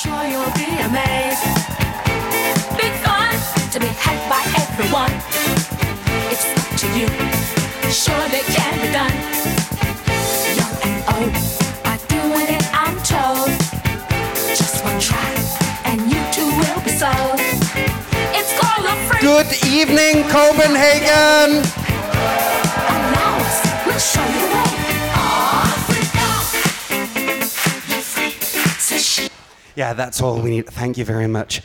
sure 0.00 0.24
you'll 0.24 0.56
be 0.56 0.70
amazed. 0.88 1.44
Big 2.80 2.94
fun 3.04 3.36
to 3.70 3.78
be 3.78 3.90
had 4.00 4.16
by 4.32 4.40
everyone. 4.56 5.12
It's 6.32 6.46
up 6.56 6.68
to 6.80 6.86
you. 6.96 7.08
Sure 7.92 8.24
they 8.32 8.40
can 8.56 8.74
be 8.80 8.88
done. 8.96 9.12
Young 10.56 10.76
and 10.88 10.98
old 11.12 11.34
are 11.84 12.00
doing 12.08 12.48
it, 12.56 12.64
I'm 12.72 12.96
told. 13.04 13.52
Just 14.56 14.82
one 14.84 14.98
try, 14.98 15.32
and 15.84 16.00
you 16.10 16.20
too 16.32 16.48
will 16.48 16.80
be 16.80 16.92
sold. 16.96 17.38
It's 18.32 18.52
called 18.58 18.86
a 18.88 18.96
free. 19.04 19.20
Good 19.20 19.52
evening, 19.68 20.24
Copenhagen. 20.32 21.79
Yeah, 29.80 29.94
that's 29.94 30.20
all 30.20 30.38
we 30.42 30.50
need. 30.50 30.66
Thank 30.66 30.98
you 30.98 31.06
very 31.06 31.26
much. 31.26 31.62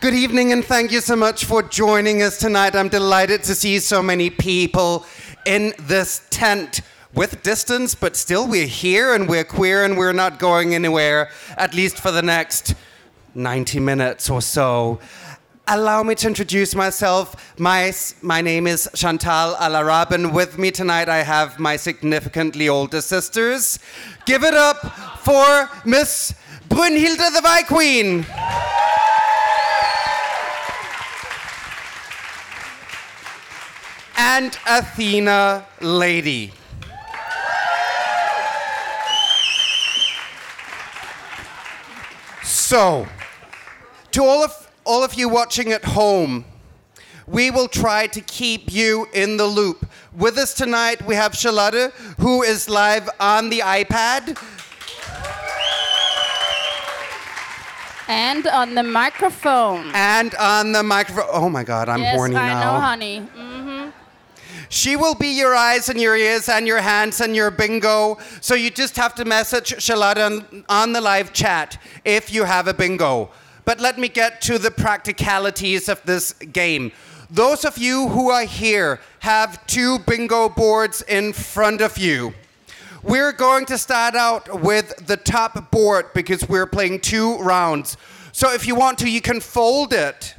Good 0.00 0.14
evening, 0.14 0.52
and 0.52 0.64
thank 0.64 0.92
you 0.92 1.00
so 1.00 1.16
much 1.16 1.44
for 1.44 1.60
joining 1.60 2.22
us 2.22 2.38
tonight. 2.38 2.76
I'm 2.76 2.88
delighted 2.88 3.42
to 3.48 3.56
see 3.56 3.80
so 3.80 4.00
many 4.00 4.30
people 4.30 5.04
in 5.44 5.74
this 5.80 6.24
tent 6.30 6.82
with 7.12 7.42
distance, 7.42 7.96
but 7.96 8.14
still 8.14 8.46
we're 8.46 8.64
here 8.64 9.12
and 9.12 9.28
we're 9.28 9.42
queer 9.42 9.84
and 9.84 9.98
we're 9.98 10.12
not 10.12 10.38
going 10.38 10.72
anywhere, 10.72 11.30
at 11.56 11.74
least 11.74 11.96
for 11.98 12.12
the 12.12 12.22
next 12.22 12.76
90 13.34 13.80
minutes 13.80 14.30
or 14.30 14.40
so. 14.40 15.00
Allow 15.66 16.04
me 16.04 16.14
to 16.14 16.28
introduce 16.28 16.76
myself. 16.76 17.58
My, 17.58 17.92
my 18.22 18.40
name 18.40 18.68
is 18.68 18.88
Chantal 18.94 19.56
Alarabin. 19.56 20.32
With 20.32 20.58
me 20.58 20.70
tonight, 20.70 21.08
I 21.08 21.24
have 21.24 21.58
my 21.58 21.74
significantly 21.74 22.68
older 22.68 23.00
sisters. 23.00 23.80
Give 24.26 24.44
it 24.44 24.54
up 24.54 24.78
for 25.24 25.68
Miss 25.84 26.34
Brunhilde 26.70 27.34
the 27.34 27.40
Vi 27.42 27.62
Queen. 27.64 28.24
And 34.16 34.56
Athena 34.68 35.66
Lady. 35.80 36.52
So, 42.44 43.08
to 44.12 44.22
all 44.24 44.44
of 44.44 44.70
all 44.84 45.02
of 45.02 45.14
you 45.14 45.28
watching 45.28 45.72
at 45.72 45.84
home, 45.84 46.44
we 47.26 47.50
will 47.50 47.66
try 47.66 48.06
to 48.06 48.20
keep 48.20 48.72
you 48.72 49.08
in 49.12 49.36
the 49.36 49.46
loop. 49.46 49.86
With 50.16 50.38
us 50.38 50.54
tonight, 50.54 51.04
we 51.04 51.16
have 51.16 51.34
Charlotte, 51.34 51.92
who 52.18 52.42
is 52.42 52.68
live 52.68 53.10
on 53.18 53.50
the 53.50 53.58
iPad. 53.58 54.38
And 58.10 58.48
on 58.48 58.74
the 58.74 58.82
microphone. 58.82 59.92
And 59.94 60.34
on 60.34 60.72
the 60.72 60.82
microphone. 60.82 61.30
Oh 61.32 61.48
my 61.48 61.62
God, 61.62 61.88
I'm 61.88 62.00
yes, 62.00 62.16
horny 62.16 62.34
I 62.34 62.48
now. 62.48 62.72
know, 62.74 62.80
honey. 62.80 63.20
Mm-hmm. 63.20 63.90
She 64.68 64.96
will 64.96 65.14
be 65.14 65.28
your 65.28 65.54
eyes 65.54 65.88
and 65.88 66.00
your 66.00 66.16
ears 66.16 66.48
and 66.48 66.66
your 66.66 66.80
hands 66.80 67.20
and 67.20 67.36
your 67.36 67.52
bingo. 67.52 68.18
So 68.40 68.56
you 68.56 68.70
just 68.70 68.96
have 68.96 69.14
to 69.14 69.24
message 69.24 69.88
on, 69.90 70.64
on 70.68 70.92
the 70.92 71.00
live 71.00 71.32
chat 71.32 71.80
if 72.04 72.32
you 72.32 72.42
have 72.42 72.66
a 72.66 72.74
bingo. 72.74 73.30
But 73.64 73.78
let 73.78 73.96
me 73.96 74.08
get 74.08 74.40
to 74.42 74.58
the 74.58 74.72
practicalities 74.72 75.88
of 75.88 76.02
this 76.04 76.32
game. 76.32 76.90
Those 77.30 77.64
of 77.64 77.78
you 77.78 78.08
who 78.08 78.28
are 78.30 78.44
here 78.44 78.98
have 79.20 79.64
two 79.68 80.00
bingo 80.00 80.48
boards 80.48 81.02
in 81.02 81.32
front 81.32 81.80
of 81.80 81.96
you. 81.96 82.34
We're 83.02 83.32
going 83.32 83.64
to 83.66 83.78
start 83.78 84.14
out 84.14 84.60
with 84.60 85.06
the 85.06 85.16
top 85.16 85.70
board 85.70 86.12
because 86.12 86.46
we're 86.46 86.66
playing 86.66 87.00
two 87.00 87.38
rounds. 87.38 87.96
So 88.32 88.52
if 88.52 88.66
you 88.66 88.74
want 88.74 88.98
to, 88.98 89.08
you 89.08 89.22
can 89.22 89.40
fold 89.40 89.94
it 89.94 90.34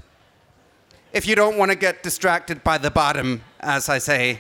if 1.12 1.28
you 1.28 1.36
don't 1.36 1.58
want 1.58 1.72
to 1.72 1.78
get 1.78 2.03
distracted 2.03 2.63
by 2.63 2.78
the 2.78 2.91
bottom, 2.91 3.41
as 3.62 3.90
I 3.90 3.97
say. 3.97 4.40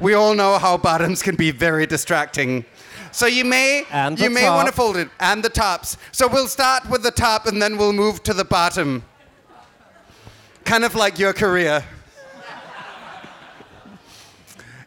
we 0.00 0.14
all 0.14 0.34
know 0.34 0.58
how 0.58 0.78
bottoms 0.78 1.22
can 1.22 1.36
be 1.36 1.50
very 1.50 1.86
distracting. 1.86 2.64
So 3.12 3.26
you 3.26 3.44
may 3.44 3.84
you 4.16 4.30
may 4.30 4.48
want 4.48 4.66
to 4.66 4.72
fold 4.72 4.96
it 4.96 5.08
and 5.20 5.44
the 5.44 5.50
tops. 5.50 5.98
So 6.10 6.26
we'll 6.26 6.48
start 6.48 6.88
with 6.88 7.02
the 7.02 7.10
top 7.10 7.46
and 7.46 7.60
then 7.60 7.76
we'll 7.76 7.92
move 7.92 8.22
to 8.22 8.32
the 8.32 8.46
bottom. 8.46 9.04
Kind 10.64 10.84
of 10.84 10.94
like 10.94 11.18
your 11.18 11.34
career. 11.34 11.84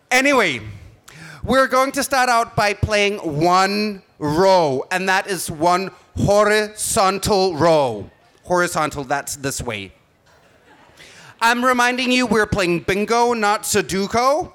Anyway, 0.09 0.61
we're 1.47 1.67
going 1.67 1.93
to 1.93 2.03
start 2.03 2.27
out 2.27 2.57
by 2.57 2.73
playing 2.73 3.19
one 3.39 4.03
row, 4.19 4.85
and 4.91 5.07
that 5.07 5.27
is 5.27 5.49
one 5.49 5.91
horizontal 6.17 7.55
row. 7.55 8.11
Horizontal, 8.43 9.05
that's 9.05 9.37
this 9.37 9.61
way. 9.61 9.93
I'm 11.39 11.63
reminding 11.63 12.11
you 12.11 12.27
we're 12.27 12.47
playing 12.47 12.81
bingo, 12.81 13.31
not 13.31 13.63
Sudoku. 13.63 14.51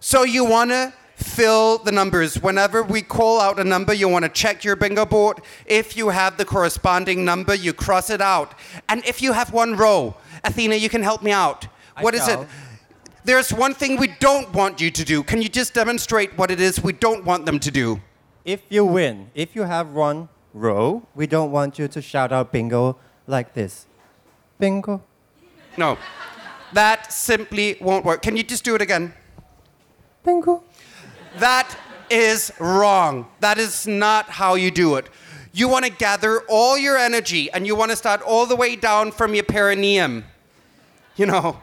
So 0.00 0.24
you 0.24 0.44
want 0.44 0.70
to 0.70 0.92
fill 1.16 1.78
the 1.78 1.92
numbers. 1.92 2.42
Whenever 2.42 2.82
we 2.82 3.00
call 3.00 3.40
out 3.40 3.58
a 3.58 3.64
number, 3.64 3.94
you 3.94 4.06
want 4.08 4.24
to 4.24 4.28
check 4.28 4.64
your 4.64 4.76
bingo 4.76 5.06
board. 5.06 5.38
If 5.64 5.96
you 5.96 6.10
have 6.10 6.36
the 6.36 6.44
corresponding 6.44 7.24
number, 7.24 7.54
you 7.54 7.72
cross 7.72 8.10
it 8.10 8.20
out. 8.20 8.54
And 8.90 9.02
if 9.06 9.22
you 9.22 9.32
have 9.32 9.50
one 9.50 9.76
row, 9.76 10.14
Athena, 10.44 10.74
you 10.74 10.90
can 10.90 11.02
help 11.02 11.22
me 11.22 11.30
out. 11.30 11.68
I 11.96 12.02
What 12.02 12.14
is 12.14 12.28
it? 12.28 12.38
There's 13.24 13.52
one 13.52 13.74
thing 13.74 13.98
we 13.98 14.08
don't 14.18 14.52
want 14.52 14.80
you 14.80 14.90
to 14.90 15.04
do. 15.04 15.22
Can 15.22 15.42
you 15.42 15.48
just 15.48 15.74
demonstrate 15.74 16.36
what 16.36 16.50
it 16.50 16.60
is 16.60 16.82
we 16.82 16.92
don't 16.92 17.24
want 17.24 17.46
them 17.46 17.60
to 17.60 17.70
do? 17.70 18.00
If 18.44 18.62
you 18.68 18.84
win, 18.84 19.30
if 19.34 19.54
you 19.54 19.62
have 19.62 19.90
one 19.90 20.28
row, 20.52 21.06
we 21.14 21.28
don't 21.28 21.52
want 21.52 21.78
you 21.78 21.86
to 21.86 22.02
shout 22.02 22.32
out 22.32 22.50
bingo 22.50 22.96
like 23.28 23.54
this. 23.54 23.86
Bingo. 24.58 25.02
No. 25.76 25.98
That 26.72 27.12
simply 27.12 27.76
won't 27.80 28.04
work. 28.04 28.22
Can 28.22 28.36
you 28.36 28.42
just 28.42 28.64
do 28.64 28.74
it 28.74 28.82
again? 28.82 29.14
Bingo. 30.24 30.64
That 31.38 31.76
is 32.10 32.52
wrong. 32.58 33.28
That 33.40 33.58
is 33.58 33.86
not 33.86 34.30
how 34.30 34.54
you 34.54 34.70
do 34.70 34.96
it. 34.96 35.08
You 35.52 35.68
want 35.68 35.84
to 35.84 35.92
gather 35.92 36.40
all 36.48 36.76
your 36.78 36.96
energy 36.96 37.50
and 37.52 37.66
you 37.66 37.76
want 37.76 37.90
to 37.90 37.96
start 37.96 38.22
all 38.22 38.46
the 38.46 38.56
way 38.56 38.74
down 38.74 39.12
from 39.12 39.34
your 39.34 39.44
perineum. 39.44 40.24
You 41.16 41.26
know, 41.26 41.62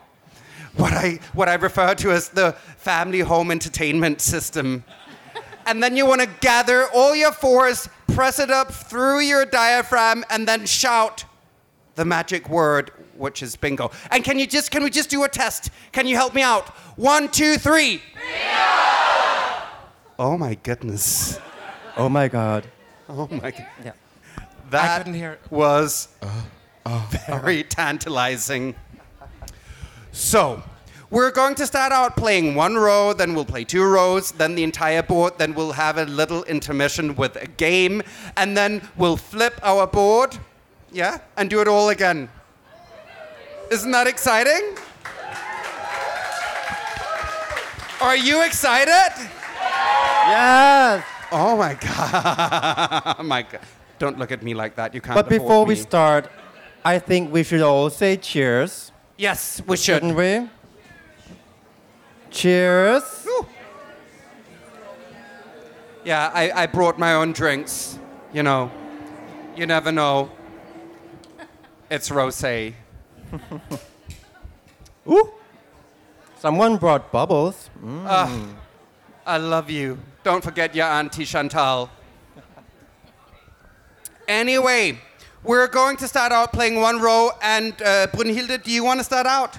what 0.79 0.93
I, 0.93 1.19
what 1.33 1.49
I 1.49 1.55
refer 1.55 1.93
to 1.95 2.11
as 2.11 2.29
the 2.29 2.53
family 2.77 3.19
home 3.19 3.51
entertainment 3.51 4.21
system. 4.21 4.83
And 5.65 5.83
then 5.83 5.95
you 5.95 6.05
want 6.05 6.21
to 6.21 6.29
gather 6.39 6.87
all 6.93 7.15
your 7.15 7.31
force, 7.31 7.89
press 8.13 8.39
it 8.39 8.49
up 8.49 8.71
through 8.71 9.19
your 9.19 9.45
diaphragm, 9.45 10.23
and 10.29 10.47
then 10.47 10.65
shout 10.65 11.25
the 11.95 12.05
magic 12.05 12.49
word, 12.49 12.91
which 13.17 13.43
is 13.43 13.55
bingo. 13.55 13.91
And 14.09 14.23
can 14.23 14.39
you 14.39 14.47
just 14.47 14.71
can 14.71 14.83
we 14.83 14.89
just 14.89 15.09
do 15.09 15.23
a 15.25 15.29
test? 15.29 15.69
Can 15.91 16.07
you 16.07 16.15
help 16.15 16.33
me 16.33 16.41
out? 16.41 16.69
One, 16.97 17.29
two, 17.29 17.57
three. 17.57 18.01
Bingo! 18.15 19.63
Oh 20.17 20.37
my 20.37 20.55
goodness. 20.63 21.39
Oh 21.97 22.09
my 22.09 22.29
God. 22.29 22.65
Oh 23.09 23.27
my 23.29 23.51
god. 23.51 23.67
Yeah. 23.83 23.91
That 24.69 24.99
couldn't 24.99 25.15
hear 25.15 25.33
it. 25.33 25.41
was 25.51 26.07
uh, 26.21 26.43
oh. 26.85 27.09
very 27.27 27.63
tantalizing. 27.63 28.75
So, 30.11 30.63
we're 31.11 31.31
going 31.31 31.55
to 31.55 31.65
start 31.65 31.91
out 31.91 32.15
playing 32.15 32.55
one 32.55 32.75
row, 32.75 33.13
then 33.13 33.33
we'll 33.33 33.45
play 33.45 33.63
two 33.63 33.83
rows, 33.83 34.31
then 34.31 34.55
the 34.55 34.63
entire 34.63 35.01
board, 35.01 35.33
then 35.37 35.53
we'll 35.53 35.71
have 35.71 35.97
a 35.97 36.05
little 36.05 36.43
intermission 36.43 37.15
with 37.15 37.35
a 37.35 37.47
game, 37.47 38.03
and 38.37 38.55
then 38.55 38.81
we'll 38.95 39.17
flip 39.17 39.59
our 39.63 39.87
board, 39.87 40.37
yeah, 40.91 41.19
and 41.37 41.49
do 41.49 41.61
it 41.61 41.67
all 41.67 41.89
again. 41.89 42.29
Isn't 43.71 43.91
that 43.91 44.07
exciting? 44.07 44.77
Are 48.01 48.15
you 48.15 48.43
excited? 48.43 49.11
Yes. 50.27 51.03
Oh 51.31 51.57
my 51.57 51.73
god. 51.75 53.15
Oh 53.19 53.23
my 53.23 53.41
god. 53.43 53.61
Don't 53.99 54.17
look 54.17 54.31
at 54.31 54.41
me 54.41 54.53
like 54.53 54.75
that. 54.75 54.93
You 54.93 55.01
can't 55.01 55.15
But 55.15 55.27
before 55.27 55.65
we 55.65 55.75
start, 55.75 56.31
I 56.85 56.99
think 56.99 57.31
we 57.31 57.43
should 57.43 57.61
all 57.61 57.89
say 57.89 58.15
cheers, 58.15 58.91
Yes, 59.19 59.61
we 59.67 59.75
should. 59.75 59.83
shouldn't 60.01 60.15
we? 60.15 60.47
Cheers. 62.31 63.03
Whew. 63.25 63.45
Yeah, 66.05 66.31
I, 66.33 66.51
I 66.51 66.65
brought 66.67 66.97
my 66.97 67.15
own 67.15 67.33
drinks. 67.33 67.99
You 68.31 68.43
know, 68.43 68.71
you 69.57 69.65
never 69.65 69.91
know. 69.91 70.31
It's 71.89 72.09
rosé. 72.09 72.75
Ooh. 75.09 75.33
Someone 76.37 76.77
brought 76.77 77.11
bubbles. 77.11 77.69
Mm. 77.83 78.55
I 79.25 79.35
love 79.35 79.69
you. 79.69 79.99
Don't 80.23 80.41
forget 80.41 80.73
your 80.73 80.87
auntie 80.87 81.25
Chantal. 81.25 81.89
Anyway, 84.29 84.97
we're 85.41 85.67
going 85.67 85.95
to 85.97 86.07
start 86.07 86.33
out 86.33 86.51
playing 86.51 86.81
one 86.81 86.99
row, 86.99 87.31
and 87.41 87.71
uh, 87.81 88.07
Brunhilde, 88.07 88.61
do 88.61 88.71
you 88.71 88.83
want 88.83 88.99
to 88.99 89.05
start 89.05 89.25
out? 89.25 89.57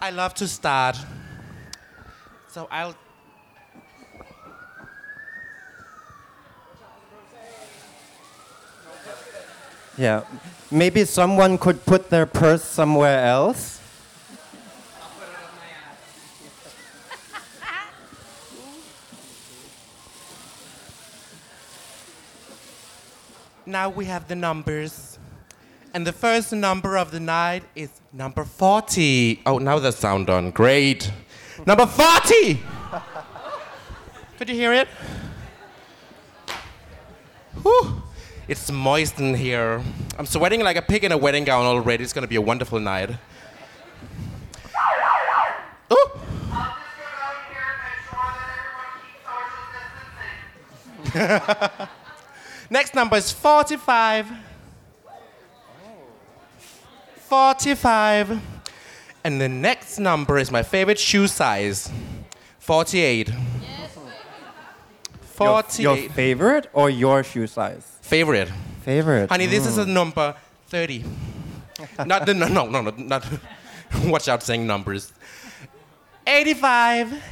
I 0.00 0.10
love 0.10 0.34
to 0.34 0.48
start. 0.48 0.96
So 2.48 2.66
I'll. 2.72 2.96
Yeah, 9.96 10.24
maybe 10.72 11.04
someone 11.04 11.56
could 11.56 11.86
put 11.86 12.10
their 12.10 12.26
purse 12.26 12.64
somewhere 12.64 13.24
else. 13.24 13.75
Now 23.66 23.88
we 23.88 24.04
have 24.04 24.28
the 24.28 24.36
numbers. 24.36 25.18
And 25.92 26.06
the 26.06 26.12
first 26.12 26.52
number 26.52 26.96
of 26.96 27.10
the 27.10 27.18
night 27.18 27.64
is 27.74 27.90
number 28.12 28.44
40. 28.44 29.42
Oh, 29.44 29.58
now 29.58 29.80
the 29.80 29.90
sound 29.90 30.30
on. 30.30 30.52
Great. 30.52 31.10
Number 31.66 31.86
40! 31.86 32.60
Could 34.38 34.48
you 34.50 34.54
hear 34.54 34.72
it? 34.72 34.86
Whew. 37.62 38.02
It's 38.46 38.70
moist 38.70 39.18
in 39.18 39.34
here. 39.34 39.82
I'm 40.16 40.26
sweating 40.26 40.60
like 40.60 40.76
a 40.76 40.82
pig 40.82 41.02
in 41.02 41.10
a 41.10 41.18
wedding 41.18 41.42
gown 41.44 41.66
already. 41.66 42.04
It's 42.04 42.12
gonna 42.12 42.28
be 42.28 42.36
a 42.36 42.40
wonderful 42.40 42.78
night. 42.78 43.10
Ooh. 45.92 46.10
Number 52.96 53.16
is 53.16 53.30
45. 53.30 54.32
45. 57.18 58.40
And 59.22 59.38
the 59.38 59.50
next 59.50 59.98
number 59.98 60.38
is 60.38 60.50
my 60.50 60.62
favorite 60.62 60.98
shoe 60.98 61.26
size 61.26 61.90
48. 62.58 63.28
Your, 63.28 63.36
48. 65.20 65.82
your 65.82 65.96
favorite 66.08 66.70
or 66.72 66.88
your 66.88 67.22
shoe 67.22 67.46
size? 67.46 67.84
favorite. 68.00 68.48
Favorite. 68.80 69.28
Honey, 69.28 69.44
this 69.44 69.66
is 69.66 69.76
a 69.76 69.84
mm. 69.84 69.88
number 69.88 70.34
30. 70.68 71.04
not 72.06 72.24
the, 72.24 72.32
no, 72.32 72.48
no, 72.48 72.66
no, 72.66 72.80
no, 72.80 72.90
not. 72.96 73.26
Watch 74.04 74.26
out 74.28 74.42
saying 74.42 74.66
numbers. 74.66 75.12
85, 76.26 77.22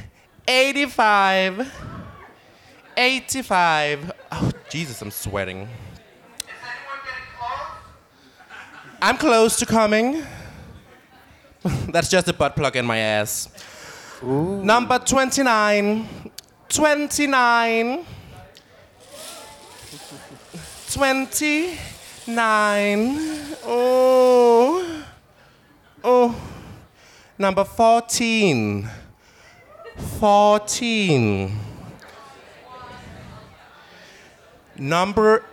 85, 0.47 1.94
85. 2.97 4.11
Oh, 4.31 4.51
Jesus, 4.69 5.01
I'm 5.01 5.11
sweating. 5.11 5.67
I'm 9.01 9.17
close 9.17 9.57
to 9.57 9.65
coming. 9.65 10.23
That's 11.89 12.09
just 12.09 12.27
a 12.27 12.33
butt 12.33 12.55
plug 12.55 12.75
in 12.75 12.85
my 12.85 12.97
ass. 12.97 13.49
Number 14.21 14.99
29. 14.99 16.07
29. 16.69 18.05
29. 20.91 21.77
Oh. 23.65 25.05
Oh. 26.03 26.35
Number 27.37 27.63
14. 27.63 28.89
14. 30.19 31.59
Number. 34.77 35.43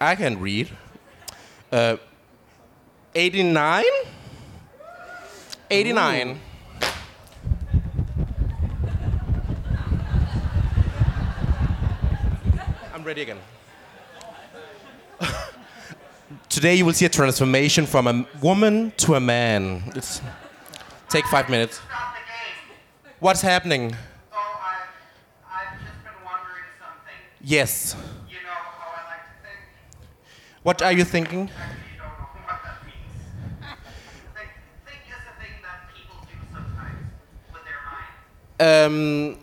I 0.00 0.14
can 0.16 0.40
read. 0.40 0.68
Uh, 1.70 1.96
89? 3.14 3.84
89. 5.70 6.40
I'm 12.92 13.04
ready 13.04 13.22
again. 13.22 13.38
Today 16.48 16.74
you 16.74 16.84
will 16.84 16.92
see 16.92 17.06
a 17.06 17.08
transformation 17.08 17.86
from 17.86 18.06
a 18.06 18.26
woman 18.42 18.92
to 18.98 19.14
a 19.14 19.20
man. 19.20 19.82
It's 19.96 20.20
take 21.08 21.24
five 21.26 21.48
minutes. 21.48 21.76
Stop 21.76 22.14
the 22.14 22.20
game. 23.08 23.14
What's 23.20 23.40
happening? 23.40 23.90
So 23.90 23.96
I, 24.36 24.84
I've 25.48 25.80
just 25.80 26.04
been 26.04 26.12
wondering 26.24 26.68
something. 26.78 27.20
Yes. 27.42 27.96
You 28.28 28.36
know 28.36 28.50
how 28.50 28.92
I 28.94 29.02
like 29.10 29.24
to 29.26 29.34
think. 29.42 29.58
What 30.62 30.82
are 30.82 30.92
you 30.92 31.04
thinking? 31.04 31.50
Actually, 31.50 31.98
don't 31.98 32.06
know 32.06 32.26
what 32.46 32.60
that 32.62 32.86
means. 32.86 33.66
think, 34.34 34.50
think 34.86 35.00
is 35.08 35.24
a 35.26 35.34
thing 35.42 35.54
that 35.62 35.78
people 35.94 36.16
do 36.22 36.36
sometimes 36.52 37.02
with 37.52 37.64
their 37.66 37.80
mind. 37.90 39.36
Um. 39.36 39.38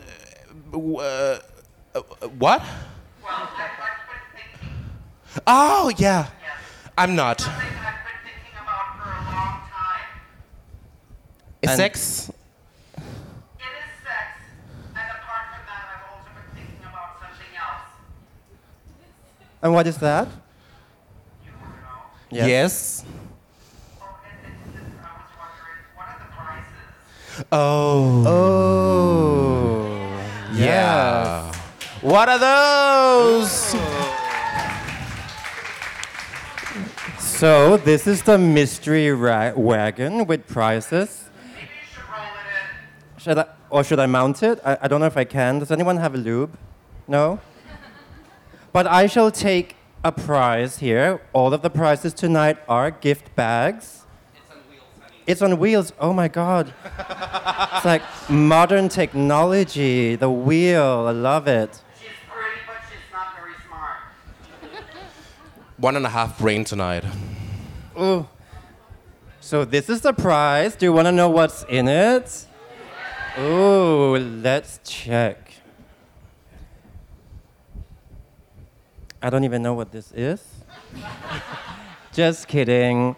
Uh, 0.71 1.39
uh, 1.95 1.99
what? 2.37 2.61
Well, 2.61 2.69
I've, 3.27 3.49
I've 3.59 4.05
been 4.07 4.23
thinking. 4.61 4.75
Oh 5.45 5.91
yeah. 5.97 6.27
Yes. 6.41 6.57
I'm 6.97 7.15
not. 7.15 7.41
Something 7.41 7.59
I've 7.59 8.05
been 8.05 8.21
thinking 8.23 8.55
about 8.61 8.95
for 8.95 9.09
a 9.09 9.21
long 9.27 9.59
time. 9.67 10.07
Is 11.63 11.69
And- 11.71 11.77
sex? 11.77 12.29
It 12.29 13.01
is 13.01 13.91
sex, 14.05 14.39
and 14.95 15.07
apart 15.17 15.45
from 15.51 15.63
that, 15.67 15.83
I've 15.89 16.05
also 16.13 16.29
been 16.31 16.49
thinking 16.55 16.83
about 16.85 17.19
something 17.19 17.53
else. 17.57 17.89
And 19.69 19.75
what 19.75 19.85
is 19.85 19.97
that? 19.97 20.27
You 21.45 21.51
want 21.61 21.75
to 22.31 22.35
know? 22.41 22.47
Yes. 22.47 23.05
Oh, 23.05 24.17
it, 24.23 24.33
it's 24.41 24.73
just 24.73 24.97
I 24.97 25.13
was 25.13 25.29
wondering, 25.37 25.85
what 25.93 26.07
are 26.09 26.17
the 26.17 26.29
prices? 26.33 27.45
Oh. 27.51 28.23
Oh. 29.85 30.55
Yeah. 30.55 31.53
What 32.01 32.29
are 32.29 32.39
those? 32.39 33.75
So 37.19 37.77
this 37.77 38.07
is 38.07 38.23
the 38.23 38.39
mystery 38.39 39.11
ra- 39.11 39.53
wagon 39.55 40.25
with 40.25 40.47
prizes. 40.47 41.29
Maybe 41.53 41.61
you 41.61 41.67
should 41.93 42.09
roll 42.09 42.25
it 42.25 42.47
in. 43.13 43.21
Should 43.21 43.37
I, 43.37 43.45
or 43.69 43.83
should 43.83 43.99
I 43.99 44.07
mount 44.07 44.41
it? 44.41 44.59
I, 44.65 44.79
I 44.81 44.87
don't 44.87 44.99
know 44.99 45.05
if 45.05 45.15
I 45.15 45.25
can. 45.25 45.59
Does 45.59 45.69
anyone 45.69 45.97
have 45.97 46.15
a 46.15 46.17
lube? 46.17 46.57
No? 47.07 47.39
But 48.71 48.87
I 48.87 49.07
shall 49.07 49.31
take 49.31 49.75
a 50.03 50.11
prize 50.11 50.77
here. 50.77 51.21
All 51.33 51.53
of 51.53 51.61
the 51.61 51.69
prizes 51.69 52.13
tonight 52.13 52.57
are 52.67 52.91
gift 52.91 53.35
bags. 53.35 54.05
It's 54.35 54.51
on 54.51 54.57
wheels. 54.69 54.83
Honey. 55.01 55.23
It's 55.27 55.41
on 55.41 55.59
wheels. 55.59 55.93
Oh 55.99 56.13
my 56.13 56.27
god. 56.27 56.73
it's 57.73 57.85
like 57.85 58.01
modern 58.29 58.89
technology. 58.89 60.15
The 60.15 60.29
wheel. 60.29 61.05
I 61.07 61.11
love 61.11 61.47
it. 61.47 61.81
She's 61.99 62.09
pretty, 62.29 62.59
but 62.67 62.77
she's 62.89 63.11
not 63.11 63.35
very 63.35 63.53
smart. 63.67 63.97
One 65.77 65.95
and 65.95 66.05
a 66.05 66.09
half 66.09 66.37
brain 66.37 66.63
tonight. 66.63 67.03
Ooh. 67.99 68.27
So 69.41 69.65
this 69.65 69.89
is 69.89 70.01
the 70.01 70.13
prize. 70.13 70.75
Do 70.75 70.85
you 70.85 70.93
want 70.93 71.07
to 71.07 71.11
know 71.11 71.29
what's 71.29 71.63
in 71.63 71.87
it? 71.87 72.45
Ooh, 73.39 74.17
let's 74.17 74.79
check. 74.83 75.48
I 79.21 79.29
don't 79.29 79.43
even 79.43 79.61
know 79.61 79.73
what 79.73 79.91
this 79.91 80.11
is. 80.13 80.41
Just 82.13 82.47
kidding. 82.47 83.15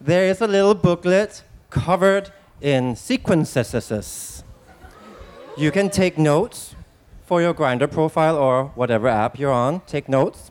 There 0.00 0.26
is 0.26 0.40
a 0.40 0.46
little 0.46 0.74
booklet 0.74 1.42
covered 1.70 2.32
in 2.60 2.96
sequences. 2.96 4.44
You 5.56 5.70
can 5.70 5.90
take 5.90 6.18
notes 6.18 6.74
for 7.26 7.40
your 7.40 7.54
Grindr 7.54 7.90
profile 7.90 8.36
or 8.36 8.66
whatever 8.74 9.08
app 9.08 9.38
you're 9.38 9.52
on. 9.52 9.80
Take 9.86 10.08
notes. 10.08 10.50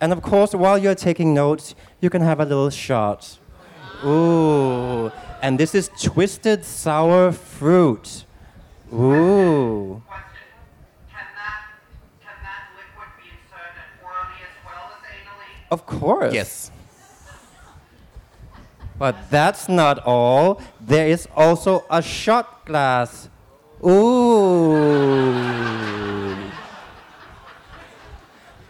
And 0.00 0.12
of 0.12 0.22
course, 0.22 0.54
while 0.54 0.78
you're 0.78 0.94
taking 0.94 1.34
notes, 1.34 1.74
you 2.00 2.08
can 2.10 2.22
have 2.22 2.40
a 2.40 2.44
little 2.44 2.70
shot. 2.70 3.38
Ooh. 4.04 5.10
And 5.42 5.58
this 5.58 5.74
is 5.74 5.90
twisted 6.00 6.64
sour 6.64 7.32
fruit. 7.32 8.24
Ooh. 8.92 10.02
Question. 10.06 10.48
Can 11.10 11.26
that, 11.34 11.62
can 12.22 12.36
that 12.42 12.70
liquid 12.78 13.10
be 13.18 13.30
inserted 13.30 13.86
orally 14.02 14.40
as 14.42 14.54
well 14.64 14.90
as 14.94 15.02
anally? 15.06 15.57
Of 15.70 15.86
course. 15.86 16.32
Yes. 16.32 16.70
But 18.98 19.30
that's 19.30 19.68
not 19.68 20.00
all. 20.04 20.60
There 20.80 21.06
is 21.06 21.28
also 21.36 21.84
a 21.90 22.02
shot 22.02 22.64
glass. 22.66 23.28
Ooh. 23.84 25.28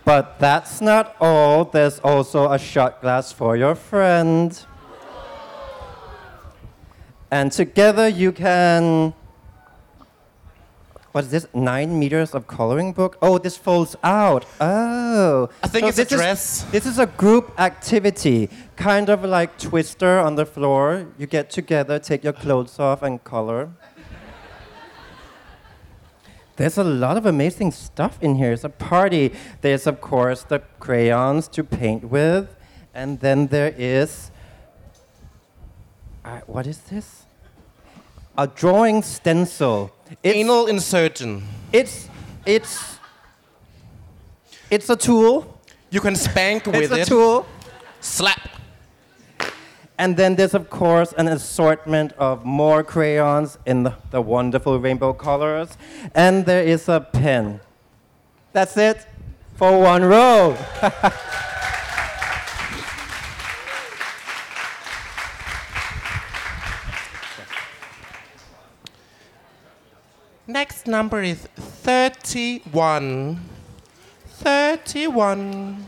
But 0.05 0.39
that's 0.39 0.81
not 0.81 1.17
all. 1.21 1.65
There's 1.65 1.99
also 2.01 2.51
a 2.51 2.59
shot 2.59 3.01
glass 3.01 3.33
for 3.33 3.57
your 3.57 3.75
friend. 3.75 4.59
And 7.31 7.53
together 7.53 8.09
you 8.09 8.33
can. 8.33 9.15
What 11.19 11.25
is 11.25 11.31
this? 11.33 11.49
Nine 11.53 11.99
meters 11.99 12.33
of 12.33 12.47
coloring 12.47 12.93
book? 12.93 13.19
Oh, 13.21 13.39
this 13.39 13.57
folds 13.57 13.97
out. 14.05 14.47
Oh. 14.61 15.49
I 15.65 15.67
think 15.67 15.89
it's 15.89 15.99
a 15.99 16.05
this 16.05 16.13
is- 16.13 16.17
dress. 16.17 16.63
this 16.71 16.87
is 16.87 17.01
a 17.01 17.07
group 17.07 17.59
activity, 17.59 18.49
kind 18.77 19.09
of 19.09 19.25
like 19.25 19.59
Twister 19.59 20.21
on 20.21 20.37
the 20.37 20.47
floor. 20.47 21.09
You 21.19 21.27
get 21.27 21.51
together, 21.51 21.99
take 21.99 22.23
your 22.23 22.35
clothes 22.35 22.79
off, 22.79 23.03
and 23.03 23.25
color. 23.25 23.71
There's 26.55 26.79
a 26.79 26.85
lot 26.85 27.17
of 27.17 27.27
amazing 27.27 27.73
stuff 27.73 28.23
in 28.23 28.37
here. 28.37 28.53
It's 28.53 28.63
a 28.63 28.69
party. 28.69 29.33
There's, 29.61 29.89
of 29.89 30.01
course, 30.01 30.45
the 30.45 30.61
crayons 30.79 31.49
to 31.49 31.65
paint 31.65 32.05
with. 32.05 32.55
And 32.95 33.19
then 33.19 33.49
there 33.49 33.75
is. 33.77 34.31
Uh, 36.25 36.43
what 36.47 36.69
is 36.69 36.79
this? 36.79 37.25
A 38.39 38.47
drawing 38.47 39.03
stencil. 39.03 39.91
It's, 40.23 40.37
Anal 40.37 40.69
insertion. 40.69 41.43
it's. 41.73 42.09
It's. 42.47 42.99
It's 44.71 44.89
a 44.89 44.97
tool. 44.97 45.61
You 45.91 46.01
can 46.01 46.15
spank 46.15 46.67
with 46.67 46.77
it. 46.77 46.93
It's 46.93 47.09
a 47.09 47.11
tool. 47.11 47.47
Slap. 48.01 48.49
And 49.99 50.17
then 50.17 50.37
there's, 50.37 50.55
of 50.55 50.71
course, 50.71 51.13
an 51.15 51.27
assortment 51.27 52.13
of 52.13 52.45
more 52.45 52.85
crayons 52.85 53.59
in 53.67 53.83
the, 53.83 53.95
the 54.13 54.21
wonderful 54.21 54.79
rainbow 54.79 55.13
colors. 55.13 55.77
And 56.15 56.47
there 56.47 56.63
is 56.63 56.89
a 56.89 57.01
pen. 57.01 57.61
That's 58.53 58.77
it 58.77 59.05
for 59.57 59.81
one 59.81 60.05
row. 60.05 60.57
Next 70.51 70.87
number 70.87 71.23
is 71.23 71.47
31. 71.57 73.39
31. 74.29 75.87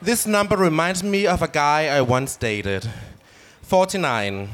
This 0.00 0.26
number 0.26 0.56
reminds 0.56 1.04
me 1.04 1.26
of 1.26 1.42
a 1.42 1.48
guy 1.48 1.94
I 1.94 2.00
once 2.00 2.36
dated. 2.36 2.88
49. 3.60 4.48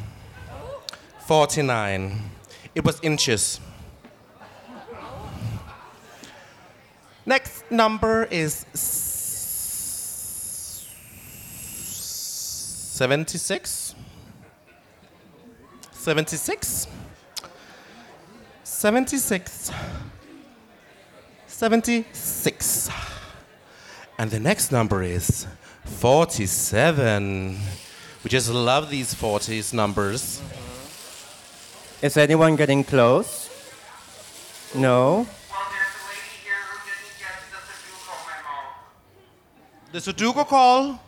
49. 1.29 2.31
It 2.75 2.85
was 2.85 2.99
inches. 3.05 3.61
Next 7.25 7.71
number 7.71 8.25
is 8.25 8.67
76. 12.99 13.95
76. 15.93 16.88
76. 18.64 19.71
76. 21.47 22.90
And 24.19 24.33
the 24.33 24.40
next 24.40 24.73
number 24.73 25.05
is 25.05 25.47
47. 25.85 27.57
We 28.25 28.31
just 28.31 28.50
love 28.50 28.90
these 28.90 29.14
40s 29.14 29.73
numbers. 29.73 30.43
Is 32.02 32.17
anyone 32.17 32.57
getting 32.57 32.83
close? 32.83 33.49
No? 34.75 35.19
Well, 35.19 35.26
there's 35.71 35.95
a 35.95 36.02
lady 36.11 36.35
here 36.43 36.59
who 36.67 36.78
didn't 36.83 37.14
get 37.23 37.47
the 37.55 37.62
Sudoku. 40.02 40.35
The 40.35 40.43
Sudoku 40.43 40.45
call? 40.49 41.08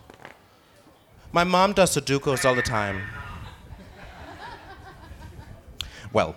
My 1.33 1.45
mom 1.45 1.75
does 1.75 1.95
Sudokus 1.97 2.45
all 2.45 2.57
the 2.57 2.63
time. 2.63 3.03
Well, 6.13 6.35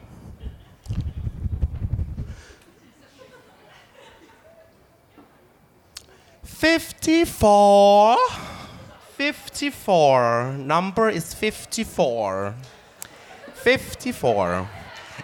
fifty-four. 6.43 8.17
Fifty-four. 9.15 10.53
Number 10.57 11.09
is 11.09 11.33
fifty-four. 11.33 12.55
Fifty-four. 13.53 14.69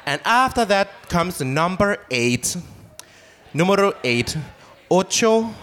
And 0.05 0.21
after 0.25 0.65
that 0.65 0.89
comes 1.09 1.41
number 1.41 1.97
eight. 2.09 2.57
Numero 3.53 3.93
eight. 4.03 4.35
Ocho. 4.89 5.53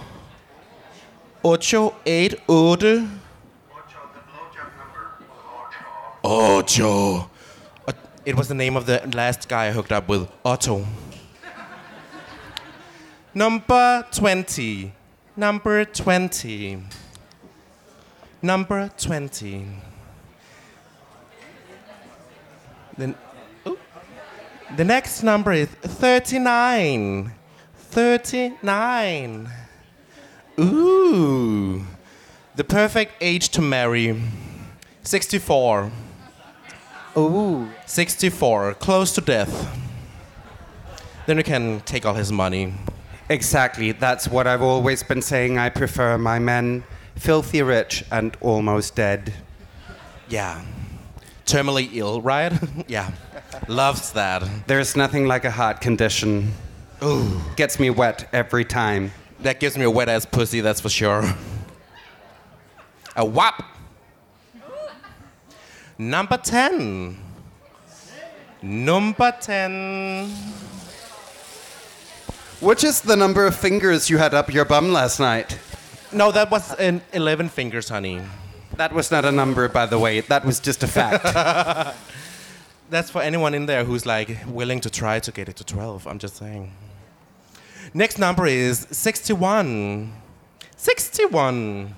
Ocho, 1.44 1.94
eight, 2.04 2.34
ocho. 2.48 3.08
Ocho. 6.26 7.30
Uh, 7.86 7.92
It 8.24 8.34
was 8.34 8.48
the 8.48 8.54
name 8.54 8.76
of 8.76 8.86
the 8.86 9.00
last 9.14 9.48
guy 9.48 9.68
I 9.68 9.70
hooked 9.70 9.92
up 9.92 10.08
with. 10.08 10.28
Otto. 10.44 10.84
Number 13.32 14.04
20. 14.10 14.92
Number 15.36 15.84
20. 15.84 16.82
Number 18.42 18.90
20. 18.98 19.66
Then. 22.98 23.14
The 24.76 24.84
next 24.84 25.22
number 25.22 25.52
is 25.52 25.68
39. 25.68 27.32
39. 27.74 29.48
Ooh. 30.58 31.84
The 32.56 32.64
perfect 32.64 33.12
age 33.20 33.50
to 33.50 33.62
marry. 33.62 34.20
64. 35.04 35.92
Ooh. 37.16 37.68
64. 37.86 38.74
Close 38.74 39.12
to 39.14 39.20
death. 39.20 39.78
Then 41.26 41.38
we 41.38 41.42
can 41.42 41.80
take 41.80 42.04
all 42.04 42.14
his 42.14 42.30
money. 42.30 42.74
Exactly. 43.28 43.92
That's 43.92 44.28
what 44.28 44.46
I've 44.46 44.62
always 44.62 45.02
been 45.02 45.22
saying. 45.22 45.58
I 45.58 45.68
prefer 45.70 46.18
my 46.18 46.38
men 46.38 46.84
filthy 47.16 47.62
rich 47.62 48.04
and 48.12 48.36
almost 48.40 48.94
dead. 48.94 49.32
Yeah. 50.28 50.62
Terminally 51.46 51.88
ill, 51.92 52.20
right? 52.20 52.52
yeah. 52.86 53.10
Loves 53.68 54.12
that. 54.12 54.44
There's 54.66 54.96
nothing 54.96 55.26
like 55.26 55.44
a 55.44 55.50
heart 55.50 55.80
condition. 55.80 56.52
Ooh. 57.02 57.40
Gets 57.56 57.80
me 57.80 57.90
wet 57.90 58.28
every 58.32 58.64
time. 58.64 59.12
That 59.40 59.60
gives 59.60 59.76
me 59.76 59.84
a 59.84 59.90
wet 59.90 60.08
ass 60.08 60.24
pussy, 60.24 60.60
that's 60.60 60.80
for 60.80 60.88
sure. 60.88 61.22
A 63.16 63.24
whop. 63.24 63.64
Number 65.98 66.36
10. 66.36 67.16
Number 68.62 69.32
10. 69.40 70.30
Which 72.60 72.84
is 72.84 73.00
the 73.00 73.16
number 73.16 73.46
of 73.46 73.56
fingers 73.56 74.10
you 74.10 74.18
had 74.18 74.34
up 74.34 74.52
your 74.52 74.64
bum 74.64 74.92
last 74.92 75.20
night? 75.20 75.58
No, 76.12 76.32
that 76.32 76.50
was 76.50 76.74
an 76.74 77.00
11 77.12 77.48
fingers, 77.48 77.88
honey. 77.88 78.20
That 78.76 78.92
was 78.92 79.10
not 79.10 79.24
a 79.24 79.32
number, 79.32 79.68
by 79.68 79.86
the 79.86 79.98
way. 79.98 80.20
That 80.20 80.44
was 80.44 80.60
just 80.60 80.82
a 80.82 80.86
fact. 80.86 81.24
That's 82.90 83.10
for 83.10 83.22
anyone 83.22 83.54
in 83.54 83.66
there 83.66 83.84
who's 83.84 84.04
like 84.04 84.36
willing 84.46 84.80
to 84.80 84.90
try 84.90 85.18
to 85.20 85.32
get 85.32 85.48
it 85.48 85.56
to 85.56 85.64
12. 85.64 86.06
I'm 86.06 86.18
just 86.18 86.36
saying. 86.36 86.72
Next 87.94 88.18
number 88.18 88.46
is 88.46 88.86
61. 88.90 90.12
61. 90.76 91.94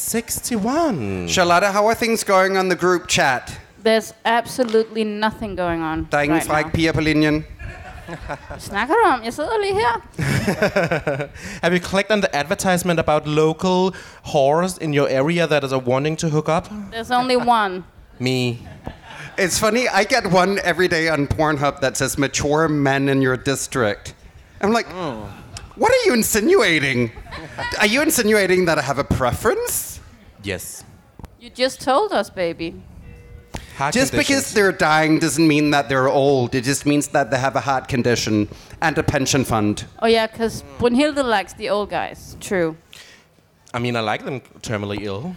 61. 0.00 1.28
Charlotta, 1.28 1.70
how 1.72 1.86
are 1.86 1.94
things 1.94 2.24
going 2.24 2.56
on 2.56 2.68
the 2.68 2.76
group 2.76 3.06
chat? 3.08 3.58
There's 3.84 4.12
absolutely 4.24 5.04
nothing 5.04 5.56
going 5.56 5.82
on 5.82 6.06
Der 6.10 6.18
er 6.18 6.22
ingen 6.22 6.36
right 6.38 6.46
fræk 6.46 6.64
now. 6.64 6.72
piger 6.72 6.92
på 6.92 7.00
linjen. 7.00 7.44
Hvad 8.06 8.58
snakker 8.60 8.94
du 8.94 9.10
om? 9.12 9.20
Jeg 9.24 9.32
sidder 9.32 9.50
lige 9.62 9.74
her. 9.74 10.00
Have 11.62 11.72
you 11.74 11.78
clicked 11.88 12.10
on 12.12 12.20
the 12.20 12.36
advertisement 12.36 13.00
about 13.00 13.26
local 13.26 13.94
whores 14.24 14.78
in 14.80 14.94
your 14.94 15.08
area 15.08 15.46
that 15.46 15.64
are 15.72 15.78
wanting 15.86 16.18
to 16.18 16.28
hook 16.28 16.48
up? 16.48 16.68
There's 16.92 17.10
only 17.10 17.36
one. 17.58 17.84
Me. 18.18 18.58
It's 19.38 19.58
funny, 19.60 19.86
I 19.88 20.04
get 20.04 20.26
one 20.32 20.58
every 20.64 20.88
day 20.88 21.08
on 21.08 21.26
Pornhub 21.26 21.80
that 21.80 21.96
says 21.96 22.18
mature 22.18 22.68
men 22.68 23.08
in 23.08 23.22
your 23.22 23.36
district. 23.36 24.14
I'm 24.60 24.72
like, 24.72 24.86
what 25.76 25.90
are 25.92 26.02
you 26.06 26.12
insinuating? 26.14 27.10
are 27.80 27.86
you 27.86 28.02
insinuating 28.02 28.66
that 28.66 28.78
I 28.78 28.82
have 28.82 28.98
a 28.98 29.04
preference? 29.04 29.89
Yes. 30.42 30.84
You 31.38 31.50
just 31.50 31.80
told 31.80 32.12
us, 32.12 32.30
baby. 32.30 32.82
Heart 33.76 33.94
Just 33.94 34.12
because 34.12 34.52
they're 34.52 34.72
dying 34.72 35.18
doesn't 35.18 35.46
mean 35.48 35.70
that 35.70 35.88
they're 35.88 36.08
old. 36.08 36.54
It 36.54 36.64
just 36.64 36.84
means 36.84 37.08
that 37.08 37.30
they 37.30 37.38
have 37.38 37.56
a 37.56 37.60
heart 37.60 37.88
condition 37.88 38.48
and 38.82 38.98
a 38.98 39.02
pension 39.02 39.44
fund. 39.44 39.86
Oh 40.00 40.06
yeah, 40.06 40.26
because 40.26 40.62
Brunhilde 40.78 41.24
likes 41.24 41.54
the 41.54 41.70
old 41.70 41.88
guys. 41.88 42.36
True. 42.40 42.76
I 43.72 43.78
mean, 43.78 43.96
I 43.96 44.00
like 44.00 44.24
them 44.24 44.40
terminally 44.60 45.00
ill. 45.02 45.34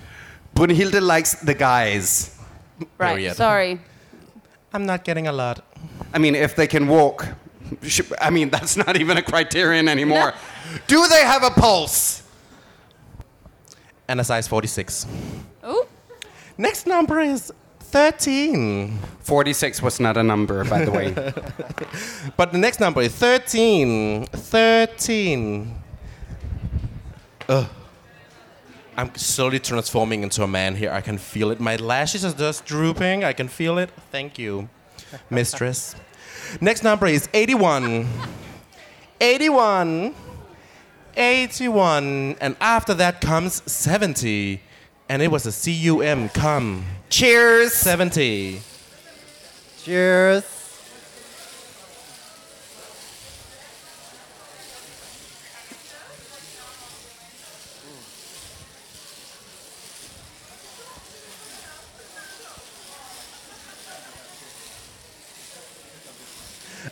Brunhilde 0.55 1.01
likes 1.01 1.35
the 1.35 1.53
guys. 1.53 2.37
Right. 2.97 3.15
Period. 3.15 3.35
Sorry. 3.35 3.79
I'm 4.73 4.85
not 4.85 5.03
getting 5.03 5.27
a 5.27 5.31
lot. 5.31 5.63
I 6.13 6.17
mean, 6.17 6.35
if 6.35 6.55
they 6.55 6.67
can 6.67 6.87
walk. 6.87 7.27
I 8.19 8.29
mean, 8.29 8.49
that's 8.55 8.75
not 8.75 8.99
even 8.99 9.17
a 9.17 9.21
criterion 9.21 9.87
anymore. 9.87 10.33
Do 10.87 11.07
they 11.07 11.21
have 11.21 11.43
a 11.43 11.51
pulse? 11.51 12.22
And 14.07 14.19
a 14.19 14.23
size 14.23 14.47
46. 14.47 15.07
Ooh. 15.65 15.85
Next 16.57 16.85
number 16.87 17.19
is 17.19 17.51
13. 17.79 18.97
46 19.19 19.81
was 19.81 19.99
not 19.99 20.17
a 20.17 20.23
number, 20.23 20.63
by 20.65 20.83
the 20.85 20.91
way. 20.91 21.13
But 22.37 22.51
the 22.51 22.57
next 22.57 22.79
number 22.79 23.01
is 23.01 23.13
13. 23.13 24.25
13. 24.25 25.75
Ugh. 27.49 27.69
I'm 28.95 29.13
slowly 29.15 29.59
transforming 29.59 30.23
into 30.23 30.43
a 30.43 30.47
man 30.47 30.75
here. 30.75 30.91
I 30.91 31.01
can 31.01 31.17
feel 31.17 31.49
it. 31.51 31.59
My 31.59 31.77
lashes 31.77 32.23
are 32.23 32.33
just 32.33 32.65
drooping. 32.65 33.23
I 33.23 33.33
can 33.33 33.47
feel 33.47 33.77
it. 33.79 33.89
Thank 34.11 34.37
you, 34.37 34.69
mistress. 35.29 35.95
Next 36.61 36.83
number 36.83 37.07
is 37.07 37.27
81. 37.33 38.07
81. 39.19 40.13
81. 41.15 42.35
And 42.39 42.55
after 42.59 42.93
that 42.95 43.21
comes 43.21 43.61
70. 43.71 44.61
And 45.09 45.21
it 45.21 45.29
was 45.29 45.45
a 45.45 45.51
C 45.51 45.71
U 45.71 46.01
M. 46.01 46.29
Come. 46.29 46.85
Cheers. 47.09 47.73
70. 47.73 48.61
Cheers. 49.83 50.43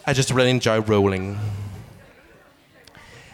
I 0.03 0.13
just 0.13 0.31
really 0.31 0.49
enjoy 0.49 0.79
rolling. 0.79 1.39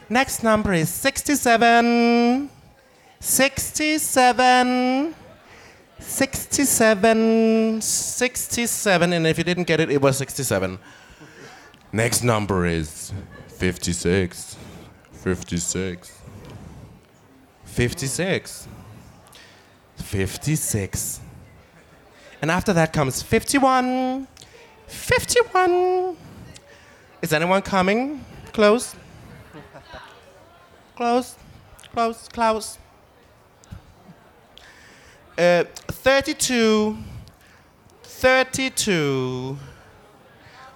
Next 0.10 0.42
number 0.42 0.74
is 0.74 0.90
67. 0.90 2.50
67. 3.20 5.16
67. 6.00 7.82
67. 7.82 9.14
And 9.14 9.28
if 9.28 9.38
you 9.38 9.44
didn't 9.44 9.66
get 9.66 9.80
it, 9.80 9.92
it 9.92 10.02
was 10.02 10.18
67. 10.18 10.80
Next 11.92 12.24
number 12.24 12.66
is 12.66 13.12
56. 13.48 14.56
56. 15.12 16.22
56. 17.66 18.68
56. 19.98 21.20
And 22.42 22.52
after 22.52 22.72
that 22.74 22.94
comes 22.94 23.22
51. 23.22 24.28
51. 24.88 26.18
Is 27.22 27.34
anyone 27.34 27.62
coming? 27.62 28.24
Close. 28.54 28.96
Close. 30.98 31.36
Close. 31.94 32.28
Close. 32.30 32.78
Uh, 35.38 35.64
32. 35.90 36.98
32. 38.02 39.58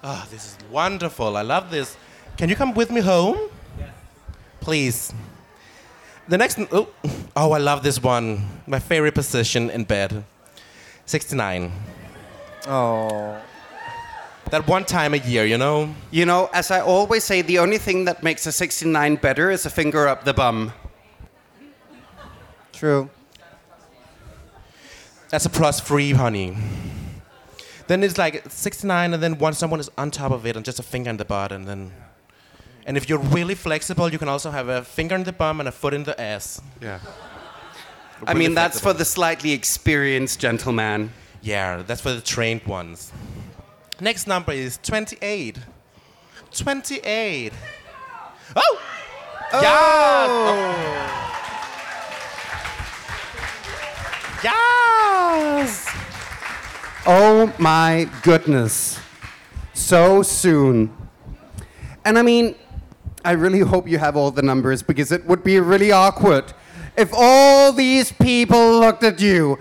Oh, 0.04 0.28
this 0.30 0.46
is 0.46 0.58
wonderful. 0.70 1.36
I 1.36 1.42
love 1.42 1.72
this. 1.72 1.98
Can 2.38 2.50
you 2.50 2.56
come 2.56 2.76
with 2.76 2.92
me 2.92 3.02
home? 3.02 3.50
Yes. 3.80 3.90
Please. 4.60 5.14
The 6.28 6.38
next. 6.38 6.60
Oh, 6.72 6.90
oh, 7.36 7.52
I 7.54 7.58
love 7.58 7.82
this 7.82 8.02
one. 8.02 8.46
My 8.68 8.78
favorite 8.78 9.16
position 9.16 9.72
in 9.72 9.86
bed. 9.86 10.24
69. 11.08 11.72
Oh. 12.68 13.42
That 14.52 14.68
one 14.68 14.84
time 14.84 15.14
a 15.14 15.18
year, 15.18 15.46
you 15.46 15.58
know? 15.58 15.96
You 16.12 16.26
know, 16.26 16.50
as 16.54 16.72
I 16.72 16.82
always 16.82 17.24
say, 17.24 17.42
the 17.42 17.60
only 17.60 17.78
thing 17.78 18.04
that 18.06 18.22
makes 18.22 18.46
a 18.46 18.52
69 18.52 19.16
better 19.16 19.50
is 19.50 19.66
a 19.66 19.70
finger 19.70 20.10
up 20.10 20.26
the 20.26 20.34
bum. 20.34 20.74
True. 22.74 23.10
That's 25.30 25.46
a 25.46 25.50
plus 25.50 25.80
three, 25.80 26.12
honey. 26.12 26.58
Then 27.88 28.04
it's 28.04 28.18
like 28.18 28.44
69, 28.50 29.14
and 29.14 29.24
then 29.24 29.38
once 29.38 29.58
someone 29.58 29.80
is 29.80 29.90
on 29.98 30.12
top 30.12 30.34
of 30.34 30.46
it, 30.46 30.58
and 30.58 30.66
just 30.66 30.80
a 30.80 30.84
finger 30.84 31.10
in 31.10 31.16
the 31.16 31.26
butt, 31.26 31.54
and 31.54 31.66
then. 31.66 31.94
And 32.86 32.98
if 32.98 33.08
you're 33.08 33.20
really 33.20 33.56
flexible, 33.56 34.12
you 34.12 34.18
can 34.18 34.28
also 34.28 34.52
have 34.52 34.68
a 34.68 34.84
finger 34.84 35.16
in 35.16 35.24
the 35.24 35.32
bum 35.32 35.62
and 35.62 35.70
a 35.70 35.72
foot 35.72 35.94
in 35.94 36.04
the 36.04 36.20
ass. 36.20 36.62
Yeah. 36.82 37.00
I 38.28 38.34
mean, 38.34 38.54
that's 38.54 38.82
for 38.82 38.92
the 38.92 39.06
slightly 39.06 39.54
experienced 39.54 40.42
gentleman. 40.42 41.14
Yeah, 41.42 41.84
that's 41.84 42.02
for 42.02 42.14
the 42.14 42.22
trained 42.22 42.64
ones. 42.66 43.14
Next 44.02 44.26
number 44.26 44.52
is 44.52 44.80
28. 44.82 45.60
28. 46.58 47.54
Oh! 48.56 48.82
oh. 49.54 49.62
Yes! 54.44 55.86
Yes! 55.86 55.96
Oh 57.06 57.54
my 57.60 58.10
goodness. 58.24 59.00
So 59.76 60.24
soon. 60.24 60.92
And 62.04 62.18
I 62.18 62.24
mean, 62.24 62.56
I 63.24 63.34
really 63.34 63.60
hope 63.60 63.88
you 63.88 64.00
have 64.00 64.18
all 64.18 64.32
the 64.32 64.42
numbers 64.42 64.82
because 64.82 65.12
it 65.12 65.24
would 65.28 65.44
be 65.44 65.60
really 65.60 65.92
awkward 65.92 66.54
if 66.98 67.12
all 67.14 67.72
these 67.72 68.12
people 68.12 68.80
looked 68.80 69.04
at 69.04 69.22
you 69.22 69.60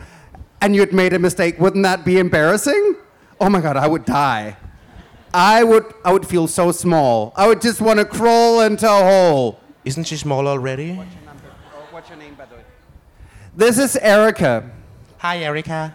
and 0.63 0.75
you'd 0.75 0.95
made 0.95 1.13
a 1.13 1.19
mistake. 1.19 1.61
Wouldn't 1.61 1.83
that 1.83 2.07
be 2.07 2.19
embarrassing? 2.19 2.97
Oh 3.41 3.49
my 3.49 3.61
god, 3.61 3.77
I 3.77 3.87
would 3.89 4.05
die. 4.05 4.57
I 5.33 5.63
would 5.65 5.85
I 6.05 6.13
would 6.13 6.27
feel 6.27 6.47
so 6.49 6.73
small. 6.73 7.33
I 7.37 7.47
would 7.47 7.61
just 7.61 7.81
want 7.81 7.99
to 7.99 8.05
crawl 8.05 8.61
into 8.63 8.87
a 8.87 9.01
hole. 9.03 9.59
Isn't 9.85 10.05
she 10.05 10.17
small 10.17 10.47
already? 10.47 10.93
What's 10.95 11.15
your 11.15 11.25
number? 11.25 11.45
Oh, 11.75 11.87
what's 11.91 12.09
your 12.11 12.19
name 12.19 12.35
by 12.35 12.45
the 12.47 12.57
way? 12.57 12.65
This 13.57 13.79
is 13.79 13.97
Erica. 13.97 14.69
Hi, 15.19 15.39
Erica. 15.39 15.95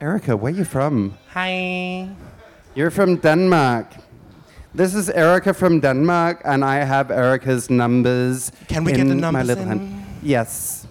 Erica, 0.00 0.36
where 0.36 0.52
are 0.52 0.56
you 0.56 0.64
from? 0.64 1.16
Hi. 1.32 2.08
You're 2.74 2.90
from 2.90 3.16
Denmark. 3.16 3.86
This 4.74 4.94
is 4.94 5.08
Erica 5.08 5.54
from 5.54 5.80
Denmark, 5.80 6.42
and 6.44 6.62
I 6.62 6.84
have 6.84 7.10
Erica's 7.10 7.70
numbers. 7.70 8.52
Can 8.68 8.84
we 8.84 8.92
in 8.92 9.08
get 9.08 9.20
the 9.20 9.32
my 9.32 9.42
little 9.42 9.62
in? 9.62 9.68
hand. 9.78 10.06
Yes. 10.22 10.86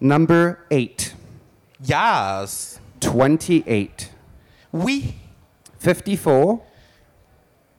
Number 0.00 0.60
eight, 0.70 1.14
Yes. 1.82 2.78
28, 3.00 4.10
We 4.72 5.14
54, 5.78 6.60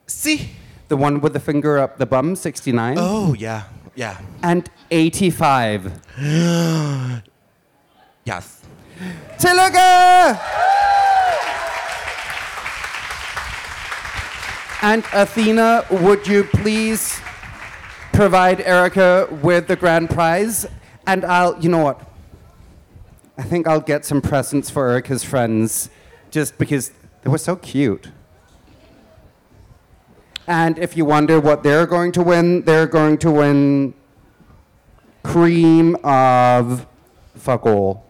see. 0.08 0.52
the 0.88 0.96
one 0.98 1.20
with 1.22 1.34
the 1.34 1.40
finger 1.40 1.78
up 1.78 1.98
the 1.98 2.06
bum, 2.06 2.36
69, 2.36 2.96
Oh, 3.00 3.34
yeah. 3.34 3.64
Yeah. 3.96 4.20
and 4.44 4.70
85. 4.92 5.92
Yes. 8.26 8.62
Tillykke! 9.38 10.38
And 14.82 15.04
Athena, 15.14 15.86
would 15.90 16.28
you 16.28 16.44
please 16.44 17.20
provide 18.14 18.62
Erica 18.62 19.28
with 19.42 19.68
the 19.68 19.76
grand 19.76 20.10
prize? 20.10 20.66
And 21.08 21.26
I'll, 21.26 21.58
you 21.60 21.70
know 21.70 21.84
what? 21.84 22.02
I 23.38 23.44
think 23.44 23.68
I'll 23.68 23.80
get 23.82 24.06
some 24.06 24.22
presents 24.22 24.70
for 24.70 24.88
Erica's 24.90 25.24
friends 25.24 25.90
just 26.30 26.58
because 26.58 26.92
they 27.28 27.32
was 27.32 27.44
so 27.44 27.58
cute. 27.58 28.08
And 30.48 30.80
if 30.80 30.96
you 30.96 31.04
wonder 31.04 31.42
what 31.42 31.62
they're 31.62 31.86
going 31.86 32.14
to 32.14 32.22
win, 32.22 32.62
they're 32.62 32.88
going 32.88 33.18
to 33.18 33.30
win 33.30 33.94
cream 35.24 35.98
of 36.06 36.88
fuck 37.36 37.66
all. 37.66 38.06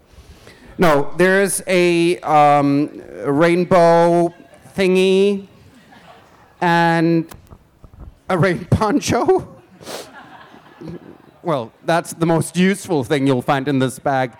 No, 0.77 1.15
there's 1.17 1.63
a 1.65 2.19
um, 2.19 2.89
rainbow 3.25 4.35
thingy 4.75 5.47
and 6.61 7.27
a 8.29 8.37
rain 8.37 8.65
poncho. 8.69 9.63
well, 11.41 11.73
that's 11.85 12.13
the 12.13 12.27
most 12.27 12.55
useful 12.55 13.03
thing 13.03 13.25
you'll 13.25 13.41
find 13.41 13.67
in 13.67 13.79
this 13.79 13.97
bag. 13.97 14.33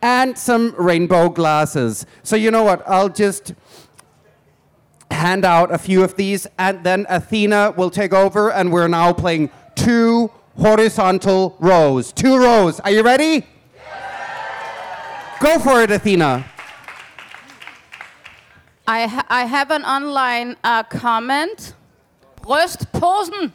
And 0.00 0.38
some 0.38 0.74
rainbow 0.78 1.28
glasses. 1.28 2.06
So, 2.22 2.34
you 2.34 2.50
know 2.50 2.62
what? 2.62 2.82
I'll 2.88 3.10
just 3.10 3.52
hand 5.12 5.44
out 5.44 5.72
a 5.72 5.78
few 5.78 6.02
of 6.02 6.16
these, 6.16 6.46
and 6.58 6.82
then 6.84 7.06
Athena 7.08 7.74
will 7.76 7.90
take 7.90 8.12
over, 8.12 8.50
and 8.52 8.72
we're 8.72 8.88
now 8.88 9.12
playing 9.12 9.50
two 9.74 10.30
horizontal 10.58 11.56
rows. 11.60 12.12
Two 12.12 12.36
rows. 12.38 12.80
Are 12.80 12.90
you 12.90 13.02
ready? 13.02 13.46
Go 15.40 15.58
for 15.58 15.82
it, 15.82 15.90
Athena. 15.90 16.44
I, 18.86 19.06
ha- 19.06 19.26
I 19.28 19.44
have 19.44 19.70
an 19.70 19.84
online 19.84 20.56
uh, 20.64 20.82
comment. 20.84 21.74
Brystposen. 22.42 23.52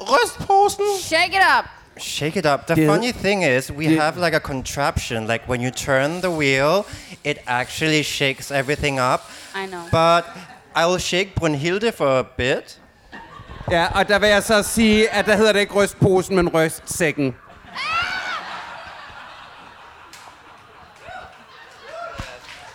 Rystposen. 0.00 1.00
Shake 1.08 1.34
it 1.34 1.42
up. 1.42 1.66
Shake 1.98 2.36
it 2.36 2.46
up. 2.46 2.68
The 2.68 2.80
Yeah. 2.80 2.86
funny 2.86 3.10
thing 3.12 3.42
is, 3.42 3.70
we 3.72 3.88
Yeah. 3.88 4.04
have 4.04 4.16
like 4.16 4.34
a 4.34 4.40
contraption. 4.40 5.26
Like 5.26 5.48
when 5.48 5.60
you 5.60 5.70
turn 5.72 6.20
the 6.20 6.30
wheel, 6.30 6.86
it 7.24 7.42
actually 7.48 8.02
shakes 8.04 8.50
everything 8.52 9.00
up. 9.00 9.28
I 9.54 9.66
know. 9.66 9.84
But 9.90 10.24
I 10.78 10.86
will 10.86 10.98
shake 10.98 11.34
Brunhilde 11.34 11.92
for 11.92 12.20
a 12.20 12.22
bit. 12.22 12.80
Ja, 13.70 13.86
og 13.94 14.08
der 14.08 14.18
vil 14.18 14.28
jeg 14.28 14.42
så 14.42 14.62
sige, 14.62 15.10
at 15.10 15.26
der 15.26 15.36
hedder 15.36 15.52
det 15.52 15.60
ikke 15.60 15.74
rystposen, 15.74 16.36
men 16.36 16.48
rystsækken. 16.48 17.34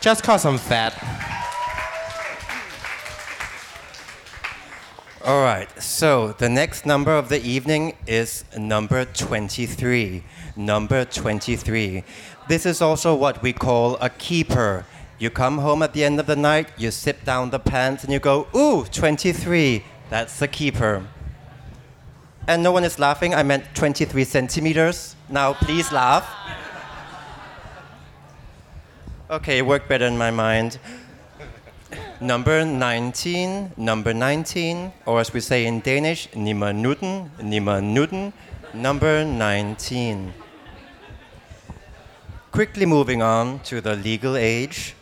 Just 0.05 0.21
cause 0.25 0.49
I'm 0.49 0.57
fat. 0.57 0.93
All 5.25 5.41
right, 5.41 5.83
so 5.83 6.33
the 6.39 6.49
next 6.49 6.85
number 6.85 7.17
of 7.17 7.29
the 7.29 7.39
evening 7.55 7.93
is 8.07 8.45
number 8.57 9.05
23. 9.05 10.23
Number 10.55 11.03
23. 11.05 12.03
This 12.49 12.65
is 12.65 12.81
also 12.81 13.15
what 13.15 13.41
we 13.43 13.53
call 13.53 13.97
a 14.01 14.09
keeper. 14.09 14.83
You 15.23 15.29
come 15.29 15.59
home 15.59 15.81
at 15.83 15.93
the 15.93 16.03
end 16.03 16.19
of 16.19 16.25
the 16.25 16.35
night, 16.35 16.67
you 16.75 16.91
sip 16.91 17.23
down 17.23 17.49
the 17.49 17.57
pants, 17.57 18.03
and 18.03 18.11
you 18.11 18.19
go, 18.19 18.45
Ooh, 18.53 18.83
23. 18.83 19.81
That's 20.09 20.41
a 20.41 20.49
keeper. 20.49 21.07
And 22.45 22.61
no 22.61 22.73
one 22.73 22.83
is 22.83 22.99
laughing, 22.99 23.33
I 23.33 23.41
meant 23.41 23.63
23 23.73 24.25
centimeters. 24.25 25.15
Now, 25.29 25.53
please 25.53 25.93
laugh. 25.93 26.27
Okay, 29.31 29.59
it 29.59 29.65
worked 29.65 29.87
better 29.87 30.03
in 30.03 30.17
my 30.17 30.29
mind. 30.29 30.77
Number 32.19 32.65
19, 32.65 33.75
number 33.77 34.13
19, 34.13 34.91
or 35.05 35.21
as 35.21 35.31
we 35.31 35.39
say 35.39 35.65
in 35.65 35.79
Danish, 35.79 36.27
nummer 36.35 36.73
19, 36.73 37.31
nummer 37.41 37.79
19, 37.79 38.33
number 38.73 39.23
19. 39.23 40.33
Quickly 42.51 42.85
moving 42.85 43.21
on 43.21 43.61
to 43.61 43.79
the 43.79 43.95
legal 43.95 44.35
age, 44.35 44.95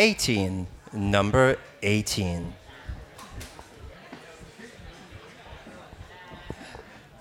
18, 0.00 0.66
number 0.94 1.58
18. 1.82 2.54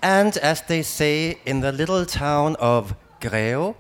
And 0.02 0.38
as 0.38 0.62
they 0.62 0.82
say 0.82 1.40
in 1.46 1.60
the 1.60 1.74
little 1.74 2.06
town 2.06 2.56
of 2.56 2.96
Greo, 3.20 3.76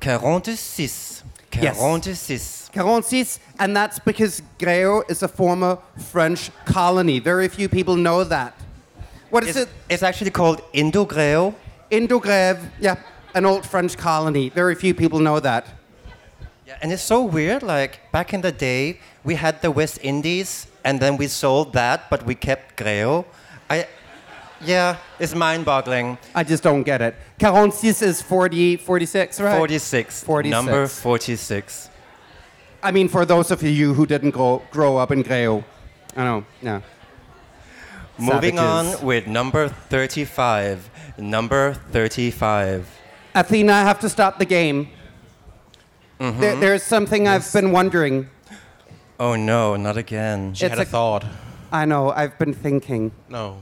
46. 0.00 1.24
Yes. 1.60 1.76
46. 1.76 2.70
Caronsis, 2.72 3.40
and 3.58 3.76
that's 3.76 3.98
because 3.98 4.42
Greo 4.60 5.02
is 5.08 5.24
a 5.24 5.28
former 5.28 5.78
French 5.96 6.52
colony. 6.64 7.18
Very 7.18 7.48
few 7.48 7.68
people 7.68 7.96
know 7.96 8.22
that. 8.22 8.54
What 9.30 9.42
is 9.42 9.56
It's, 9.56 9.58
it? 9.58 9.68
it's 9.88 10.02
actually 10.04 10.30
called 10.30 10.62
Indo-Greo. 10.72 11.52
Indogrève, 11.90 12.60
yeah, 12.80 12.96
an 13.34 13.44
old 13.44 13.66
French 13.66 13.96
colony. 13.96 14.50
Very 14.50 14.76
few 14.76 14.94
people 14.94 15.18
know 15.18 15.40
that. 15.40 15.66
Yeah, 16.66 16.78
and 16.80 16.92
it's 16.92 17.02
so 17.02 17.22
weird. 17.22 17.62
Like 17.62 18.00
back 18.12 18.32
in 18.32 18.40
the 18.40 18.52
day, 18.52 19.00
we 19.22 19.34
had 19.34 19.60
the 19.60 19.70
West 19.70 19.98
Indies, 20.02 20.66
and 20.84 21.00
then 21.00 21.16
we 21.16 21.28
sold 21.28 21.72
that, 21.74 22.08
but 22.10 22.24
we 22.24 22.34
kept 22.34 22.76
Greo. 22.76 23.24
I, 23.68 23.86
yeah, 24.64 24.96
it's 25.18 25.34
mind-boggling. 25.34 26.16
I 26.34 26.42
just 26.42 26.62
don't 26.62 26.82
get 26.82 27.02
it. 27.02 27.14
Caronsis 27.38 28.02
is 28.02 28.22
40, 28.22 28.76
46, 28.78 29.40
right? 29.40 29.58
46. 29.58 30.24
46. 30.24 30.50
Number 30.50 30.86
46. 30.86 31.90
I 32.82 32.90
mean, 32.90 33.08
for 33.08 33.24
those 33.26 33.50
of 33.50 33.62
you 33.62 33.94
who 33.94 34.06
didn't 34.06 34.30
grow, 34.30 34.62
grow 34.70 34.96
up 34.96 35.10
in 35.10 35.22
Greo. 35.22 35.64
I 36.16 36.24
know, 36.24 36.44
yeah. 36.62 36.80
Moving 38.18 38.56
Savages. 38.56 38.94
on 39.00 39.06
with 39.06 39.26
number 39.26 39.68
35. 39.68 40.88
Number 41.18 41.74
35. 41.90 42.88
Athena, 43.34 43.72
I 43.72 43.80
have 43.82 43.98
to 44.00 44.08
stop 44.08 44.38
the 44.38 44.44
game. 44.44 44.88
Mm-hmm. 46.20 46.40
There, 46.40 46.56
there's 46.56 46.82
something 46.82 47.26
I've 47.26 47.50
been 47.52 47.72
wondering. 47.72 48.28
Oh 49.18 49.36
no, 49.36 49.76
not 49.76 49.96
again. 49.96 50.54
She 50.54 50.64
It's 50.66 50.70
had 50.70 50.78
a, 50.78 50.82
a- 50.82 50.84
thought. 50.84 51.24
I 51.72 51.84
know, 51.84 52.10
I've 52.10 52.38
been 52.38 52.54
thinking. 52.54 53.10
No. 53.28 53.60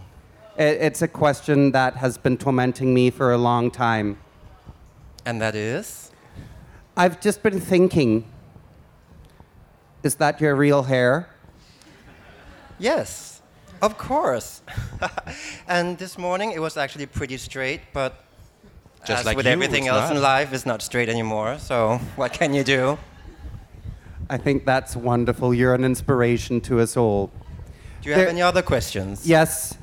It, 0.59 0.83
it's 0.83 1.01
a 1.03 1.09
question 1.09 1.73
that 1.73 1.97
has 1.97 2.19
been 2.19 2.37
tormenting 2.37 2.93
me 2.93 3.11
for 3.11 3.33
a 3.33 3.38
long 3.38 3.71
time. 3.71 4.19
And 5.25 5.41
that 5.41 5.55
is? 5.55 6.11
I've 6.97 7.21
just 7.21 7.43
been 7.43 7.61
thinking 7.61 8.27
is 10.03 10.17
that 10.17 10.41
your 10.41 10.57
real 10.57 10.83
hair? 10.83 11.29
Yes, 12.79 13.41
of 13.81 13.97
course. 13.97 14.62
and 15.69 15.97
this 15.97 16.19
morning 16.19 16.51
it 16.53 16.61
was 16.61 16.77
actually 16.77 17.07
pretty 17.07 17.37
straight, 17.37 17.81
but 17.93 18.25
Just 19.05 19.21
as 19.21 19.27
like 19.27 19.37
with 19.37 19.47
you, 19.47 19.53
everything 19.53 19.85
it's 19.85 19.93
else 19.93 20.11
in 20.11 20.21
life, 20.23 20.53
it's 20.53 20.65
not 20.65 20.81
straight 20.81 21.09
anymore. 21.09 21.59
So 21.59 21.99
what 22.17 22.33
can 22.33 22.55
you 22.55 22.62
do? 22.62 22.99
I 24.31 24.38
think 24.38 24.65
that's 24.65 24.95
wonderful. 24.95 25.53
You're 25.53 25.75
an 25.75 25.85
inspiration 25.85 26.61
to 26.62 26.81
us 26.81 26.97
all. 26.97 27.31
Do 28.01 28.09
you 28.09 28.15
have 28.15 28.29
any 28.29 28.43
other 28.43 28.62
questions? 28.62 29.27
Yes. 29.27 29.77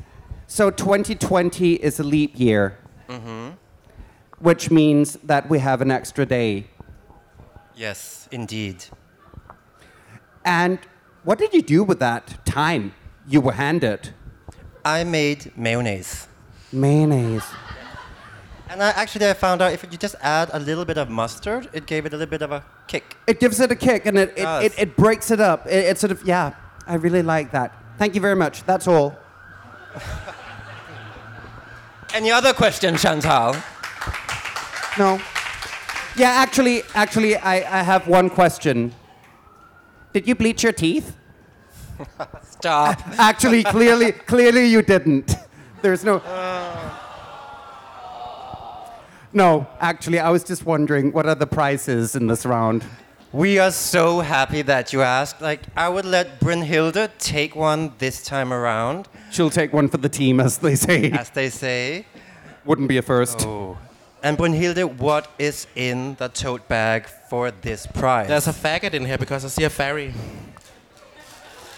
So 0.47 0.71
2020 0.71 1.73
is 1.75 1.99
a 1.99 2.03
leap 2.03 2.39
year, 2.39 2.77
mm-hmm. 3.07 3.51
which 4.39 4.71
means 4.71 5.13
that 5.23 5.49
we 5.49 5.59
have 5.59 5.81
an 5.81 5.91
extra 5.91 6.25
day. 6.25 6.67
Yes, 7.75 8.27
indeed. 8.31 8.85
And 10.43 10.79
what 11.23 11.37
did 11.37 11.53
you 11.53 11.61
do 11.61 11.83
with 11.83 11.99
that 11.99 12.45
time 12.45 12.93
you 13.27 13.41
were 13.41 13.51
handed? 13.53 14.09
I 14.83 15.03
made 15.03 15.51
mayonnaise. 15.55 16.27
Mayonnaise. 16.71 17.45
And 18.69 18.83
I, 18.83 18.89
actually, 18.89 19.27
I 19.27 19.33
found 19.33 19.61
out 19.63 19.73
if 19.73 19.83
you 19.83 19.97
just 19.97 20.15
add 20.21 20.51
a 20.53 20.59
little 20.59 20.85
bit 20.85 20.97
of 20.97 21.09
mustard, 21.09 21.67
it 21.73 21.87
gave 21.87 22.05
it 22.05 22.13
a 22.13 22.17
little 22.17 22.29
bit 22.29 22.43
of 22.43 22.51
a 22.51 22.63
kick. 22.87 23.17
It 23.25 23.39
gives 23.39 23.59
it 23.59 23.71
a 23.71 23.75
kick 23.75 24.05
and 24.05 24.17
it, 24.17 24.33
it, 24.37 24.43
does. 24.43 24.63
it, 24.63 24.73
it 24.77 24.95
breaks 24.95 25.31
it 25.31 25.39
up. 25.39 25.65
It, 25.65 25.85
it 25.85 25.97
sort 25.97 26.11
of, 26.11 26.23
yeah, 26.23 26.53
I 26.85 26.95
really 26.95 27.23
like 27.23 27.51
that. 27.51 27.75
Thank 27.97 28.13
you 28.13 28.21
very 28.21 28.35
much. 28.35 28.63
That's 28.65 28.87
all. 28.87 29.17
Any 32.13 32.31
other 32.31 32.53
questions, 32.53 33.01
Chantal? 33.01 33.55
No. 34.97 35.19
Yeah, 36.15 36.29
actually, 36.29 36.83
actually, 36.93 37.37
I, 37.37 37.55
I 37.79 37.83
have 37.83 38.07
one 38.07 38.29
question. 38.29 38.93
Did 40.13 40.27
you 40.27 40.35
bleach 40.35 40.63
your 40.63 40.73
teeth? 40.73 41.15
Stop. 42.43 42.99
Actually, 43.17 43.63
clearly, 43.63 44.11
clearly 44.11 44.65
you 44.65 44.81
didn't. 44.81 45.35
There's 45.81 46.03
no. 46.03 46.17
Uh. 46.17 46.88
No, 49.31 49.67
actually, 49.79 50.19
I 50.19 50.29
was 50.29 50.43
just 50.43 50.65
wondering 50.65 51.11
what 51.11 51.25
are 51.27 51.35
the 51.35 51.47
prizes 51.47 52.15
in 52.15 52.27
this 52.27 52.45
round. 52.45 52.83
We 53.31 53.59
are 53.59 53.69
so 53.69 54.21
happy 54.21 54.63
that 54.63 54.91
you 54.91 55.03
asked. 55.03 55.39
Like, 55.39 55.61
I 55.77 55.87
would 55.87 56.05
let 56.05 56.39
Brunhilde 56.39 57.11
take 57.19 57.55
one 57.55 57.93
this 57.99 58.23
time 58.23 58.51
around, 58.51 59.07
She'll 59.31 59.51
take 59.51 59.71
one 59.71 59.87
for 59.87 59.97
the 59.97 60.09
team, 60.09 60.39
as 60.39 60.57
they 60.57 60.75
say. 60.75 61.11
as 61.11 61.29
they 61.29 61.51
say. 61.51 62.07
Wouldn't 62.65 62.89
be 62.89 62.97
a 62.97 63.03
first. 63.03 63.45
Oh. 63.45 63.77
And 64.23 64.35
Brunhilde, 64.37 64.97
what 64.97 65.31
is 65.37 65.67
in 65.75 66.15
the 66.15 66.29
tote 66.29 66.67
bag 66.67 67.05
for 67.29 67.51
this 67.51 67.85
prize? 67.85 68.27
There's 68.27 68.47
a 68.47 68.51
faggot 68.53 68.93
in 68.95 69.05
here 69.05 69.19
because 69.19 69.45
I 69.45 69.47
see 69.49 69.63
a 69.63 69.69
fairy. 69.69 70.11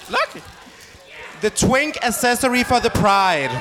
Look! 0.09 0.41
The 1.41 1.49
twink 1.49 1.97
accessory 2.03 2.63
for 2.63 2.79
the 2.79 2.89
pride. 2.91 3.51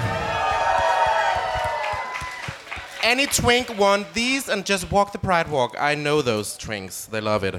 Any 3.02 3.26
twink 3.26 3.76
want 3.78 4.12
these 4.14 4.48
and 4.48 4.64
just 4.66 4.90
walk 4.90 5.12
the 5.12 5.18
pride 5.18 5.48
walk. 5.48 5.74
I 5.78 5.94
know 5.94 6.22
those 6.22 6.56
twinks. 6.58 7.08
They 7.08 7.20
love 7.20 7.44
it. 7.44 7.54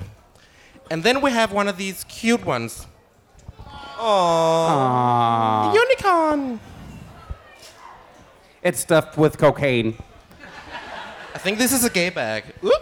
And 0.89 1.03
then 1.03 1.21
we 1.21 1.31
have 1.31 1.51
one 1.51 1.67
of 1.67 1.77
these 1.77 2.03
cute 2.05 2.45
ones. 2.45 2.85
Aww. 3.97 5.73
Unicorn! 5.73 6.59
It's 8.63 8.79
stuffed 8.79 9.17
with 9.17 9.37
cocaine. 9.37 9.97
I 11.33 11.37
think 11.37 11.57
this 11.57 11.71
is 11.71 11.83
a 11.83 11.89
gay 11.89 12.09
bag. 12.09 12.43
Oop. 12.63 12.73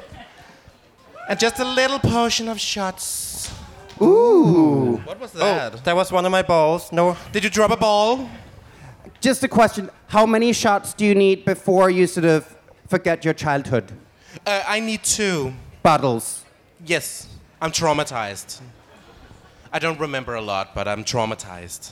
And 1.29 1.39
just 1.39 1.59
a 1.59 1.65
little 1.65 1.99
portion 1.99 2.49
of 2.49 2.59
shots. 2.59 3.51
Ooh. 4.01 4.99
What 5.05 5.19
was 5.19 5.35
Oh, 5.35 5.39
that? 5.39 5.83
that 5.85 5.95
was 5.95 6.11
one 6.11 6.25
of 6.25 6.31
my 6.31 6.41
balls. 6.41 6.91
No, 6.91 7.15
Did 7.31 7.43
you 7.43 7.49
drop 7.49 7.71
a 7.71 7.77
ball? 7.77 8.29
Just 9.21 9.43
a 9.43 9.47
question. 9.47 9.89
How 10.07 10.25
many 10.25 10.53
shots 10.53 10.93
do 10.93 11.05
you 11.05 11.13
need 11.15 11.45
before 11.45 11.89
you 11.89 12.07
sort 12.07 12.25
of 12.25 12.55
forget 12.87 13.25
your 13.25 13.33
childhood? 13.33 13.91
Uh, 14.45 14.63
I 14.67 14.79
need 14.79 15.03
two. 15.03 15.53
Bottles. 15.83 16.43
Yes, 16.85 17.27
I'm 17.61 17.71
traumatized. 17.71 18.61
I 19.71 19.79
don't 19.79 19.99
remember 19.99 20.35
a 20.35 20.41
lot, 20.41 20.73
but 20.73 20.87
I'm 20.87 21.03
traumatized. 21.03 21.91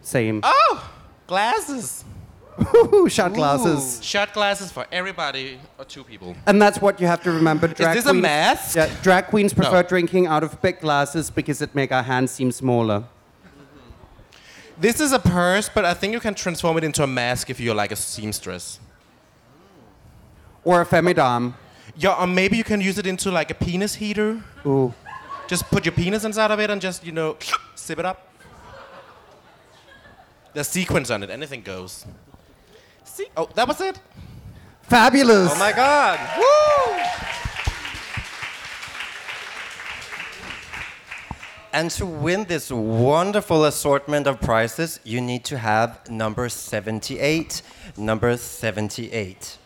Same. 0.00 0.40
Oh, 0.42 0.90
glasses. 1.26 2.04
Ooh, 2.74 3.08
shot 3.08 3.32
glasses. 3.34 4.02
Shot 4.04 4.32
glasses 4.34 4.70
for 4.70 4.86
everybody 4.92 5.58
or 5.78 5.84
two 5.84 6.04
people. 6.04 6.36
And 6.46 6.60
that's 6.60 6.80
what 6.80 7.00
you 7.00 7.06
have 7.06 7.22
to 7.22 7.32
remember. 7.32 7.66
Drag 7.68 7.96
this 7.96 8.04
a 8.04 8.10
queens- 8.10 8.22
mask? 8.22 8.76
Yeah, 8.76 8.90
drag 9.02 9.26
queens 9.28 9.54
prefer 9.54 9.82
No. 9.82 9.88
drinking 9.88 10.26
out 10.26 10.42
of 10.42 10.60
big 10.60 10.80
glasses 10.80 11.30
because 11.30 11.62
it 11.62 11.74
make 11.74 11.92
our 11.92 12.02
hands 12.02 12.30
seem 12.32 12.52
smaller. 12.52 13.04
This 14.82 15.00
is 15.00 15.12
a 15.12 15.20
purse, 15.20 15.68
but 15.72 15.84
I 15.84 15.94
think 15.94 16.12
you 16.12 16.18
can 16.18 16.34
transform 16.34 16.76
it 16.76 16.82
into 16.82 17.04
a 17.04 17.06
mask 17.06 17.50
if 17.50 17.60
you're 17.60 17.72
like 17.72 17.92
a 17.92 17.96
seamstress. 17.96 18.80
Or 20.64 20.80
a 20.80 20.84
femidom. 20.84 21.54
Yeah, 21.94 22.20
or 22.20 22.26
maybe 22.26 22.56
you 22.56 22.64
can 22.64 22.80
use 22.80 22.98
it 22.98 23.06
into 23.06 23.30
like 23.30 23.52
a 23.52 23.54
penis 23.54 23.94
heater. 23.94 24.42
Ooh. 24.66 24.92
Just 25.46 25.70
put 25.70 25.84
your 25.84 25.92
penis 25.92 26.24
inside 26.24 26.50
of 26.50 26.58
it 26.58 26.68
and 26.68 26.80
just, 26.80 27.06
you 27.06 27.12
know, 27.12 27.36
sip 27.76 28.00
it 28.00 28.04
up. 28.04 28.26
There's 30.52 30.66
sequins 30.66 31.12
on 31.12 31.22
it, 31.22 31.30
anything 31.30 31.62
goes. 31.62 32.04
See? 33.04 33.28
Oh, 33.36 33.48
that 33.54 33.68
was 33.68 33.80
it? 33.80 34.00
Fabulous. 34.82 35.52
Oh 35.54 35.58
my 35.60 35.72
God! 35.72 36.18
And 41.74 41.90
to 41.92 42.04
win 42.04 42.44
this 42.44 42.70
wonderful 42.70 43.64
assortment 43.64 44.26
of 44.26 44.42
prizes, 44.42 45.00
you 45.04 45.22
need 45.22 45.42
to 45.46 45.56
have 45.56 46.10
number 46.10 46.50
78. 46.50 47.62
Number 47.96 48.36
78. 48.36 49.56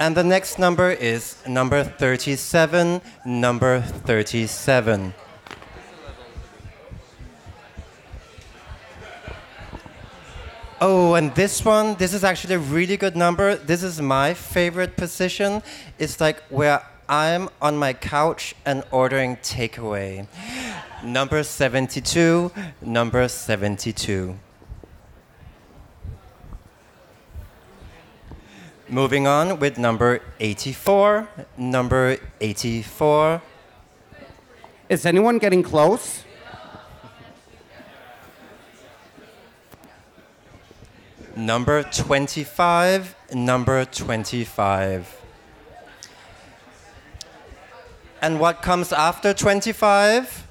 And 0.00 0.16
the 0.16 0.24
next 0.24 0.58
number 0.58 0.90
is 0.90 1.36
number 1.46 1.84
37. 1.84 3.00
Number 3.24 3.80
37. 3.80 5.14
Oh, 10.80 11.14
and 11.14 11.34
this 11.34 11.64
one, 11.64 11.96
this 11.96 12.14
is 12.14 12.22
actually 12.22 12.54
a 12.54 12.60
really 12.60 12.96
good 12.96 13.16
number. 13.16 13.56
This 13.56 13.82
is 13.82 14.00
my 14.00 14.32
favorite 14.32 14.96
position. 14.96 15.60
It's 15.98 16.20
like 16.20 16.40
where 16.50 16.86
I'm 17.08 17.48
on 17.60 17.76
my 17.76 17.92
couch 17.92 18.54
and 18.64 18.84
ordering 18.92 19.38
takeaway. 19.38 20.28
Number 21.02 21.42
72, 21.42 22.52
number 22.80 23.26
72. 23.26 24.38
Moving 28.88 29.26
on 29.26 29.58
with 29.58 29.78
number 29.78 30.20
84, 30.38 31.28
number 31.56 32.18
84. 32.40 33.42
Is 34.88 35.04
anyone 35.04 35.38
getting 35.38 35.64
close? 35.64 36.22
Number 41.38 41.84
25, 41.84 43.14
number 43.32 43.84
25. 43.84 45.22
And 48.20 48.40
what 48.40 48.60
comes 48.60 48.92
after 48.92 49.32
25? 49.32 50.48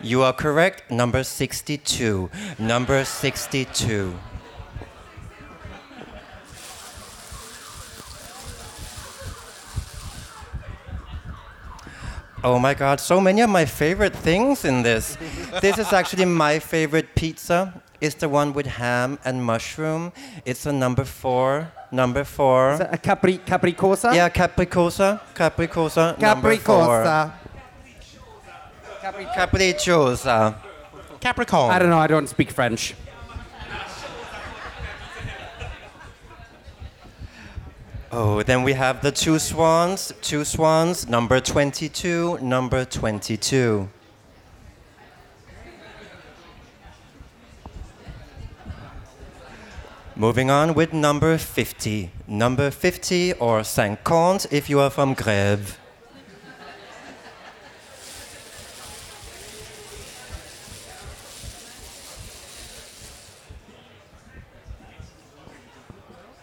You 0.00 0.22
are 0.22 0.32
correct, 0.32 0.92
number 0.92 1.24
62. 1.24 2.30
Number 2.56 3.04
62. 3.04 4.14
Oh 12.44 12.60
my 12.60 12.74
god, 12.74 13.00
so 13.00 13.20
many 13.20 13.40
of 13.40 13.50
my 13.50 13.64
favorite 13.64 14.14
things 14.14 14.64
in 14.64 14.82
this. 14.82 15.18
this 15.60 15.78
is 15.78 15.92
actually 15.92 16.26
my 16.26 16.60
favorite 16.60 17.16
pizza. 17.16 17.82
It's 18.04 18.16
the 18.16 18.28
one 18.28 18.52
with 18.52 18.66
ham 18.66 19.18
and 19.24 19.42
mushroom. 19.42 20.12
It's 20.44 20.66
a 20.66 20.72
number 20.72 21.04
four. 21.04 21.72
Number 21.90 22.22
four. 22.22 22.72
A 22.72 22.98
capri 22.98 23.38
capricosa? 23.38 24.14
Yeah, 24.14 24.28
capricosa. 24.28 25.22
Capricosa. 25.34 26.14
Capricosa. 26.18 27.32
Capricciosa. 29.02 30.54
Capricorn. 31.18 31.70
I 31.70 31.78
don't 31.78 31.88
know. 31.88 31.98
I 31.98 32.06
don't 32.06 32.28
speak 32.28 32.50
French. 32.50 32.94
Oh, 38.12 38.42
then 38.42 38.62
we 38.64 38.74
have 38.74 39.00
the 39.00 39.10
two 39.10 39.38
swans. 39.38 40.12
Two 40.20 40.44
swans. 40.44 41.08
Number 41.08 41.40
22. 41.40 42.38
Number 42.42 42.84
22. 42.84 43.88
Moving 50.16 50.48
on 50.48 50.74
with 50.74 50.92
number 50.92 51.36
50. 51.36 52.08
Number 52.28 52.70
50 52.70 53.32
or 53.32 53.64
50 53.64 54.54
if 54.54 54.70
you 54.70 54.78
are 54.78 54.88
from 54.88 55.16
Grève. 55.16 55.76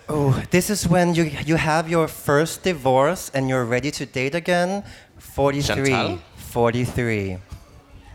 Oh, 0.10 0.44
this 0.52 0.70
is 0.70 0.86
when 0.86 1.16
you, 1.16 1.24
you 1.46 1.56
have 1.56 1.88
your 1.88 2.10
first 2.10 2.64
divorce 2.64 3.32
and 3.34 3.48
you're 3.48 3.64
ready 3.64 3.92
to 3.92 4.06
date 4.06 4.36
again. 4.36 4.84
43. 5.18 5.86
Chantal? 5.86 6.20
43. 6.36 7.38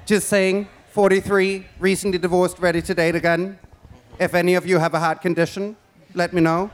Just 0.05 0.29
saying, 0.29 0.69
43, 0.91 1.65
recently 1.79 2.19
divorced, 2.19 2.59
ready 2.59 2.83
to 2.83 2.95
date 2.95 3.15
again. 3.15 3.59
If 4.19 4.35
any 4.35 4.55
of 4.55 4.67
you 4.67 4.79
have 4.79 4.95
a 4.95 4.99
heart 4.99 5.21
condition, 5.21 5.77
let 6.15 6.33
me 6.33 6.41
know. 6.41 6.71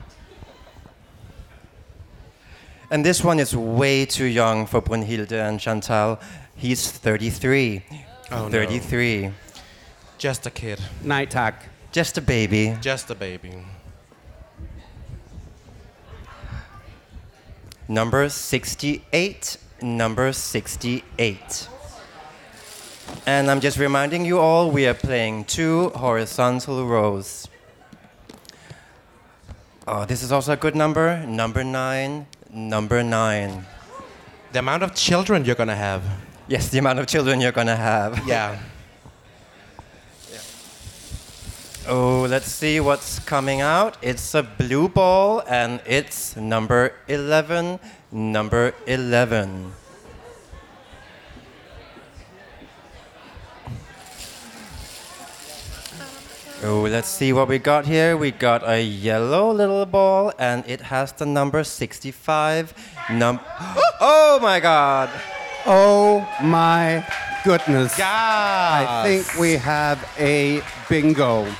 And 2.90 3.04
this 3.04 3.24
one 3.24 3.40
is 3.40 3.56
way 3.56 4.04
too 4.04 4.26
young 4.26 4.66
for 4.66 4.80
Brunhilde 4.80 5.32
and 5.32 5.58
Chantal. 5.58 6.20
He's 6.54 6.90
33. 6.90 7.82
Oh, 8.30 8.44
no. 8.44 8.50
33. 8.50 9.30
Just 10.18 10.46
a 10.46 10.50
kid. 10.50 10.78
Night 11.02 11.30
tag. 11.30 11.54
Just 11.90 12.18
a 12.18 12.20
baby. 12.20 12.76
Just 12.80 13.10
a 13.10 13.14
baby. 13.14 13.64
Number 17.88 18.28
68. 18.28 19.56
Number 19.80 20.32
68. 20.32 21.68
And 23.26 23.50
I'm 23.50 23.60
just 23.60 23.78
reminding 23.78 24.24
you 24.24 24.38
all 24.38 24.70
we 24.70 24.86
are 24.86 24.94
playing 24.94 25.44
two 25.44 25.90
horizontal 25.90 26.86
rows. 26.86 27.48
Oh, 29.86 30.04
this 30.04 30.22
is 30.22 30.32
also 30.32 30.52
a 30.52 30.56
good 30.56 30.74
number. 30.74 31.24
Number 31.26 31.64
9. 31.64 32.26
Number 32.50 33.02
9. 33.02 33.66
The 34.52 34.58
amount 34.58 34.82
of 34.82 34.94
children 34.94 35.44
you're 35.44 35.54
gonna 35.54 35.76
have. 35.76 36.02
Yes, 36.46 36.68
the 36.68 36.78
amount 36.78 36.98
of 36.98 37.06
children 37.06 37.40
you're 37.40 37.52
gonna 37.52 37.76
have. 37.76 38.26
Yeah. 38.26 38.58
Oh, 41.88 42.28
let's 42.30 42.46
see 42.46 42.78
what's 42.78 43.18
coming 43.18 43.60
out. 43.60 43.96
It's 44.02 44.36
a 44.36 44.44
blue 44.44 44.88
ball 44.88 45.42
and 45.48 45.80
it's 45.84 46.36
number 46.36 46.92
11. 47.08 47.80
Number 48.12 48.72
11. 48.86 49.72
Oh, 56.64 56.82
let's 56.82 57.08
see 57.08 57.32
what 57.32 57.48
we 57.48 57.58
got 57.58 57.86
here. 57.86 58.16
We 58.16 58.30
got 58.30 58.62
a 58.62 58.80
yellow 58.80 59.52
little 59.52 59.84
ball 59.84 60.32
and 60.38 60.62
it 60.68 60.80
has 60.80 61.10
the 61.10 61.26
number 61.26 61.64
65. 61.64 62.72
Num 63.10 63.40
Oh 64.00 64.38
my 64.40 64.60
god. 64.60 65.10
Oh 65.66 66.24
my 66.40 67.04
goodness. 67.44 67.98
Yeah. 67.98 68.06
I 68.06 69.02
think 69.02 69.40
we 69.40 69.54
have 69.54 69.98
a 70.20 70.62
bingo. 70.88 71.52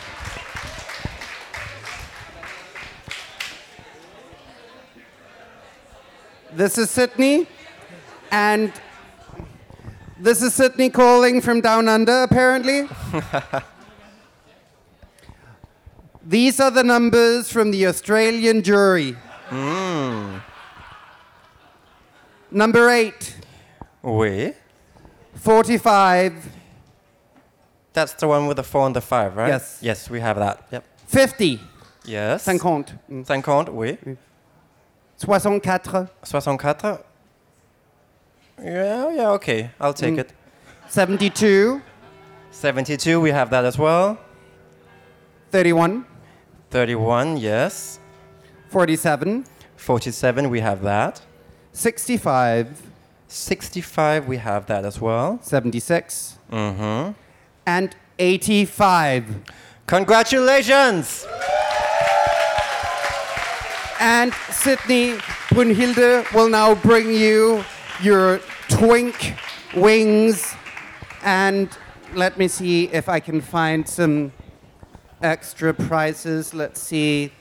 This 6.53 6.79
is 6.79 6.91
Sydney, 6.91 7.49
and 8.31 8.73
this 10.21 10.43
is 10.43 10.55
Sydney 10.55 10.91
calling 10.91 11.41
from 11.41 11.63
down 11.63 11.89
under, 11.89 12.23
apparently. 12.23 12.89
These 16.25 16.61
are 16.61 16.71
the 16.71 16.83
numbers 16.85 17.51
from 17.51 17.71
the 17.73 17.87
Australian 17.87 18.63
jury. 18.63 19.17
Number 22.51 22.89
eight, 22.91 23.37
Oui. 24.03 24.55
45, 25.37 26.33
That's 27.95 28.13
the 28.15 28.27
one 28.29 28.47
with 28.47 28.57
the 28.57 28.63
4 28.63 28.87
and 28.87 28.97
the 28.97 29.01
5, 29.03 29.37
right? 29.37 29.49
Yes. 29.49 29.79
Yes, 29.83 30.09
we 30.11 30.21
have 30.21 30.37
that. 30.39 30.63
Yep. 30.71 30.85
50, 31.07 31.61
Yes. 32.05 32.45
50, 32.45 32.59
mm, 33.11 33.27
50, 33.27 33.71
oui. 33.73 33.99
64, 35.19 36.09
64. 36.25 36.99
Yeah, 38.63 39.11
yeah, 39.11 39.31
okay. 39.33 39.71
I'll 39.81 39.93
take 39.95 40.15
Mm. 40.15 40.19
it. 40.21 40.33
72, 40.89 41.83
72, 42.51 43.21
we 43.21 43.31
have 43.31 43.51
that 43.51 43.65
as 43.65 43.77
well. 43.79 44.19
31, 45.51 46.05
31, 46.73 47.37
yes. 47.37 47.99
47, 48.71 49.45
47, 49.77 50.49
we 50.49 50.61
have 50.61 50.81
that. 50.83 51.21
65, 51.75 52.81
65, 53.29 54.27
we 54.27 54.39
have 54.39 54.65
that 54.67 54.85
as 54.87 54.99
well. 55.01 55.39
76, 55.43 56.39
Mm-hmm. 56.51 57.13
and 57.67 57.97
85. 58.19 59.25
Congratulations! 59.87 61.27
And 64.01 64.33
Sydney 64.51 65.19
Brunhilde 65.51 66.33
will 66.35 66.49
now 66.49 66.75
bring 66.75 67.13
you 67.13 67.65
your 68.03 68.41
twink 68.69 69.35
wings 69.77 70.55
and 71.23 71.69
let 72.15 72.37
me 72.39 72.49
see 72.49 72.85
if 72.89 73.09
I 73.11 73.21
can 73.21 73.41
find 73.43 73.87
some 73.89 74.33
extra 75.23 75.73
prizes. 75.73 76.53
Let's 76.53 76.81
see. 76.81 77.33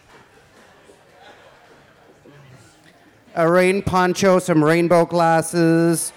A 3.36 3.50
rain 3.50 3.82
poncho, 3.82 4.39
some 4.39 4.63
rainbow 4.63 5.06
glasses. 5.06 6.12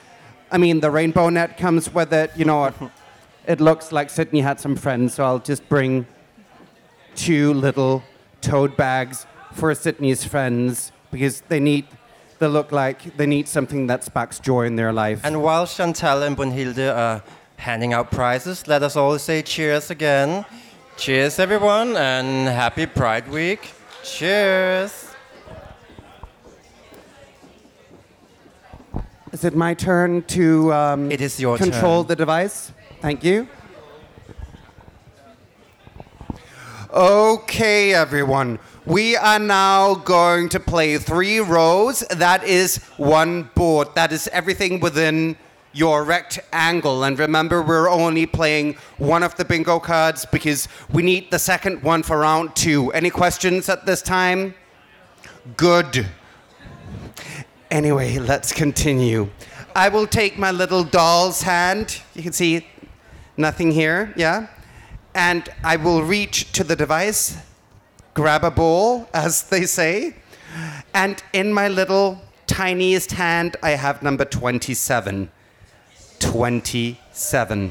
I 0.51 0.59
mean, 0.59 0.81
the 0.81 0.91
rainbow 0.91 1.29
net 1.29 1.57
comes 1.57 1.93
with 1.93 2.13
it. 2.13 2.31
You 2.37 2.45
know, 2.45 2.67
it, 2.67 2.75
it 3.47 3.61
looks 3.61 3.93
like 3.93 4.11
Sydney 4.11 4.41
had 4.41 4.61
some 4.61 4.77
friends, 4.77 5.15
so 5.15 5.25
I'll 5.25 5.39
just 5.39 5.69
bring 5.69 6.07
two 7.15 7.55
little 7.55 8.03
tote 8.41 8.77
bags 8.77 9.27
for 9.53 9.75
Sydney's 9.75 10.25
friends 10.25 10.93
because 11.11 11.43
they 11.43 11.61
need, 11.61 11.87
they 12.41 12.49
look 12.49 12.73
like 12.73 13.17
they 13.17 13.27
need 13.27 13.47
something 13.47 13.87
that 13.87 14.03
sparks 14.03 14.41
joy 14.41 14.67
in 14.67 14.77
their 14.77 14.93
life. 14.93 15.21
And 15.25 15.43
while 15.43 15.67
Chantal 15.67 16.25
and 16.25 16.37
Brunhilde 16.37 16.93
are 16.93 17.23
handing 17.57 17.93
out 17.93 18.11
prizes, 18.11 18.67
let 18.67 18.83
us 18.83 18.97
all 18.97 19.19
say 19.19 19.43
cheers 19.43 19.91
again. 19.91 20.45
Cheers, 20.97 21.39
everyone, 21.39 21.97
and 21.97 22.47
happy 22.49 22.87
Pride 22.87 23.29
Week. 23.29 23.73
Cheers. 24.05 25.11
Is 29.33 29.45
it 29.45 29.55
my 29.57 29.75
turn 29.75 30.23
to 30.23 30.73
um, 30.73 31.11
It 31.11 31.21
is 31.21 31.41
your 31.41 31.59
control 31.59 32.03
turn. 32.05 32.09
the 32.09 32.17
device? 32.17 32.73
Thank 33.01 33.25
you. 33.25 33.49
Okay, 36.93 37.93
everyone. 37.93 38.61
We 38.87 39.17
are 39.17 39.41
now 39.41 39.95
going 39.97 40.49
to 40.51 40.61
play 40.61 40.97
three 40.99 41.41
rows. 41.41 42.01
That 42.11 42.45
is 42.45 42.77
one 42.97 43.51
board. 43.57 43.89
That 43.97 44.13
is 44.13 44.29
everything 44.29 44.79
within 44.79 45.37
your 45.75 46.05
rectangle. 46.05 47.05
And 47.05 47.19
remember, 47.19 47.61
we're 47.61 47.91
only 47.91 48.27
playing 48.27 48.77
one 48.97 49.23
of 49.23 49.35
the 49.35 49.45
bingo 49.45 49.79
cards 49.81 50.25
because 50.25 50.69
we 50.91 51.03
need 51.03 51.31
the 51.31 51.39
second 51.39 51.83
one 51.83 52.03
for 52.03 52.19
round 52.19 52.55
two. 52.57 52.93
Any 52.93 53.11
questions 53.11 53.69
at 53.69 53.85
this 53.85 54.01
time? 54.01 54.55
Good. 55.57 56.07
Anyway, 57.71 58.19
let's 58.19 58.53
continue. 58.53 59.29
I 59.75 59.89
will 59.89 60.07
take 60.07 60.39
my 60.39 60.53
little 60.53 60.85
doll's 60.85 61.43
hand. 61.43 62.01
You 62.15 62.23
can 62.23 62.33
see 62.33 62.67
nothing 63.37 63.73
here, 63.73 64.15
yeah? 64.17 64.47
And 65.15 65.49
I 65.65 65.77
will 65.77 66.03
reach 66.03 66.53
to 66.53 66.65
the 66.65 66.77
device, 66.77 67.37
grab 68.15 68.45
a 68.45 68.51
ball, 68.51 69.09
as 69.15 69.43
they 69.43 69.67
say. 69.67 70.17
And 70.95 71.21
in 71.33 71.53
my 71.53 71.67
little 71.67 72.23
tiniest 72.47 73.13
hand, 73.13 73.57
I 73.63 73.71
have 73.71 74.03
number 74.03 74.25
27. 74.25 75.31
27. 76.25 77.71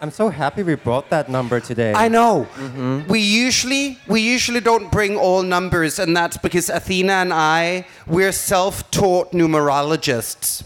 I'm 0.00 0.10
so 0.10 0.28
happy 0.28 0.62
we 0.62 0.76
brought 0.76 1.10
that 1.10 1.28
number 1.28 1.60
today. 1.60 1.92
I 1.92 2.08
know. 2.08 2.46
Mm-hmm. 2.54 3.08
We 3.08 3.20
usually 3.20 3.98
we 4.06 4.20
usually 4.20 4.60
don't 4.60 4.90
bring 4.90 5.16
all 5.16 5.42
numbers, 5.42 5.98
and 5.98 6.16
that's 6.16 6.36
because 6.36 6.70
Athena 6.70 7.12
and 7.12 7.32
I 7.32 7.86
we're 8.06 8.32
self-taught 8.32 9.32
numerologists. 9.32 10.64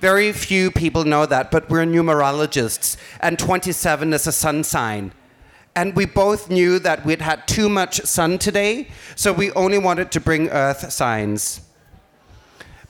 Very 0.00 0.32
few 0.32 0.70
people 0.70 1.04
know 1.04 1.24
that, 1.24 1.50
but 1.50 1.70
we're 1.70 1.86
numerologists, 1.86 2.96
and 3.20 3.38
27 3.38 4.12
is 4.12 4.26
a 4.26 4.32
sun 4.32 4.64
sign. 4.64 5.12
And 5.76 5.96
we 5.96 6.04
both 6.04 6.50
knew 6.50 6.78
that 6.80 7.04
we'd 7.06 7.22
had 7.22 7.48
too 7.48 7.68
much 7.68 8.00
sun 8.02 8.38
today, 8.38 8.88
so 9.16 9.32
we 9.32 9.50
only 9.52 9.78
wanted 9.78 10.10
to 10.12 10.20
bring 10.20 10.48
earth 10.50 10.92
signs. 10.92 11.60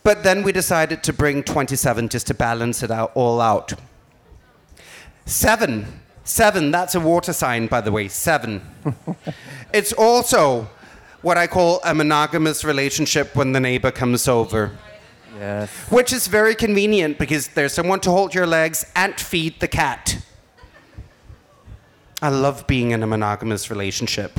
But 0.04 0.22
then 0.22 0.42
we 0.42 0.52
decided 0.52 1.02
to 1.04 1.14
bring 1.14 1.42
27 1.42 2.10
just 2.10 2.26
to 2.26 2.34
balance 2.34 2.82
it 2.82 2.90
out, 2.90 3.10
all 3.14 3.40
out. 3.40 3.72
Seven. 5.24 6.00
Seven, 6.24 6.70
that's 6.70 6.94
a 6.94 7.00
water 7.00 7.32
sign, 7.32 7.66
by 7.66 7.80
the 7.80 7.90
way. 7.90 8.08
Seven. 8.08 8.60
it's 9.72 9.94
also 9.94 10.68
what 11.22 11.38
I 11.38 11.46
call 11.46 11.80
a 11.84 11.94
monogamous 11.94 12.64
relationship 12.64 13.34
when 13.34 13.52
the 13.52 13.60
neighbor 13.60 13.90
comes 13.90 14.28
over, 14.28 14.76
Yes. 15.38 15.70
which 15.90 16.12
is 16.12 16.26
very 16.26 16.54
convenient 16.54 17.18
because 17.18 17.48
there's 17.48 17.72
someone 17.72 18.00
to 18.00 18.10
hold 18.10 18.34
your 18.34 18.46
legs 18.46 18.84
and 18.94 19.18
feed 19.18 19.58
the 19.60 19.68
cat. 19.68 20.18
I 22.20 22.28
love 22.28 22.66
being 22.66 22.90
in 22.90 23.02
a 23.02 23.06
monogamous 23.06 23.70
relationship. 23.70 24.38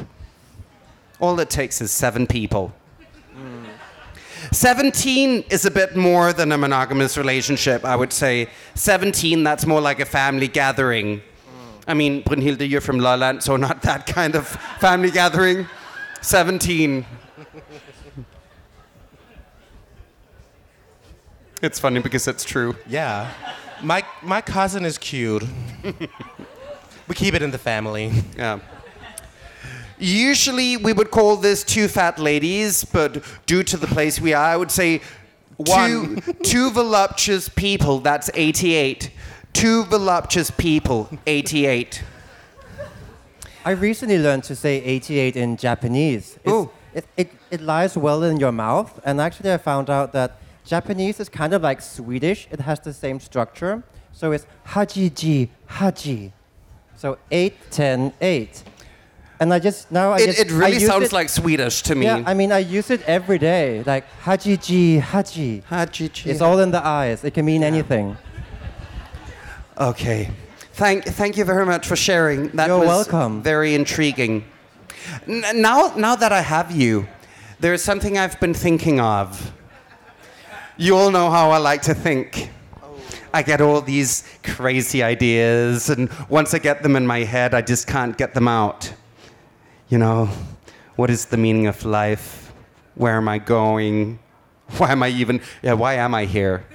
All 1.19 1.39
it 1.39 1.49
takes 1.49 1.81
is 1.81 1.91
seven 1.91 2.27
people. 2.27 2.71
17 4.55 5.43
is 5.49 5.65
a 5.65 5.71
bit 5.71 5.97
more 5.97 6.31
than 6.31 6.53
a 6.53 6.57
monogamous 6.57 7.17
relationship, 7.17 7.83
I 7.83 7.95
would 7.95 8.13
say. 8.13 8.47
17, 8.75 9.43
that's 9.43 9.65
more 9.65 9.81
like 9.81 9.99
a 9.99 10.05
family 10.05 10.47
gathering. 10.47 11.21
I 11.85 11.93
mean, 11.93 12.23
Brunhilde, 12.23 12.67
you're 12.69 12.79
from 12.79 12.99
Lolland, 12.99 13.43
so 13.43 13.57
not 13.57 13.81
that 13.81 14.05
kind 14.05 14.33
of 14.33 14.47
family 14.79 15.11
gathering. 15.11 15.67
17. 16.21 17.05
It's 21.61 21.79
funny 21.79 21.99
because 21.99 22.25
it's 22.27 22.45
true. 22.45 22.77
Yeah. 22.87 23.31
My, 23.83 24.03
my 24.21 24.39
cousin 24.39 24.85
is 24.85 24.97
cute. 24.97 25.43
we 27.07 27.15
keep 27.15 27.33
it 27.33 27.41
in 27.41 27.51
the 27.51 27.57
family. 27.57 28.11
Yeah. 28.37 28.59
Usually 29.97 30.77
we 30.77 30.93
would 30.93 31.11
call 31.11 31.37
this 31.37 31.63
two 31.63 31.87
fat 31.87 32.19
ladies, 32.19 32.83
but 32.83 33.23
due 33.45 33.63
to 33.63 33.77
the 33.77 33.87
place 33.87 34.19
we 34.19 34.33
are, 34.33 34.43
I 34.45 34.57
would 34.57 34.71
say 34.71 35.01
One. 35.57 36.17
two, 36.21 36.33
two 36.43 36.71
voluptuous 36.71 37.47
people. 37.49 37.99
That's 37.99 38.29
88. 38.33 39.11
Two 39.53 39.85
voluptuous 39.85 40.51
people, 40.51 41.09
88. 41.25 42.03
I 43.63 43.71
recently 43.71 44.19
learned 44.19 44.43
to 44.45 44.55
say 44.55 44.83
88 44.83 45.35
in 45.37 45.57
Japanese. 45.57 46.35
It's- 46.43 46.53
Ooh. 46.53 46.69
It, 46.93 47.05
it, 47.17 47.31
it 47.51 47.59
lies 47.61 47.97
well 47.97 48.23
in 48.23 48.37
your 48.39 48.53
mouth, 48.53 49.01
and 49.03 49.19
actually, 49.19 49.51
I 49.51 49.57
found 49.57 49.89
out 49.89 50.13
that 50.13 50.37
Japanese 50.63 51.19
is 51.19 51.27
kind 51.27 51.53
of 51.53 51.61
like 51.61 51.81
Swedish. 51.81 52.47
It 52.51 52.61
has 52.61 52.79
the 52.79 52.93
same 52.93 53.19
structure. 53.19 53.83
So 54.13 54.31
it's 54.31 54.45
hajiji, 54.67 55.49
haji. 55.65 56.31
So 56.95 57.17
8, 57.31 57.53
10, 57.69 58.13
8. 58.21 58.63
And 59.39 59.53
I 59.53 59.59
just, 59.59 59.91
now 59.91 60.13
I 60.13 60.17
It, 60.19 60.25
just. 60.27 60.39
it 60.39 60.51
really 60.51 60.79
sounds 60.79 61.05
it- 61.07 61.13
like 61.13 61.29
Swedish 61.29 61.81
to 61.83 61.95
me. 61.95 62.05
Yeah, 62.05 62.23
I 62.25 62.33
mean, 62.33 62.51
I 62.51 62.59
use 62.59 62.89
it 62.89 63.01
every 63.07 63.37
day. 63.37 63.83
Like 63.85 64.05
hajiji, 64.23 64.99
haji. 65.01 65.61
Hajiji. 65.69 66.27
It's 66.27 66.41
all 66.41 66.59
in 66.59 66.71
the 66.71 66.85
eyes. 66.85 67.23
It 67.23 67.33
can 67.33 67.45
mean 67.45 67.63
anything. 67.63 68.17
Okay. 69.77 70.29
Thank, 70.73 71.05
thank 71.05 71.37
you 71.37 71.45
very 71.45 71.65
much 71.65 71.87
for 71.87 71.95
sharing. 71.95 72.49
That 72.49 72.67
You're 72.67 72.79
was 72.79 72.87
welcome. 72.87 73.41
Very 73.41 73.75
intriguing. 73.75 74.45
N- 75.27 75.43
now, 75.61 75.93
now 75.95 76.15
that 76.15 76.31
I 76.31 76.41
have 76.41 76.71
you, 76.71 77.07
there's 77.59 77.81
something 77.81 78.17
I've 78.17 78.39
been 78.39 78.53
thinking 78.53 78.99
of. 78.99 79.51
You 80.77 80.97
all 80.97 81.11
know 81.11 81.29
how 81.29 81.51
I 81.51 81.57
like 81.57 81.81
to 81.83 81.93
think. 81.93 82.49
I 83.33 83.41
get 83.41 83.59
all 83.59 83.81
these 83.81 84.23
crazy 84.43 85.03
ideas, 85.03 85.89
and 85.89 86.09
once 86.29 86.53
I 86.53 86.59
get 86.59 86.83
them 86.83 86.95
in 86.95 87.05
my 87.05 87.19
head, 87.19 87.53
I 87.53 87.61
just 87.61 87.85
can't 87.85 88.17
get 88.17 88.33
them 88.33 88.47
out. 88.47 88.93
You 89.87 89.99
know, 89.99 90.29
what 90.95 91.09
is 91.11 91.25
the 91.25 91.37
meaning 91.37 91.67
of 91.67 91.85
life? 91.85 92.51
Where 92.95 93.17
am 93.17 93.27
I 93.27 93.37
going? 93.37 94.19
Why 94.77 94.91
am 94.91 95.03
I 95.03 95.09
even? 95.09 95.41
Yeah, 95.61 95.73
why 95.73 95.93
am 95.93 96.15
I 96.15 96.25
here? 96.25 96.65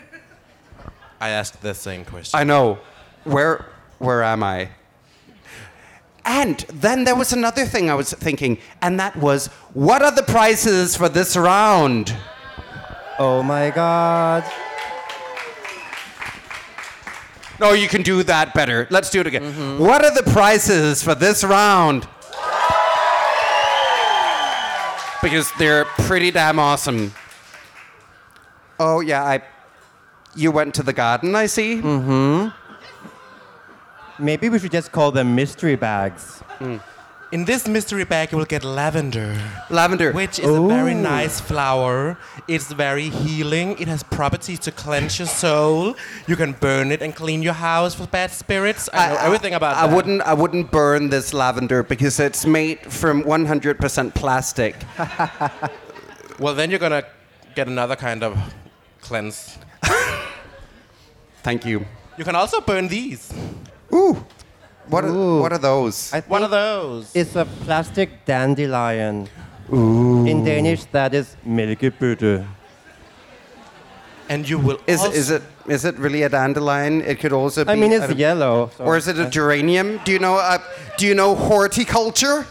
I 1.21 1.31
asked 1.31 1.61
the 1.61 1.75
same 1.75 2.05
question. 2.05 2.39
I 2.39 2.45
know. 2.45 2.79
Where 3.25 3.67
where 3.99 4.23
am 4.23 4.45
I? 4.45 4.69
And 6.25 6.61
then 6.73 7.03
there 7.03 7.17
was 7.17 7.33
another 7.33 7.67
thing 7.67 7.91
I 7.91 7.95
was 7.95 8.13
thinking, 8.13 8.59
and 8.81 9.01
that 9.01 9.17
was 9.17 9.49
what 9.75 10.03
are 10.03 10.13
the 10.13 10.23
prices 10.23 10.97
for 10.97 11.09
this 11.09 11.37
round? 11.37 12.17
Oh 13.19 13.43
my 13.43 13.71
god. 13.71 14.45
No, 17.59 17.73
you 17.73 17.89
can 17.89 18.03
do 18.03 18.23
that 18.23 18.55
better. 18.55 18.87
Let's 18.89 19.11
do 19.11 19.21
it 19.21 19.27
again. 19.27 19.43
Mm-hmm. 19.43 19.85
What 19.85 20.05
are 20.05 20.15
the 20.15 20.31
prices 20.31 21.03
for 21.03 21.15
this 21.15 21.43
round? 21.43 22.07
Because 25.23 25.53
they're 25.59 25.85
pretty 25.85 26.31
damn 26.31 26.59
awesome. 26.59 27.13
Oh 28.79 29.01
yeah, 29.01 29.23
I 29.23 29.43
you 30.35 30.51
went 30.51 30.75
to 30.77 30.83
the 30.83 30.93
garden, 30.93 31.35
I 31.35 31.47
see. 31.47 31.77
Mm-hmm. 31.77 32.49
Maybe 34.25 34.49
we 34.49 34.59
should 34.59 34.73
just 34.73 34.93
call 34.93 35.11
them 35.11 35.35
mystery 35.35 35.77
bags. 35.77 36.43
In 37.33 37.45
this 37.45 37.69
mystery 37.69 38.05
bag, 38.05 38.33
you 38.33 38.39
will 38.39 38.45
get 38.45 38.65
lavender, 38.65 39.39
Lavender. 39.71 40.11
which 40.13 40.41
is 40.41 40.49
a 40.49 40.61
very 40.67 40.95
nice 40.95 41.41
flower. 41.41 42.19
It's 42.49 42.73
very 42.73 43.09
healing. 43.09 43.79
It 43.79 43.87
has 43.87 44.03
properties 44.03 44.59
to 44.61 44.73
cleanse 44.73 45.17
your 45.21 45.29
soul. 45.29 45.95
You 46.27 46.35
can 46.35 46.55
burn 46.55 46.91
it 46.91 47.03
and 47.03 47.15
clean 47.15 47.41
your 47.41 47.53
house 47.53 47.95
for 47.95 48.09
bad 48.09 48.33
spirits. 48.33 48.89
I 48.93 49.11
know 49.11 49.17
everything 49.19 49.55
about 49.55 49.77
I 49.77 49.87
that. 49.87 49.95
wouldn't. 49.95 50.23
I 50.23 50.35
wouldn't 50.35 50.73
burn 50.73 51.09
this 51.11 51.33
lavender 51.33 51.85
because 51.85 52.19
it's 52.19 52.45
made 52.47 52.81
from 52.81 53.23
100% 53.23 54.15
plastic. 54.15 54.75
Well, 56.41 56.55
then 56.55 56.71
you're 56.71 56.79
gonna 56.81 57.05
get 57.55 57.69
another 57.69 57.97
kind 57.97 58.23
of 58.25 58.35
cleanse. 59.03 59.59
Thank 61.43 61.67
you. 61.67 61.85
You 62.17 62.25
can 62.25 62.35
also 62.35 62.63
burn 62.63 62.89
these. 62.89 63.31
Ooh. 63.93 64.25
What 64.91 65.05
are, 65.05 65.09
Ooh. 65.09 65.41
what 65.41 65.53
are 65.53 65.59
those? 65.59 66.13
I 66.13 66.21
What 66.21 66.43
are 66.43 66.49
think 66.49 66.51
those? 66.51 67.11
It's 67.15 67.37
a 67.37 67.45
plastic 67.65 68.25
dandelion. 68.27 69.29
In 69.73 70.45
Danish, 70.45 70.85
that 70.93 71.15
is 71.15 71.37
mælkebøtte. 71.47 72.45
And 74.29 74.49
you 74.49 74.59
will 74.59 74.79
Is, 74.87 75.01
also 75.01 75.13
is 75.13 75.31
it 75.31 75.43
is 75.69 75.85
it 75.85 75.97
really 75.99 76.23
a 76.23 76.29
dandelion? 76.29 77.01
It 77.03 77.21
could 77.21 77.33
also 77.33 77.65
be. 77.65 77.71
I 77.73 77.77
mean, 77.77 77.93
it's 77.93 78.07
don't- 78.07 78.19
yellow. 78.19 78.71
so- 78.77 78.85
Or 78.85 78.97
is 78.97 79.07
it 79.09 79.19
a 79.19 79.29
geranium? 79.31 80.01
Do 80.05 80.13
you 80.13 80.19
know? 80.19 80.37
Uh, 80.37 80.59
do 80.99 81.07
you 81.07 81.15
know 81.15 81.35
horticulture? 81.35 82.47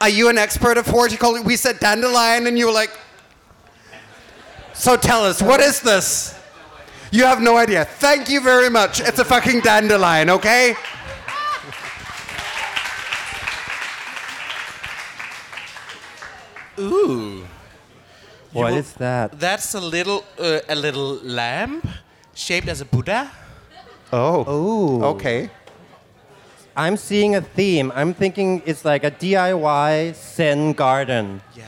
Are 0.00 0.08
you 0.08 0.28
an 0.28 0.38
expert 0.38 0.76
of 0.78 0.86
horticulture? 0.86 1.42
We 1.42 1.56
said 1.56 1.78
dandelion, 1.80 2.46
and 2.46 2.58
you 2.58 2.66
were 2.66 2.72
like. 2.72 2.90
So 4.72 4.96
tell 4.96 5.24
us, 5.24 5.40
what 5.40 5.60
is 5.60 5.80
this? 5.80 6.34
You 7.12 7.24
have 7.26 7.40
no 7.40 7.56
idea. 7.56 7.84
Thank 7.84 8.28
you 8.28 8.40
very 8.40 8.68
much. 8.68 9.00
It's 9.00 9.20
a 9.20 9.24
fucking 9.24 9.60
dandelion, 9.60 10.30
okay? 10.30 10.74
Ooh. 16.78 17.44
What 18.52 18.70
will- 18.72 18.78
is 18.78 18.92
that? 18.94 19.38
That's 19.38 19.74
a 19.74 19.80
little 19.80 20.24
uh, 20.38 20.60
a 20.68 20.74
little 20.74 21.18
lamp 21.22 21.86
shaped 22.34 22.68
as 22.68 22.80
a 22.80 22.84
Buddha. 22.84 23.30
Oh. 24.12 24.44
Ooh. 24.48 25.04
Okay. 25.16 25.50
I'm 26.76 26.96
seeing 26.96 27.36
a 27.36 27.40
theme. 27.40 27.92
I'm 27.94 28.14
thinking 28.14 28.62
it's 28.66 28.84
like 28.84 29.04
a 29.04 29.10
DIY 29.10 30.14
Zen 30.14 30.72
garden. 30.72 31.40
Yeah. 31.56 31.64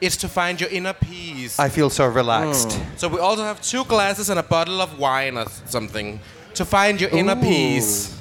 It's 0.00 0.16
to 0.18 0.28
find 0.28 0.60
your 0.60 0.70
inner 0.70 0.94
peace. 0.94 1.58
I 1.58 1.68
feel 1.68 1.90
so 1.90 2.06
relaxed. 2.06 2.78
so 2.96 3.08
we 3.08 3.18
also 3.18 3.42
have 3.44 3.60
two 3.60 3.84
glasses 3.84 4.30
and 4.30 4.38
a 4.38 4.42
bottle 4.42 4.80
of 4.80 4.98
wine 4.98 5.36
or 5.36 5.46
something 5.66 6.20
to 6.54 6.64
find 6.64 7.00
your 7.00 7.10
inner 7.10 7.36
peace. 7.36 8.14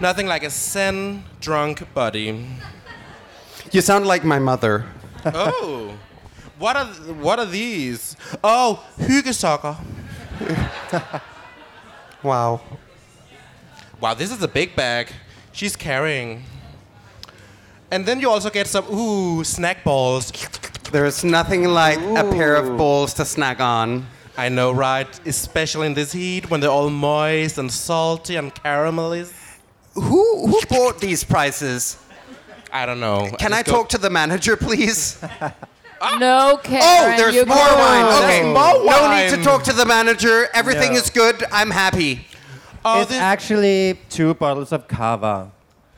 Nothing 0.00 0.26
like 0.26 0.42
a 0.42 0.50
zen 0.50 1.22
drunk 1.40 1.82
body. 1.94 2.46
You 3.70 3.80
sound 3.80 4.06
like 4.06 4.24
my 4.24 4.38
mother. 4.38 4.84
oh. 5.24 5.96
What 6.58 6.76
are 6.76 6.86
what 7.20 7.38
are 7.38 7.46
these? 7.46 8.16
Oh, 8.42 8.84
hyggesokker. 8.98 9.76
Wow. 12.22 12.60
Wow, 14.00 14.14
this 14.14 14.30
is 14.30 14.40
a 14.42 14.48
big 14.48 14.76
bag 14.76 15.08
she's 15.52 15.74
carrying. 15.74 16.44
And 17.90 18.06
then 18.06 18.20
you 18.20 18.30
also 18.30 18.48
get 18.48 18.68
some 18.68 18.84
ooh 18.92 19.42
snack 19.44 19.82
balls. 19.82 20.30
There's 20.92 21.24
nothing 21.24 21.64
like 21.64 21.98
a 21.98 22.22
pair 22.30 22.54
of 22.54 22.76
balls 22.76 23.12
to 23.14 23.24
snack 23.24 23.60
on. 23.60 24.06
I 24.36 24.48
know, 24.48 24.70
right? 24.72 25.08
Especially 25.26 25.86
in 25.88 25.94
this 25.94 26.12
heat 26.12 26.48
when 26.48 26.60
they're 26.60 26.70
all 26.70 26.90
moist 26.90 27.58
and 27.58 27.70
salty 27.72 28.36
and 28.36 28.54
caramelly. 28.54 29.30
Who 29.94 30.46
who 30.46 30.60
bought 30.70 31.00
these 31.00 31.24
prices? 31.24 31.98
I 32.72 32.86
don't 32.86 33.00
know. 33.00 33.28
Can 33.38 33.50
just 33.50 33.52
I 33.52 33.62
go- 33.62 33.72
talk 33.72 33.88
to 33.90 33.98
the 33.98 34.10
manager, 34.10 34.56
please? 34.56 35.22
No, 36.18 36.54
oh, 36.54 36.56
Karen. 36.56 36.82
Oh, 36.84 37.16
there's 37.16 37.32
you 37.36 37.46
more 37.46 37.56
go. 37.56 37.76
wine. 37.78 38.04
Okay, 38.24 38.42
There's 38.42 38.54
more 38.54 38.84
no 38.84 39.14
need 39.16 39.30
to 39.36 39.40
talk 39.44 39.62
to 39.62 39.72
the 39.72 39.86
manager. 39.86 40.48
Everything 40.52 40.94
No. 40.94 40.98
is 40.98 41.10
good. 41.10 41.44
I'm 41.52 41.70
happy. 41.70 42.26
Oh, 42.84 43.02
it's 43.02 43.10
this- 43.10 43.20
actually 43.20 44.00
two 44.10 44.34
bottles 44.34 44.72
of 44.72 44.88
cava. 44.88 45.52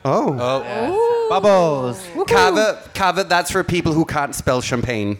Oh, 0.05 0.37
oh. 0.39 1.27
Bubbles. 1.27 2.07
Cava, 2.27 2.83
cava, 2.93 3.23
That's 3.23 3.49
for 3.49 3.63
people 3.63 3.93
who 3.93 4.05
can't 4.05 4.35
spell 4.35 4.61
champagne. 4.61 5.17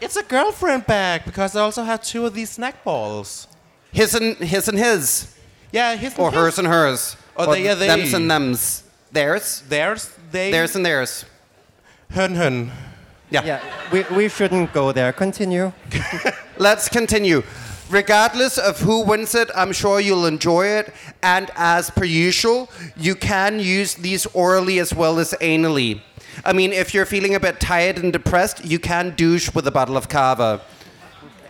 It's 0.00 0.16
a 0.16 0.24
girlfriend 0.24 0.86
bag 0.86 1.24
because 1.24 1.54
I 1.54 1.60
also 1.60 1.84
have 1.84 2.02
two 2.02 2.26
of 2.26 2.34
these 2.34 2.50
snack 2.50 2.82
balls. 2.82 3.46
His 3.92 4.12
and 4.16 4.36
his 4.38 4.66
and 4.66 4.76
his, 4.76 5.32
Yeah, 5.70 5.94
his 5.94 6.14
and 6.14 6.20
or 6.20 6.30
his. 6.32 6.38
hers 6.40 6.58
and 6.58 6.66
hers, 6.66 7.16
Oh, 7.36 7.46
or 7.46 7.54
they- 7.54 7.62
yeah, 7.64 7.74
they. 7.74 7.86
them's 7.86 8.12
and 8.12 8.28
them's, 8.28 8.82
theirs, 9.16 9.62
Theirs, 9.68 10.10
they. 10.30 10.50
theirs 10.50 10.76
and 10.76 10.84
theirs. 10.84 11.24
Hun 12.12 12.34
hun. 12.34 12.70
Yeah. 13.30 13.44
Yeah, 13.44 13.60
we, 13.90 14.04
we 14.14 14.28
shouldn't 14.28 14.72
go 14.72 14.92
there. 14.92 15.12
Continue. 15.12 15.72
Let's 16.58 16.88
continue. 16.88 17.42
Regardless 17.90 18.58
of 18.58 18.80
who 18.80 19.04
wins 19.04 19.34
it, 19.34 19.50
I'm 19.54 19.72
sure 19.72 20.00
you'll 20.00 20.26
enjoy 20.26 20.66
it. 20.66 20.92
And 21.22 21.50
as 21.56 21.90
per 21.90 22.04
usual, 22.04 22.68
you 22.96 23.14
can 23.16 23.58
use 23.58 23.94
these 23.94 24.26
orally 24.34 24.78
as 24.80 24.92
well 24.94 25.18
as 25.18 25.34
anally. 25.40 26.00
I 26.44 26.52
mean, 26.52 26.72
if 26.72 26.92
you're 26.94 27.06
feeling 27.06 27.34
a 27.34 27.40
bit 27.40 27.58
tired 27.58 27.98
and 27.98 28.12
depressed, 28.12 28.64
you 28.64 28.78
can 28.78 29.14
douche 29.16 29.54
with 29.54 29.66
a 29.66 29.70
bottle 29.72 29.96
of 29.96 30.08
cava. 30.08 30.60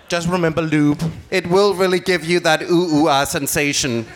Just 0.09 0.29
remember 0.29 0.63
lube. 0.63 1.03
It 1.31 1.47
will 1.49 1.75
really 1.75 2.01
give 2.01 2.25
you 2.25 2.39
that 2.41 2.63
ooh 2.63 2.89
ooh 2.97 3.09
ah 3.09 3.25
sensation. 3.25 4.07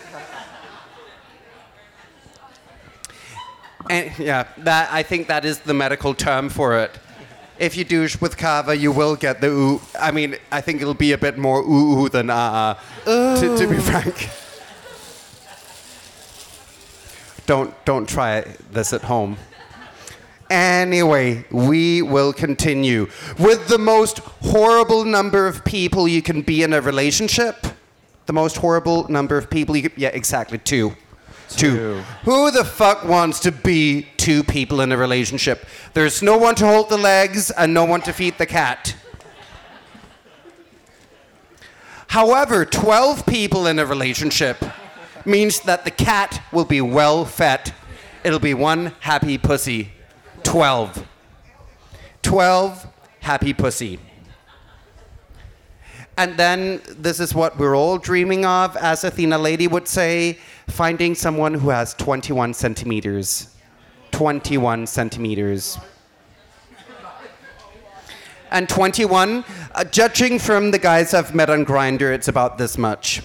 And 3.91 4.17
yeah, 4.17 4.47
that 4.59 4.89
I 4.93 5.03
think 5.03 5.27
that 5.27 5.43
is 5.43 5.59
the 5.59 5.73
medical 5.73 6.13
term 6.13 6.47
for 6.47 6.79
it. 6.79 6.97
If 7.59 7.75
you 7.75 7.83
douche 7.83 8.21
with 8.21 8.37
cava, 8.37 8.75
you 8.75 8.89
will 8.89 9.17
get 9.17 9.41
the 9.41 9.47
ooh. 9.47 9.81
I 9.99 10.11
mean, 10.11 10.37
I 10.49 10.61
think 10.61 10.81
it'll 10.81 10.93
be 10.93 11.11
a 11.11 11.17
bit 11.17 11.37
more 11.37 11.59
ooh 11.59 11.99
ooh 11.99 12.09
than 12.09 12.29
ah 12.29 12.79
ah. 13.05 13.39
To, 13.41 13.57
to 13.57 13.67
be 13.67 13.77
frank. 13.77 14.29
Don't 17.45 17.73
don't 17.83 18.07
try 18.07 18.45
this 18.71 18.93
at 18.93 19.01
home. 19.01 19.35
Anyway, 20.49 21.43
we 21.51 22.01
will 22.01 22.31
continue 22.31 23.09
with 23.37 23.67
the 23.67 23.77
most 23.77 24.19
horrible 24.19 25.03
number 25.03 25.47
of 25.47 25.65
people 25.65 26.07
you 26.07 26.21
can 26.21 26.41
be 26.41 26.63
in 26.63 26.71
a 26.71 26.79
relationship. 26.79 27.67
The 28.25 28.33
most 28.33 28.57
horrible 28.57 29.09
number 29.09 29.37
of 29.37 29.49
people 29.49 29.75
you 29.75 29.89
can, 29.89 29.93
yeah, 29.97 30.09
exactly, 30.09 30.59
two. 30.59 30.95
Two. 31.55 32.01
Who 32.23 32.51
the 32.51 32.63
fuck 32.63 33.03
wants 33.03 33.39
to 33.41 33.51
be 33.51 34.07
two 34.17 34.43
people 34.43 34.81
in 34.81 34.91
a 34.91 34.97
relationship? 34.97 35.65
There's 35.93 36.21
no 36.21 36.37
one 36.37 36.55
to 36.55 36.65
hold 36.65 36.89
the 36.89 36.97
legs 36.97 37.51
and 37.51 37.73
no 37.73 37.85
one 37.85 38.01
to 38.01 38.13
feed 38.13 38.37
the 38.37 38.45
cat. 38.45 38.95
However, 42.07 42.65
12 42.65 43.25
people 43.25 43.67
in 43.67 43.79
a 43.79 43.85
relationship 43.85 44.63
means 45.25 45.61
that 45.61 45.85
the 45.85 45.91
cat 45.91 46.43
will 46.51 46.65
be 46.65 46.81
well 46.81 47.25
fed. 47.25 47.73
It'll 48.23 48.39
be 48.39 48.53
one 48.53 48.93
happy 48.99 49.37
pussy. 49.37 49.93
12. 50.43 51.07
12 52.21 52.87
happy 53.21 53.53
pussy. 53.53 53.99
And 56.17 56.37
then 56.37 56.81
this 56.87 57.19
is 57.19 57.33
what 57.33 57.57
we're 57.57 57.75
all 57.75 57.97
dreaming 57.97 58.45
of, 58.45 58.75
as 58.75 59.03
Athena 59.03 59.37
Lady 59.37 59.67
would 59.67 59.87
say 59.87 60.37
finding 60.71 61.13
someone 61.15 61.53
who 61.53 61.69
has 61.69 61.93
21 61.95 62.53
centimeters. 62.53 63.47
21 64.11 64.87
centimeters. 64.87 65.77
And 68.51 68.67
21, 68.67 69.45
uh, 69.75 69.83
judging 69.85 70.37
from 70.37 70.71
the 70.71 70.79
guys 70.79 71.13
I've 71.13 71.33
met 71.33 71.49
on 71.49 71.65
Grindr, 71.65 72.13
it's 72.13 72.27
about 72.27 72.57
this 72.57 72.77
much. 72.77 73.21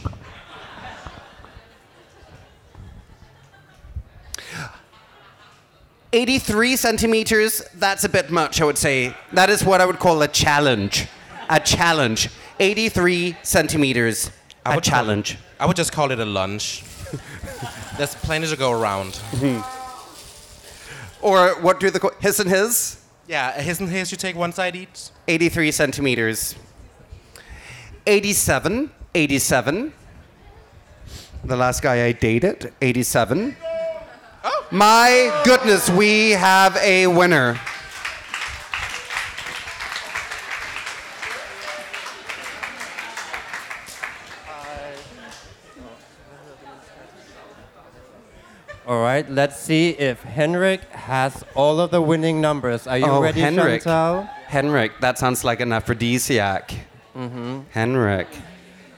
Eighty-three 6.12 6.76
centimeters. 6.76 7.62
That's 7.74 8.04
a 8.04 8.08
bit 8.08 8.30
much, 8.30 8.60
I 8.60 8.64
would 8.64 8.78
say. 8.78 9.14
That 9.32 9.50
is 9.50 9.64
what 9.64 9.80
I 9.80 9.86
would 9.86 9.98
call 9.98 10.22
a 10.22 10.28
challenge. 10.28 11.08
A 11.50 11.60
challenge. 11.60 12.30
Eighty-three 12.60 13.36
centimeters. 13.42 14.30
I 14.64 14.70
A 14.70 14.72
call- 14.74 14.80
challenge. 14.80 15.38
I 15.58 15.66
would 15.66 15.76
just 15.76 15.92
call 15.92 16.10
it 16.12 16.20
a 16.20 16.24
lunch. 16.24 16.82
There's 17.96 18.14
plenty 18.14 18.46
to 18.48 18.56
go 18.56 18.70
around. 18.70 19.12
Mm-hmm. 19.32 19.62
Or 21.24 21.60
what 21.60 21.80
do 21.80 21.90
the 21.90 22.00
co- 22.00 22.14
his 22.20 22.40
and 22.40 22.48
his? 22.50 23.02
Yeah, 23.26 23.60
his 23.60 23.80
and 23.80 23.88
his, 23.88 24.10
you 24.10 24.16
take 24.16 24.36
one 24.36 24.52
side 24.52 24.76
each. 24.76 25.08
83 25.26 25.72
centimeters. 25.72 26.54
87, 28.06 28.90
87. 29.14 29.92
The 31.44 31.56
last 31.56 31.82
guy 31.82 32.04
I 32.06 32.12
dated, 32.12 32.72
87. 32.80 33.56
My 34.70 35.42
goodness, 35.44 35.90
we 35.90 36.30
have 36.32 36.76
a 36.76 37.06
winner. 37.06 37.58
All 48.86 49.00
right, 49.02 49.28
let's 49.28 49.58
see 49.58 49.90
if 49.90 50.22
Henrik 50.22 50.80
has 50.92 51.44
all 51.56 51.80
of 51.80 51.90
the 51.90 52.00
winning 52.00 52.40
numbers. 52.40 52.86
Are 52.86 52.96
you 52.96 53.06
oh, 53.06 53.20
ready, 53.20 53.40
Henrik. 53.40 53.82
Chantal? 53.82 54.22
Henrik, 54.46 54.92
that 55.00 55.18
sounds 55.18 55.42
like 55.42 55.58
an 55.58 55.72
aphrodisiac. 55.72 56.72
Mm-hmm. 57.16 57.62
Henrik. 57.70 58.28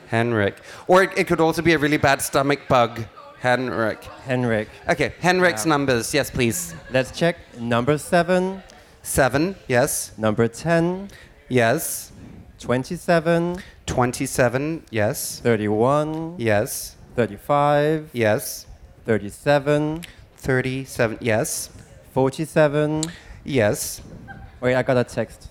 Henrik. 0.09 0.57
Or 0.89 1.05
it, 1.05 1.16
it 1.16 1.26
could 1.26 1.41
also 1.41 1.62
be 1.62 1.72
a 1.72 1.78
really 1.78 1.97
bad 1.97 2.20
stomach 2.20 2.68
bug. 2.68 3.03
Henrik. 3.41 4.05
Henrik. 4.26 4.68
Okay, 4.91 5.14
Henrik's 5.20 5.64
numbers. 5.64 6.12
Yes, 6.12 6.30
please. 6.30 6.74
Let's 6.91 7.11
check. 7.11 7.36
Number 7.59 7.97
seven, 7.97 8.62
Seven. 9.03 9.57
Yes. 9.68 10.12
number 10.18 10.49
10, 10.49 11.09
Yes. 11.49 12.12
27, 12.59 13.62
27. 13.86 14.84
Yes. 14.91 15.41
31, 15.41 16.34
Yes. 16.36 16.97
35, 17.16 18.11
Yes. 18.12 18.66
37, 19.09 20.02
37. 20.36 21.16
Yes. 21.22 21.70
47. 22.12 23.04
Yes. 23.42 24.02
Wait, 24.61 24.74
I 24.74 24.82
got 24.82 24.98
a 24.98 25.04
text. 25.04 25.48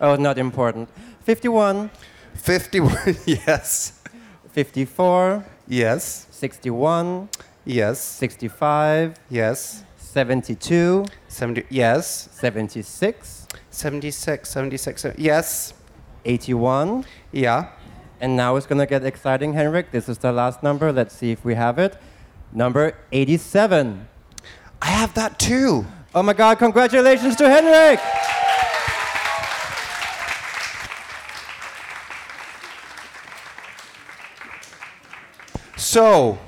Oh, 0.00 0.16
not 0.16 0.38
important. 0.38 0.88
51, 1.24 1.90
51. 2.32 2.96
yes. 3.26 4.00
54, 4.52 5.44
Yes. 5.68 6.26
61, 6.30 7.28
Yes. 7.66 8.00
65, 8.00 9.16
Yes. 9.28 9.84
72, 9.98 11.04
70. 11.28 11.66
Yes. 11.68 12.30
76, 12.32 13.46
76. 13.70 14.48
76. 14.48 15.04
uh, 15.04 15.12
Yes. 15.18 15.74
81. 16.24 17.04
Yeah. 17.30 17.68
And 18.20 18.36
now 18.36 18.56
it's 18.56 18.66
gonna 18.66 18.86
get 18.86 19.04
exciting, 19.04 19.54
Henrik. 19.54 19.90
This 19.90 20.08
is 20.08 20.18
the 20.18 20.30
last 20.30 20.62
number. 20.62 20.92
Let's 20.92 21.14
see 21.14 21.30
if 21.32 21.44
we 21.44 21.54
have 21.54 21.78
it. 21.78 21.96
Number 22.52 22.94
87. 23.12 24.08
I 24.82 24.86
have 24.86 25.14
that 25.14 25.38
too. 25.38 25.86
Oh 26.14 26.22
my 26.22 26.32
God, 26.32 26.58
congratulations 26.58 27.36
to 27.36 27.48
Henrik! 27.48 28.00
So, 35.76 36.38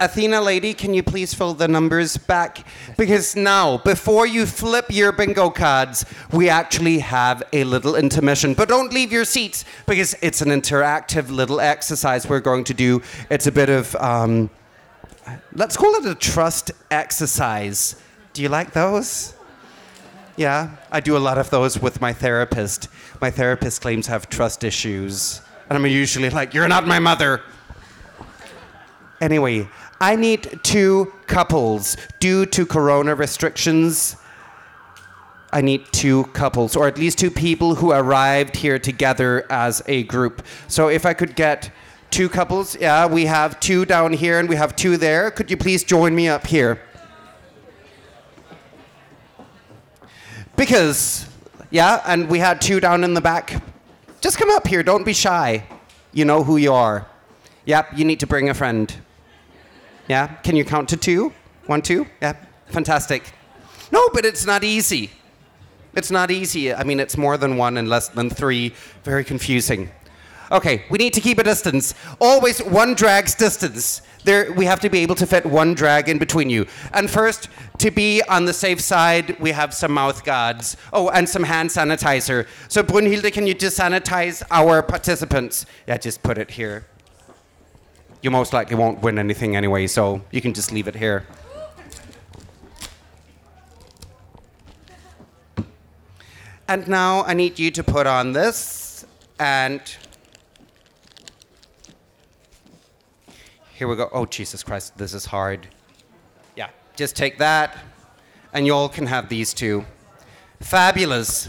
Athena 0.00 0.40
lady, 0.40 0.72
can 0.72 0.94
you 0.94 1.02
please 1.02 1.34
fill 1.34 1.52
the 1.52 1.68
numbers 1.68 2.16
back? 2.16 2.66
Because 2.96 3.36
now, 3.36 3.76
before 3.76 4.26
you 4.26 4.46
flip 4.46 4.86
your 4.88 5.12
bingo 5.12 5.50
cards, 5.50 6.06
we 6.32 6.48
actually 6.48 7.00
have 7.00 7.42
a 7.52 7.64
little 7.64 7.94
intermission. 7.94 8.54
But 8.54 8.70
don't 8.70 8.94
leave 8.94 9.12
your 9.12 9.26
seats 9.26 9.66
because 9.86 10.16
it's 10.22 10.40
an 10.40 10.48
interactive 10.48 11.28
little 11.30 11.60
exercise 11.60 12.26
we're 12.26 12.40
going 12.40 12.64
to 12.64 12.74
do. 12.74 13.02
It's 13.30 13.46
a 13.46 13.52
bit 13.52 13.68
of, 13.68 13.94
um, 13.96 14.48
let's 15.52 15.76
call 15.76 15.94
it 15.96 16.06
a 16.06 16.14
trust 16.14 16.70
exercise. 16.90 17.96
Do 18.32 18.40
you 18.40 18.48
like 18.48 18.72
those? 18.72 19.34
Yeah, 20.36 20.76
I 20.90 21.00
do 21.00 21.14
a 21.14 21.18
lot 21.18 21.36
of 21.36 21.50
those 21.50 21.78
with 21.78 22.00
my 22.00 22.14
therapist. 22.14 22.88
My 23.20 23.30
therapist 23.30 23.82
claims 23.82 24.08
I 24.08 24.12
have 24.12 24.30
trust 24.30 24.64
issues. 24.64 25.42
And 25.68 25.76
I'm 25.76 25.86
usually 25.86 26.30
like, 26.30 26.54
You're 26.54 26.68
not 26.68 26.86
my 26.86 26.98
mother. 26.98 27.42
Anyway, 29.20 29.68
I 30.00 30.16
need 30.16 30.60
two 30.62 31.12
couples 31.26 31.96
due 32.20 32.46
to 32.46 32.64
corona 32.64 33.14
restrictions. 33.14 34.16
I 35.52 35.60
need 35.60 35.84
two 35.92 36.24
couples, 36.32 36.74
or 36.74 36.86
at 36.88 36.96
least 36.96 37.18
two 37.18 37.30
people 37.30 37.74
who 37.74 37.92
arrived 37.92 38.56
here 38.56 38.78
together 38.78 39.44
as 39.50 39.82
a 39.86 40.04
group. 40.04 40.46
So 40.68 40.88
if 40.88 41.04
I 41.04 41.12
could 41.12 41.36
get 41.36 41.70
two 42.10 42.30
couples, 42.30 42.76
yeah, 42.80 43.06
we 43.06 43.26
have 43.26 43.60
two 43.60 43.84
down 43.84 44.14
here 44.14 44.38
and 44.38 44.48
we 44.48 44.56
have 44.56 44.74
two 44.74 44.96
there. 44.96 45.30
Could 45.30 45.50
you 45.50 45.58
please 45.58 45.84
join 45.84 46.14
me 46.14 46.28
up 46.28 46.46
here? 46.46 46.80
Because, 50.56 51.26
yeah, 51.70 52.02
and 52.06 52.28
we 52.28 52.38
had 52.38 52.62
two 52.62 52.80
down 52.80 53.04
in 53.04 53.12
the 53.12 53.20
back. 53.20 53.62
Just 54.22 54.38
come 54.38 54.50
up 54.50 54.66
here, 54.66 54.82
don't 54.82 55.04
be 55.04 55.12
shy. 55.12 55.64
You 56.12 56.24
know 56.24 56.42
who 56.42 56.56
you 56.56 56.72
are. 56.72 57.06
Yep, 57.66 57.98
you 57.98 58.04
need 58.04 58.20
to 58.20 58.26
bring 58.26 58.48
a 58.48 58.54
friend. 58.54 58.94
Yeah? 60.10 60.26
Can 60.42 60.56
you 60.56 60.64
count 60.64 60.88
to 60.88 60.96
two? 60.96 61.32
One, 61.66 61.82
two? 61.82 62.04
Yeah? 62.20 62.34
Fantastic. 62.66 63.32
No, 63.92 64.08
but 64.12 64.24
it's 64.24 64.44
not 64.44 64.64
easy. 64.64 65.12
It's 65.94 66.10
not 66.10 66.32
easy. 66.32 66.74
I 66.74 66.82
mean, 66.82 66.98
it's 66.98 67.16
more 67.16 67.36
than 67.36 67.56
one 67.56 67.76
and 67.76 67.88
less 67.88 68.08
than 68.08 68.28
three. 68.28 68.74
Very 69.04 69.22
confusing. 69.22 69.88
Okay, 70.50 70.82
we 70.90 70.98
need 70.98 71.14
to 71.14 71.20
keep 71.20 71.38
a 71.38 71.44
distance. 71.44 71.94
Always 72.20 72.58
one 72.58 72.94
drag's 72.94 73.36
distance. 73.36 74.02
There, 74.24 74.52
we 74.52 74.64
have 74.64 74.80
to 74.80 74.90
be 74.90 74.98
able 74.98 75.14
to 75.14 75.26
fit 75.26 75.46
one 75.46 75.74
drag 75.74 76.08
in 76.08 76.18
between 76.18 76.50
you. 76.50 76.66
And 76.92 77.08
first, 77.08 77.48
to 77.78 77.92
be 77.92 78.20
on 78.28 78.46
the 78.46 78.52
safe 78.52 78.80
side, 78.80 79.38
we 79.38 79.52
have 79.52 79.72
some 79.72 79.92
mouth 79.92 80.24
guards. 80.24 80.76
Oh, 80.92 81.10
and 81.10 81.28
some 81.28 81.44
hand 81.44 81.70
sanitizer. 81.70 82.48
So, 82.66 82.82
Brunhilde, 82.82 83.32
can 83.32 83.46
you 83.46 83.54
just 83.54 83.78
sanitize 83.78 84.42
our 84.50 84.82
participants? 84.82 85.66
Yeah, 85.86 85.98
just 85.98 86.20
put 86.24 86.36
it 86.36 86.50
here. 86.50 86.84
You 88.22 88.30
most 88.30 88.52
likely 88.52 88.76
won't 88.76 89.00
win 89.00 89.18
anything 89.18 89.56
anyway, 89.56 89.86
so 89.86 90.20
you 90.30 90.42
can 90.42 90.52
just 90.52 90.72
leave 90.72 90.86
it 90.86 90.94
here. 90.94 91.26
And 96.68 96.86
now 96.86 97.24
I 97.24 97.34
need 97.34 97.58
you 97.58 97.70
to 97.72 97.82
put 97.82 98.06
on 98.06 98.32
this, 98.32 99.04
and 99.38 99.80
here 103.74 103.88
we 103.88 103.96
go. 103.96 104.08
Oh, 104.12 104.26
Jesus 104.26 104.62
Christ, 104.62 104.96
this 104.98 105.14
is 105.14 105.24
hard. 105.24 105.66
Yeah, 106.54 106.68
just 106.94 107.16
take 107.16 107.38
that, 107.38 107.76
and 108.52 108.66
you 108.66 108.74
all 108.74 108.88
can 108.88 109.06
have 109.06 109.28
these 109.30 109.54
two. 109.54 109.84
Fabulous. 110.60 111.48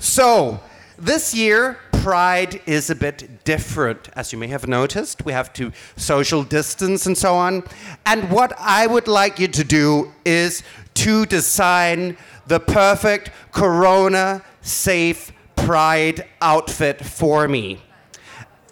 So, 0.00 0.60
this 0.98 1.32
year, 1.32 1.78
Pride 2.02 2.60
is 2.66 2.90
a 2.90 2.96
bit 2.96 3.44
different. 3.44 4.08
As 4.16 4.32
you 4.32 4.38
may 4.38 4.48
have 4.48 4.66
noticed, 4.66 5.24
we 5.24 5.30
have 5.32 5.52
to 5.52 5.70
social 5.94 6.42
distance 6.42 7.06
and 7.06 7.16
so 7.16 7.36
on. 7.36 7.62
And 8.04 8.28
what 8.28 8.52
I 8.58 8.88
would 8.88 9.06
like 9.06 9.38
you 9.38 9.46
to 9.46 9.62
do 9.62 10.12
is 10.24 10.64
to 10.94 11.26
design 11.26 12.16
the 12.48 12.58
perfect 12.58 13.30
Corona 13.52 14.42
safe 14.62 15.30
Pride 15.54 16.26
outfit 16.40 17.04
for 17.04 17.46
me. 17.46 17.80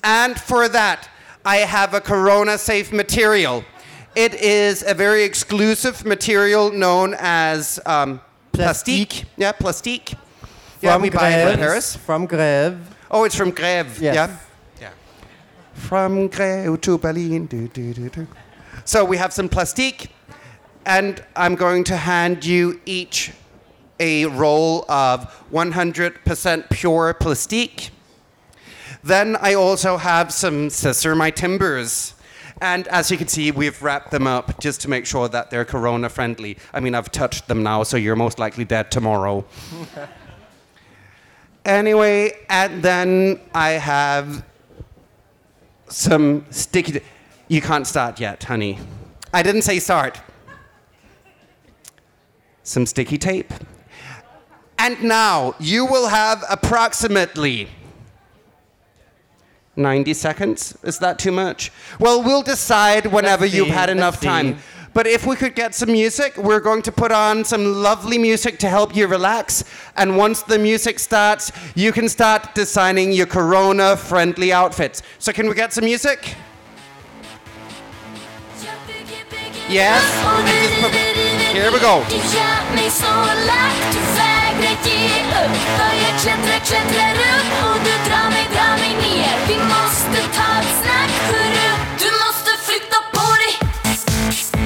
And 0.03 0.37
for 0.37 0.69
that, 0.69 1.09
I 1.45 1.59
have 1.59 1.95
a 1.95 2.01
Corona 2.01 2.59
safe 2.59 2.93
material. 2.93 3.65
It 4.17 4.35
is 4.35 4.83
a 4.85 4.93
very 4.93 5.23
exclusive 5.23 6.05
material 6.05 6.73
known 6.73 7.15
as 7.17 7.79
um, 7.87 8.21
plastique. 8.51 9.27
Yeah, 9.37 9.53
plastique. 9.53 10.15
Yeah, 10.81 10.95
From 10.95 11.03
we 11.03 11.11
buy 11.11 11.31
it 11.31 11.53
in 11.53 11.59
Paris. 11.61 11.95
From 11.95 12.27
Grève. 12.27 12.90
Oh, 13.11 13.25
it's 13.25 13.35
from 13.35 13.53
Grève. 13.53 14.01
Yes. 14.01 14.15
Yeah. 14.15 14.37
Yeah. 14.81 14.91
From 15.75 16.29
Grève 16.29 16.81
to 16.83 16.99
Berlin. 16.99 17.47
Do, 17.47 17.67
do, 17.69 17.93
do, 17.93 18.09
do. 18.09 18.27
So 18.85 19.05
we 19.05 19.17
have 19.17 19.33
some 19.33 19.49
plastique, 19.49 20.11
and 20.87 21.25
I'm 21.35 21.57
going 21.57 21.85
to 21.85 21.97
hand 21.97 22.45
you 22.45 22.81
each 22.87 23.33
a 23.99 24.27
roll 24.27 24.91
of 24.91 25.45
100% 25.53 26.71
pure 26.71 27.15
plastique. 27.15 27.91
Then 29.03 29.37
I 29.37 29.55
also 29.55 29.97
have 29.97 30.33
some 30.33 30.71
scissor 30.71 31.15
my 31.15 31.31
timbers. 31.31 32.15
And 32.63 32.87
as 32.89 33.11
you 33.11 33.17
can 33.17 33.29
see, 33.29 33.51
we've 33.51 33.81
wrapped 33.83 34.11
them 34.11 34.27
up 34.27 34.61
just 34.61 34.81
to 34.83 34.91
make 34.91 35.07
sure 35.07 35.29
that 35.29 35.51
they're 35.51 35.65
corona 35.65 36.09
friendly. 36.09 36.59
I 36.73 36.81
mean, 36.81 36.95
I've 36.95 37.11
touched 37.11 37.49
them 37.49 37.63
now, 37.63 37.83
so 37.83 37.97
you're 37.97 38.17
most 38.17 38.39
likely 38.39 38.65
dead 38.65 38.91
tomorrow. 38.91 39.45
Anyway, 41.71 42.33
and 42.49 42.83
then 42.83 43.39
I 43.55 43.71
have 43.71 44.45
some 45.87 46.45
sticky. 46.51 47.01
You 47.47 47.61
can't 47.63 47.87
start 47.87 48.19
yet, 48.19 48.43
honey. 48.43 48.81
I 49.33 49.45
didn't 49.45 49.63
say 49.63 49.79
start. 49.79 50.21
Some 52.65 52.87
sticky 52.87 53.19
tape. 53.19 53.55
And 54.81 55.01
now 55.05 55.55
you 55.61 55.87
will 55.87 56.09
have 56.09 56.43
approximately 56.51 57.69
90 59.77 60.13
seconds. 60.15 60.77
Is 60.83 60.99
that 60.99 61.21
too 61.21 61.31
much? 61.31 61.71
Well, 62.01 62.21
we'll 62.21 62.43
decide 62.43 63.07
whenever 63.07 63.47
you've 63.47 63.69
had 63.69 63.91
enough 63.91 64.21
time. 64.21 64.59
But 64.93 65.07
if 65.07 65.25
we 65.25 65.37
could 65.37 65.55
get 65.55 65.75
some 65.75 65.93
music, 65.93 66.37
we're 66.37 66.61
going 66.61 66.83
to 66.83 66.93
put 66.93 67.13
on 67.13 67.45
some 67.45 67.83
lovely 67.83 68.19
music 68.19 68.59
to 68.59 68.69
help 68.69 68.97
you 68.97 69.07
relax. 69.07 69.63
And 69.97 70.17
once 70.17 70.43
the 70.43 70.59
music 70.59 70.99
starts, 70.99 71.53
you 71.77 71.93
can 71.93 72.09
start 72.09 72.55
designing 72.55 73.13
your 73.13 73.27
corona 73.27 73.97
friendly 73.97 74.53
outfits. 74.53 75.03
So, 75.19 75.33
can 75.33 75.49
we 75.49 75.55
get 75.55 75.73
some 75.73 75.85
music? 75.85 76.35
Yes. 79.69 80.03
Here 81.53 81.71
we 81.71 81.79
go. 81.79 82.05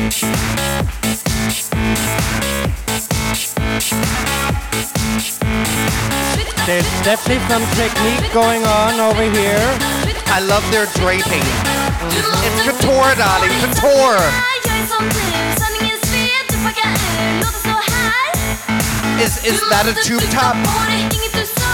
There's 0.05 0.21
definitely 7.01 7.41
some 7.49 7.65
technique 7.73 8.29
going 8.35 8.61
on 8.65 9.01
over 9.01 9.23
here. 9.23 9.65
I 10.29 10.41
love 10.45 10.61
their 10.71 10.85
draping. 11.01 11.41
It's 12.13 12.29
couture, 12.69 13.17
darling, 13.17 13.49
couture. 13.65 14.21
Jag 14.65 14.77
är 14.77 14.87
som 14.87 15.09
du, 15.09 15.21
sanningens 15.61 16.03
sved, 16.03 16.45
du 16.49 16.55
fuckar 16.55 16.91
ur 16.91 16.97
Låter 17.41 17.59
så 17.63 17.69
här 17.69 17.75
Is, 19.25 19.47
is 19.47 19.61
that 19.71 19.87
a 19.87 19.95
tube 20.05 20.27
top? 20.33 20.57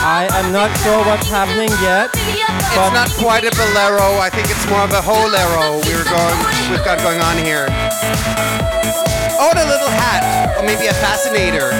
I 0.02 0.26
am 0.32 0.50
not 0.52 0.74
sure 0.78 1.04
what's 1.04 1.28
happening 1.28 1.70
yet. 1.82 2.08
It's 2.14 2.92
not 2.94 3.10
quite 3.18 3.44
a 3.44 3.50
bolero. 3.50 4.18
I 4.18 4.30
think 4.30 4.48
it's 4.48 4.66
more 4.70 4.80
of 4.80 4.92
a 4.92 5.02
holero. 5.02 5.84
We're 5.84 6.04
going. 6.04 6.38
We've 6.70 6.82
got 6.84 7.02
going 7.02 7.20
on 7.20 7.36
here. 7.44 7.68
Oh, 9.42 9.48
and 9.50 9.58
a 9.58 9.66
little 9.68 9.88
hat, 9.88 10.56
or 10.58 10.62
maybe 10.64 10.86
a 10.88 10.94
fascinator. 11.00 11.70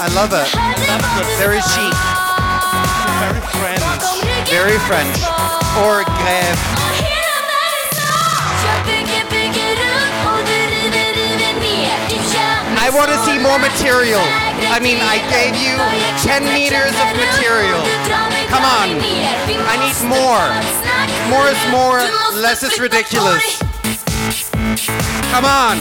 I 0.00 0.08
love 0.16 0.32
it. 0.32 0.48
Very 1.38 1.60
chic, 1.62 1.94
Very 3.20 3.40
French. 3.60 4.48
very 4.48 4.78
French. 4.88 5.16
Or 5.84 6.04
grève. 6.04 6.60
I 12.84 12.90
want 12.90 13.10
to 13.10 13.18
see 13.24 13.38
more 13.38 13.58
material. 13.58 14.20
I 14.72 14.80
mean, 14.80 14.98
I 15.00 15.22
gave 15.30 15.54
you 15.54 15.76
10 16.26 16.42
meters 16.52 16.92
of 16.98 17.08
material. 17.14 17.80
Come 18.50 18.64
on. 18.66 18.98
I 19.70 19.76
need 19.78 19.96
more. 20.08 20.44
More 21.30 21.46
is 21.48 21.62
more, 21.70 22.00
less 22.40 22.62
is 22.62 22.78
ridiculous. 22.80 23.62
Come 25.32 25.46
on. 25.46 25.78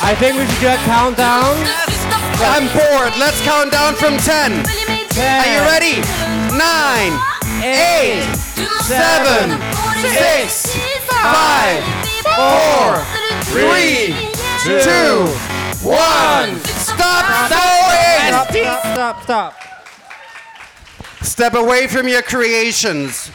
I 0.00 0.14
think 0.14 0.38
we 0.38 0.46
should 0.46 0.60
do 0.60 0.68
a 0.68 0.76
countdown. 0.86 1.58
I'm 2.38 2.70
bored. 2.70 3.18
Let's 3.18 3.40
count 3.42 3.72
down 3.72 3.96
from 3.96 4.16
10. 4.16 4.52
Are 4.62 5.50
you 5.50 5.60
ready? 5.66 5.98
Nine, 6.54 7.18
eight, 7.64 8.22
seven, 8.86 9.58
six, 10.06 10.70
five, 11.10 11.82
four, 12.22 13.02
three, 13.50 14.14
two, 14.62 15.26
one. 15.82 16.60
Stop 16.78 17.50
going! 17.50 18.04
Stop, 18.30 18.52
stop, 18.52 18.82
stop, 18.94 19.22
stop. 19.22 19.63
Step 21.24 21.54
away 21.54 21.86
from 21.86 22.06
your 22.06 22.22
creations. 22.22 23.30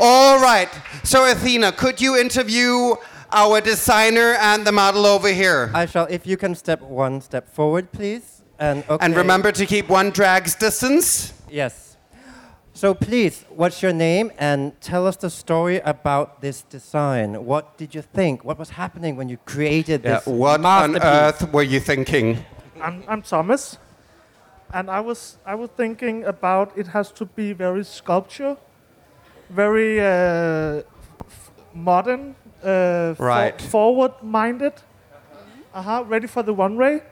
All 0.00 0.40
right. 0.40 0.68
So, 1.02 1.30
Athena, 1.30 1.72
could 1.72 2.00
you 2.00 2.16
interview 2.16 2.94
our 3.32 3.60
designer 3.60 4.36
and 4.40 4.64
the 4.64 4.72
model 4.72 5.04
over 5.04 5.28
here? 5.28 5.70
I 5.74 5.86
shall, 5.86 6.06
if 6.06 6.26
you 6.26 6.36
can 6.36 6.54
step 6.54 6.80
one 6.80 7.20
step 7.20 7.52
forward, 7.52 7.90
please. 7.90 8.42
And, 8.58 8.84
okay. 8.88 9.04
And 9.04 9.16
remember 9.16 9.50
to 9.52 9.66
keep 9.66 9.88
one 9.88 10.10
drag's 10.10 10.54
distance. 10.54 11.32
Yes. 11.50 11.96
So 12.74 12.94
please, 12.94 13.44
what's 13.50 13.82
your 13.82 13.92
name? 13.92 14.32
And 14.38 14.80
tell 14.80 15.06
us 15.06 15.16
the 15.16 15.30
story 15.30 15.80
about 15.80 16.40
this 16.40 16.62
design. 16.62 17.44
What 17.44 17.76
did 17.76 17.94
you 17.94 18.02
think? 18.02 18.44
What 18.44 18.58
was 18.58 18.70
happening 18.70 19.16
when 19.16 19.28
you 19.28 19.36
created 19.38 20.02
Yeah, 20.04 20.16
this 20.16 20.26
what 20.26 20.64
on 20.64 21.00
earth 21.02 21.52
were 21.52 21.62
you 21.62 21.80
thinking? 21.80 22.44
I'm, 22.80 23.04
I'm 23.06 23.22
Thomas, 23.22 23.78
and 24.74 24.90
I 24.90 25.00
was 25.00 25.38
I 25.46 25.54
was 25.54 25.70
thinking 25.76 26.24
about 26.24 26.76
it 26.76 26.88
has 26.88 27.12
to 27.12 27.24
be 27.24 27.52
very 27.52 27.84
sculpture, 27.84 28.56
very 29.48 30.00
uh, 30.00 30.82
f- 31.24 31.50
modern, 31.72 32.34
uh, 32.62 33.14
for- 33.14 33.68
forward-minded. 33.70 34.72
Uh 35.72 35.82
huh. 35.82 36.04
Ready 36.06 36.26
for 36.26 36.42
the 36.42 36.52
runway? 36.52 37.02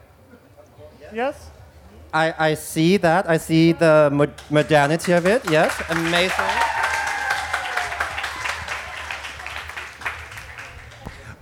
Yes. 1.14 1.50
I, 2.14 2.34
I 2.50 2.54
see 2.54 2.98
that. 2.98 3.28
I 3.30 3.38
see 3.38 3.72
the 3.72 4.10
mo- 4.12 4.34
modernity 4.50 5.12
of 5.12 5.24
it. 5.26 5.48
Yes, 5.50 5.72
amazing. 5.88 6.44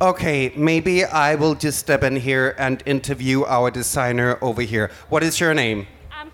Okay, 0.00 0.52
maybe 0.56 1.04
I 1.04 1.34
will 1.34 1.54
just 1.54 1.78
step 1.78 2.02
in 2.02 2.16
here 2.16 2.54
and 2.58 2.82
interview 2.86 3.44
our 3.44 3.70
designer 3.70 4.38
over 4.40 4.62
here. 4.62 4.90
What 5.10 5.22
is 5.22 5.38
your 5.40 5.52
name? 5.52 5.86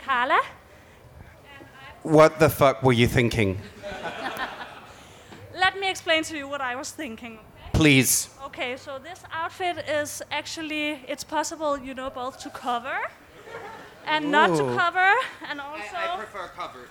I'm 0.09 0.29
Carla. 0.29 0.41
What 2.03 2.39
the 2.39 2.49
fuck 2.49 2.83
were 2.83 2.93
you 2.93 3.09
thinking? 3.09 3.61
Let 5.55 5.79
me 5.81 5.91
explain 5.91 6.23
to 6.25 6.37
you 6.37 6.49
what 6.49 6.61
I 6.61 6.77
was 6.77 6.91
thinking. 6.91 7.39
Please. 7.73 8.29
Okay, 8.45 8.77
so 8.77 8.99
this 8.99 9.21
outfit 9.33 9.79
is 9.89 10.23
actually 10.31 11.01
it's 11.09 11.25
possible, 11.25 11.79
you 11.79 11.95
know, 11.95 12.11
both 12.11 12.39
to 12.41 12.51
cover 12.51 12.97
and 14.07 14.31
not 14.31 14.57
to 14.57 14.65
cover, 14.77 15.13
and 15.49 15.61
also, 15.61 15.97
i 15.97 16.17
prefer 16.17 16.49
covered. 16.49 16.91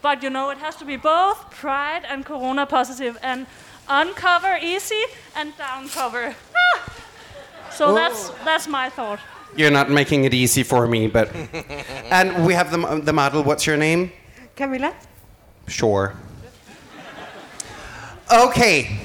but 0.00 0.22
you 0.22 0.30
know, 0.30 0.50
it 0.50 0.58
has 0.58 0.76
to 0.76 0.84
be 0.84 0.96
both 0.96 1.50
Pride 1.50 2.04
and 2.08 2.24
Corona 2.24 2.66
positive, 2.66 3.18
and 3.22 3.46
uncover 3.88 4.56
easy 4.62 5.04
and 5.34 5.56
down 5.56 5.88
cover. 5.88 6.34
Ah! 6.54 6.82
So 7.70 7.94
that's 7.94 8.30
that's 8.44 8.66
my 8.66 8.90
thought. 8.90 9.20
You're 9.56 9.70
not 9.70 9.90
making 9.90 10.24
it 10.24 10.34
easy 10.34 10.62
for 10.62 10.86
me, 10.86 11.06
but. 11.06 11.34
and 12.10 12.46
we 12.46 12.54
have 12.54 12.70
the, 12.70 13.00
the 13.02 13.12
model. 13.12 13.42
What's 13.42 13.66
your 13.66 13.76
name? 13.76 14.12
Camilla? 14.56 14.94
Sure. 15.66 16.14
Okay. 18.30 18.98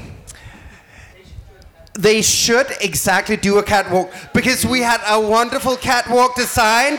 They 1.94 2.24
should 2.24 2.68
exactly 2.82 3.38
do 3.38 3.60
a 3.60 3.64
catwalk 3.64 4.12
because 4.34 4.66
we 4.66 4.80
had 4.80 5.00
a 5.08 5.20
wonderful 5.20 5.78
catwalk 5.78 6.36
design, 6.36 6.98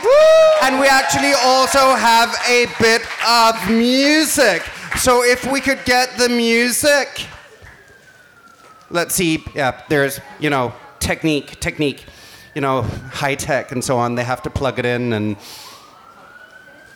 and 0.63 0.79
we 0.79 0.87
actually 0.87 1.33
also 1.33 1.95
have 1.95 2.33
a 2.47 2.67
bit 2.79 3.01
of 3.27 3.69
music. 3.69 4.63
So 4.97 5.21
if 5.23 5.45
we 5.51 5.59
could 5.59 5.83
get 5.83 6.17
the 6.17 6.29
music, 6.29 7.27
let's 8.89 9.13
see. 9.13 9.43
Yeah, 9.53 9.81
there's 9.89 10.21
you 10.39 10.49
know 10.49 10.73
technique, 10.99 11.59
technique, 11.59 12.05
you 12.55 12.61
know 12.61 12.81
high 13.11 13.35
tech 13.35 13.71
and 13.71 13.83
so 13.83 13.97
on. 13.97 14.15
They 14.15 14.23
have 14.23 14.41
to 14.43 14.49
plug 14.49 14.79
it 14.79 14.85
in 14.85 15.13
and 15.13 15.37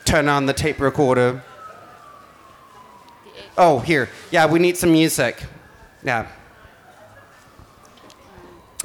turn 0.05 0.27
on 0.27 0.47
the 0.47 0.53
tape 0.53 0.79
recorder. 0.79 1.43
Oh, 3.57 3.79
here. 3.79 4.09
Yeah, 4.31 4.45
we 4.47 4.57
need 4.57 4.77
some 4.77 4.91
music. 4.91 5.43
Yeah. 6.01 6.27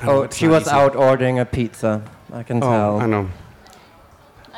Oh, 0.03 0.29
she 0.29 0.49
was 0.49 0.65
easy. 0.65 0.71
out 0.73 0.97
ordering 0.97 1.39
a 1.39 1.45
pizza. 1.45 2.03
I 2.33 2.43
can 2.43 2.57
Oh, 2.59 2.61
tell. 2.69 3.01
I 3.01 3.07
know. 3.07 3.31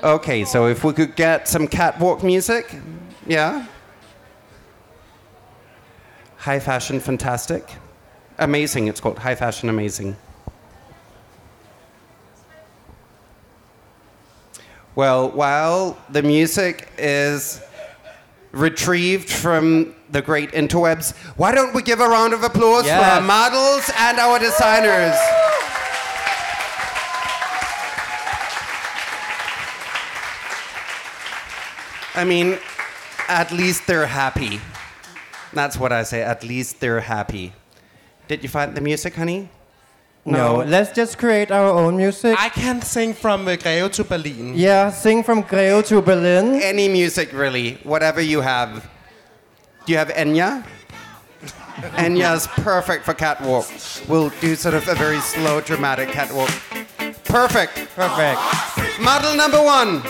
Okay, 0.02 0.44
so 0.44 0.66
if 0.66 0.82
we 0.84 0.92
could 0.94 1.14
get 1.16 1.46
some 1.46 1.68
catwalk 1.68 2.22
music, 2.22 2.74
yeah. 3.26 3.66
High 6.38 6.60
fashion, 6.60 6.98
fantastic. 7.00 7.68
Amazing, 8.38 8.88
it's 8.88 9.00
called 9.00 9.18
High 9.18 9.34
Fashion 9.34 9.68
Amazing. 9.68 10.16
Well, 14.97 15.28
while 15.30 15.99
the 16.09 16.22
music 16.22 16.88
is 16.97 17.61
retrieved 18.53 19.28
from 19.28 19.94
the 20.11 20.22
great 20.22 20.53
interwebs, 20.53 21.14
why 21.36 21.53
don't 21.55 21.74
we 21.74 21.82
give 21.82 22.01
a 22.01 22.09
round 22.09 22.32
of 22.32 22.42
applause 22.42 22.86
for 22.86 22.92
our 22.92 23.20
models 23.20 23.90
and 23.99 24.18
our 24.18 24.38
designers? 24.38 25.14
I 32.14 32.24
mean, 32.24 32.59
at 33.28 33.53
least 33.53 33.86
they're 33.86 34.07
happy. 34.07 34.61
That's 35.53 35.76
what 35.76 35.92
I 35.92 36.05
say. 36.05 36.22
At 36.22 36.42
least 36.42 36.80
they're 36.80 37.01
happy. 37.01 37.53
Did 38.28 38.42
you 38.42 38.49
find 38.49 38.74
the 38.74 38.80
music, 38.80 39.14
honey? 39.14 39.51
No, 40.26 40.56
let's 40.66 40.92
just 40.92 41.18
create 41.18 41.50
our 41.50 41.70
own 41.70 41.96
music. 41.96 42.36
I 42.38 42.48
can 42.48 42.82
sing 42.82 43.14
from 43.14 43.46
uh, 43.46 43.56
Greve 43.56 43.90
to 43.92 44.04
Berlin. 44.04 44.54
yeah, 44.54 44.90
sing 44.90 45.22
from 45.22 45.42
Greve 45.42 45.84
to 45.86 46.02
Berlin. 46.02 46.60
Any 46.60 46.88
music, 46.88 47.32
really. 47.32 47.74
Whatever 47.84 48.20
you 48.20 48.40
have. 48.40 48.88
Do 49.86 49.92
you 49.92 49.98
have 49.98 50.08
Enya? 50.08 50.64
Enya's 51.96 52.46
perfect 52.48 53.04
for 53.04 53.14
catwalk. 53.14 53.66
We'll 54.08 54.30
do 54.40 54.56
sort 54.56 54.74
of 54.74 54.88
a 54.88 54.94
very 54.94 55.20
slow, 55.20 55.60
dramatic 55.60 56.08
catwalk. 56.08 56.50
Perfect. 57.24 57.88
Perfect. 57.94 58.40
Model 59.00 59.36
number 59.36 59.62
one. 59.62 60.02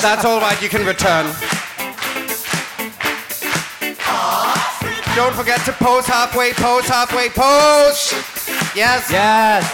That's 0.00 0.24
all 0.24 0.40
right, 0.40 0.60
you 0.62 0.68
can 0.68 0.86
return. 0.86 1.26
Don't 5.16 5.34
forget 5.34 5.60
to 5.64 5.72
pose 5.72 6.06
halfway, 6.06 6.52
pose 6.52 6.86
halfway, 6.86 7.28
pose! 7.28 8.12
Yes. 8.76 9.10
Yes. 9.10 9.64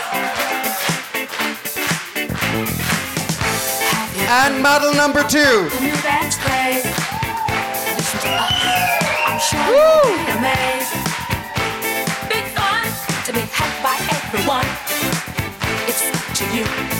And 4.27 4.63
model 4.63 4.95
number 4.95 5.23
two. 5.25 5.69
The 5.69 5.81
new 5.81 5.93
dance 6.01 6.37
craze. 6.39 6.85
Listen 7.95 8.21
to 8.21 8.29
us. 8.33 8.53
I'm 9.27 9.39
sure 9.39 9.61
you'll 9.69 10.25
be 10.25 10.31
amazed. 10.39 10.93
Big 12.31 12.47
fun 12.57 12.87
to 13.27 13.33
be 13.35 13.41
had 13.53 13.83
by 13.83 13.97
everyone. 14.17 14.67
It's 15.87 16.03
to 16.39 16.45
you. 16.57 16.94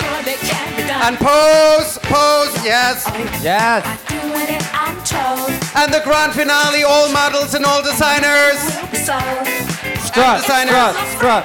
And 0.00 1.16
pose, 1.16 1.98
pose, 2.04 2.54
yes. 2.64 3.04
Yes. 3.42 3.82
Doing 4.08 4.48
it, 4.48 4.62
I'm 4.74 4.96
told. 5.02 5.50
And 5.74 5.92
the 5.92 6.00
grand 6.04 6.32
finale, 6.32 6.82
all 6.84 7.10
models 7.12 7.54
and 7.54 7.64
all 7.64 7.82
designers. 7.82 8.58
Will 8.62 8.90
be 8.90 8.98
sold. 8.98 9.46
Strut, 10.04 10.42
designers. 10.42 10.96
strut, 11.16 11.44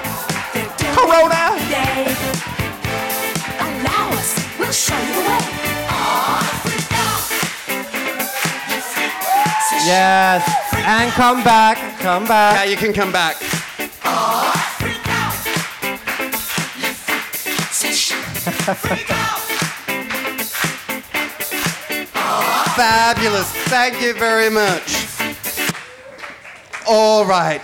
Corona. 0.94 1.34
it 1.34 1.34
every 1.34 1.66
day. 1.70 2.14
Allow 3.58 4.10
us, 4.12 4.58
we'll 4.58 4.72
show 4.72 4.98
you 4.98 5.14
the 5.14 5.28
way. 5.28 5.64
Yes. 9.84 10.42
And 10.86 11.10
come 11.12 11.44
back, 11.44 11.76
come 12.00 12.26
back. 12.26 12.56
Yeah, 12.56 12.70
you 12.70 12.76
can 12.76 12.92
come 12.92 13.12
back. 13.12 13.36
Fabulous. 22.74 23.52
Thank 23.68 24.00
you 24.00 24.14
very 24.14 24.48
much. 24.48 25.06
All 26.88 27.26
right. 27.26 27.62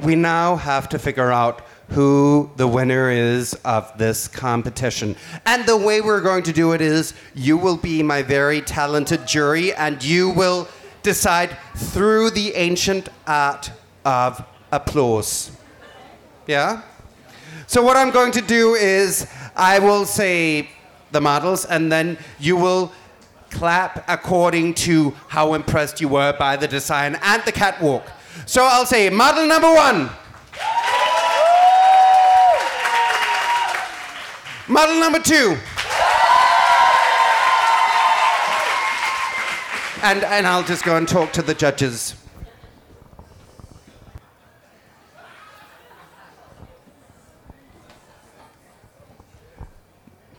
We 0.00 0.14
now 0.14 0.54
have 0.54 0.88
to 0.90 1.00
figure 1.00 1.32
out 1.32 1.66
who 1.90 2.48
the 2.54 2.68
winner 2.68 3.10
is 3.10 3.54
of 3.64 3.92
this 3.98 4.28
competition. 4.28 5.16
And 5.46 5.66
the 5.66 5.76
way 5.76 6.00
we're 6.00 6.20
going 6.20 6.44
to 6.44 6.52
do 6.52 6.70
it 6.70 6.80
is 6.80 7.12
you 7.34 7.56
will 7.56 7.76
be 7.76 8.04
my 8.04 8.22
very 8.22 8.60
talented 8.60 9.26
jury 9.26 9.74
and 9.74 10.00
you 10.00 10.30
will 10.30 10.68
decide 11.02 11.56
through 11.74 12.30
the 12.30 12.54
ancient 12.54 13.08
art 13.26 13.72
of 14.04 14.44
applause. 14.70 15.50
Yeah? 16.46 16.82
So, 17.68 17.82
what 17.82 17.96
I'm 17.96 18.10
going 18.10 18.30
to 18.32 18.40
do 18.40 18.74
is 18.74 19.26
I 19.56 19.80
will 19.80 20.06
say 20.06 20.68
the 21.10 21.20
models, 21.20 21.64
and 21.64 21.90
then 21.90 22.16
you 22.38 22.56
will 22.56 22.92
clap 23.50 24.08
according 24.08 24.74
to 24.74 25.10
how 25.28 25.54
impressed 25.54 26.00
you 26.00 26.08
were 26.08 26.32
by 26.38 26.56
the 26.56 26.68
design 26.68 27.18
and 27.22 27.42
the 27.44 27.52
catwalk. 27.52 28.04
So, 28.46 28.64
I'll 28.64 28.86
say 28.86 29.10
model 29.10 29.48
number 29.48 29.72
one. 29.72 30.10
Model 34.68 35.00
number 35.00 35.18
two. 35.18 35.56
And, 40.02 40.22
and 40.22 40.46
I'll 40.46 40.62
just 40.62 40.84
go 40.84 40.96
and 40.96 41.08
talk 41.08 41.32
to 41.32 41.42
the 41.42 41.54
judges. 41.54 42.14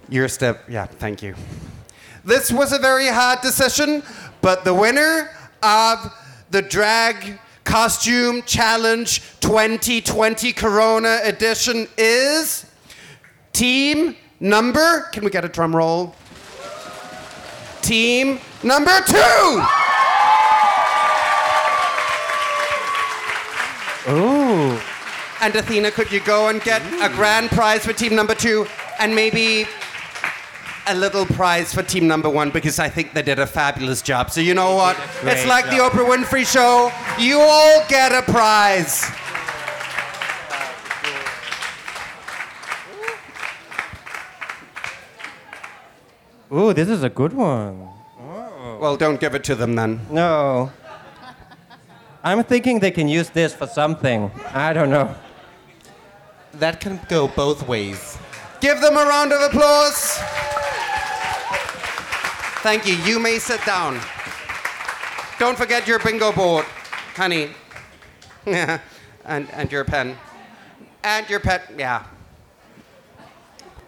Your 0.09 0.27
step, 0.29 0.63
yeah, 0.69 0.85
thank 0.85 1.21
you. 1.21 1.35
This 2.23 2.51
was 2.51 2.71
a 2.71 2.79
very 2.79 3.07
hard 3.07 3.41
decision, 3.41 4.03
but 4.41 4.63
the 4.63 4.73
winner 4.73 5.29
of 5.61 6.13
the 6.49 6.61
drag 6.61 7.39
costume 7.65 8.41
challenge 8.43 9.21
2020 9.41 10.53
Corona 10.53 11.19
edition 11.23 11.87
is 11.97 12.65
team 13.51 14.15
number. 14.39 15.01
Can 15.11 15.25
we 15.25 15.29
get 15.29 15.43
a 15.43 15.49
drum 15.49 15.75
roll? 15.75 16.15
Team 17.81 18.39
number 18.63 18.97
two. 19.05 19.63
Ooh. 24.09 24.79
And 25.41 25.53
Athena, 25.53 25.91
could 25.91 26.11
you 26.11 26.21
go 26.21 26.47
and 26.47 26.61
get 26.61 26.81
a 27.01 27.13
grand 27.13 27.49
prize 27.49 27.85
for 27.85 27.91
team 27.91 28.15
number 28.15 28.33
two 28.33 28.65
and 28.99 29.13
maybe 29.13 29.67
a 30.87 30.95
little 30.95 31.25
prize 31.25 31.73
for 31.73 31.83
team 31.83 32.07
number 32.07 32.29
one 32.29 32.49
because 32.49 32.79
I 32.79 32.89
think 32.89 33.13
they 33.13 33.21
did 33.21 33.39
a 33.39 33.47
fabulous 33.47 34.01
job. 34.01 34.31
So 34.31 34.41
you 34.41 34.53
know 34.53 34.75
what? 34.75 34.97
It's 35.23 35.45
like 35.45 35.65
the 35.65 35.77
Oprah 35.77 36.07
Winfrey 36.07 36.45
show. 36.45 36.91
You 37.19 37.39
all 37.39 37.83
get 37.87 38.11
a 38.11 38.21
prize. 38.21 39.05
Ooh, 46.51 46.73
this 46.73 46.87
is 46.87 47.03
a 47.03 47.09
good 47.09 47.33
one. 47.33 47.89
Oh. 48.19 48.77
Well, 48.79 48.95
don't 48.95 49.19
give 49.19 49.35
it 49.35 49.43
to 49.45 49.55
them 49.55 49.75
then. 49.75 49.99
No. 50.09 50.71
I'm 52.23 52.43
thinking 52.43 52.79
they 52.79 52.91
can 52.91 53.07
use 53.07 53.29
this 53.29 53.53
for 53.53 53.67
something. 53.67 54.31
I 54.53 54.71
don't 54.71 54.89
know. 54.89 55.13
That 56.53 56.79
can 56.79 56.99
go 57.09 57.27
both 57.27 57.67
ways. 57.67 58.17
Give 58.61 58.79
them 58.81 58.95
a 58.97 59.05
round 59.05 59.33
of 59.33 59.41
applause. 59.41 60.19
Thank 62.63 62.87
you. 62.87 62.95
You 62.95 63.19
may 63.19 63.39
sit 63.39 63.63
down. 63.65 63.99
Don't 65.39 65.57
forget 65.57 65.87
your 65.87 65.99
bingo 65.99 66.31
board, 66.31 66.65
honey. 67.15 67.51
Yeah. 68.45 68.79
and, 69.25 69.47
and 69.51 69.71
your 69.71 69.83
pen. 69.83 70.17
And 71.03 71.29
your 71.29 71.39
pet, 71.39 71.71
yeah. 71.77 72.05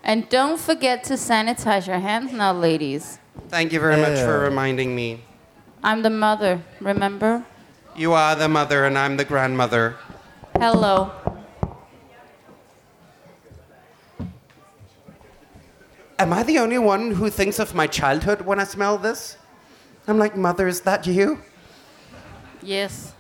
And 0.04 0.30
don't 0.30 0.60
forget 0.60 1.04
to 1.06 1.14
sanitize 1.16 1.88
your 1.88 2.00
hands 2.00 2.32
now, 2.32 2.54
ladies. 2.54 3.20
Thank 3.50 3.74
you 3.74 3.80
very 3.80 3.98
much 3.98 4.20
for 4.20 4.40
reminding 4.40 4.96
me. 4.96 5.22
I'm 5.84 6.02
the 6.04 6.10
mother, 6.10 6.62
remember? 6.80 7.46
You 7.96 8.14
are 8.14 8.36
the 8.36 8.48
mother 8.48 8.86
and 8.86 8.98
I'm 8.98 9.18
the 9.18 9.26
grandmother. 9.26 9.96
Hello. 10.58 11.12
Am 16.30 16.34
I 16.34 16.44
the 16.44 16.60
only 16.60 16.78
one 16.78 17.10
who 17.10 17.28
thinks 17.32 17.58
of 17.58 17.74
my 17.74 17.88
childhood 17.88 18.42
when 18.42 18.60
I 18.60 18.64
smell 18.64 19.00
this? 19.00 19.36
I'm 20.08 20.20
like, 20.20 20.38
Mother, 20.38 20.68
is 20.68 20.82
that 20.82 21.08
you? 21.08 21.40
Yes. 22.62 23.14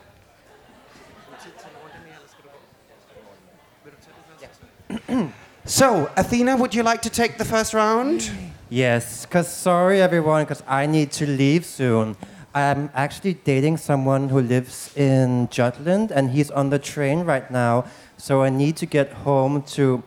So, 5.66 6.12
Athena, 6.16 6.56
would 6.58 6.76
you 6.76 6.84
like 6.84 7.02
to 7.02 7.10
take 7.10 7.40
the 7.40 7.46
first 7.46 7.74
round? 7.74 8.30
Yes, 8.70 9.26
because 9.26 9.52
sorry 9.52 10.04
everyone, 10.04 10.44
because 10.44 10.62
I 10.68 10.86
need 10.86 11.12
to 11.14 11.26
leave 11.26 11.66
soon. 11.66 12.16
I'm 12.54 12.92
actually 12.94 13.34
dating 13.34 13.78
someone 13.78 14.30
who 14.30 14.40
lives 14.40 14.96
in 14.96 15.50
Jutland 15.50 16.12
and 16.12 16.30
he's 16.30 16.52
on 16.52 16.70
the 16.70 16.78
train 16.78 17.22
right 17.22 17.50
now. 17.50 17.86
So 18.18 18.44
I 18.44 18.52
need 18.52 18.78
to 18.78 18.86
get 18.86 19.12
home 19.26 19.64
to 19.74 20.04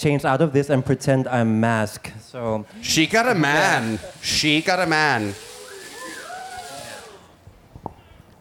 change 0.00 0.24
out 0.24 0.40
of 0.40 0.52
this 0.52 0.70
and 0.70 0.84
pretend 0.84 1.28
I'm 1.28 1.60
masked. 1.60 2.12
So 2.22 2.64
She 2.80 3.06
got 3.06 3.28
a 3.28 3.34
man. 3.34 3.98
She 4.22 4.62
got 4.62 4.80
a 4.80 4.86
man. 4.86 5.34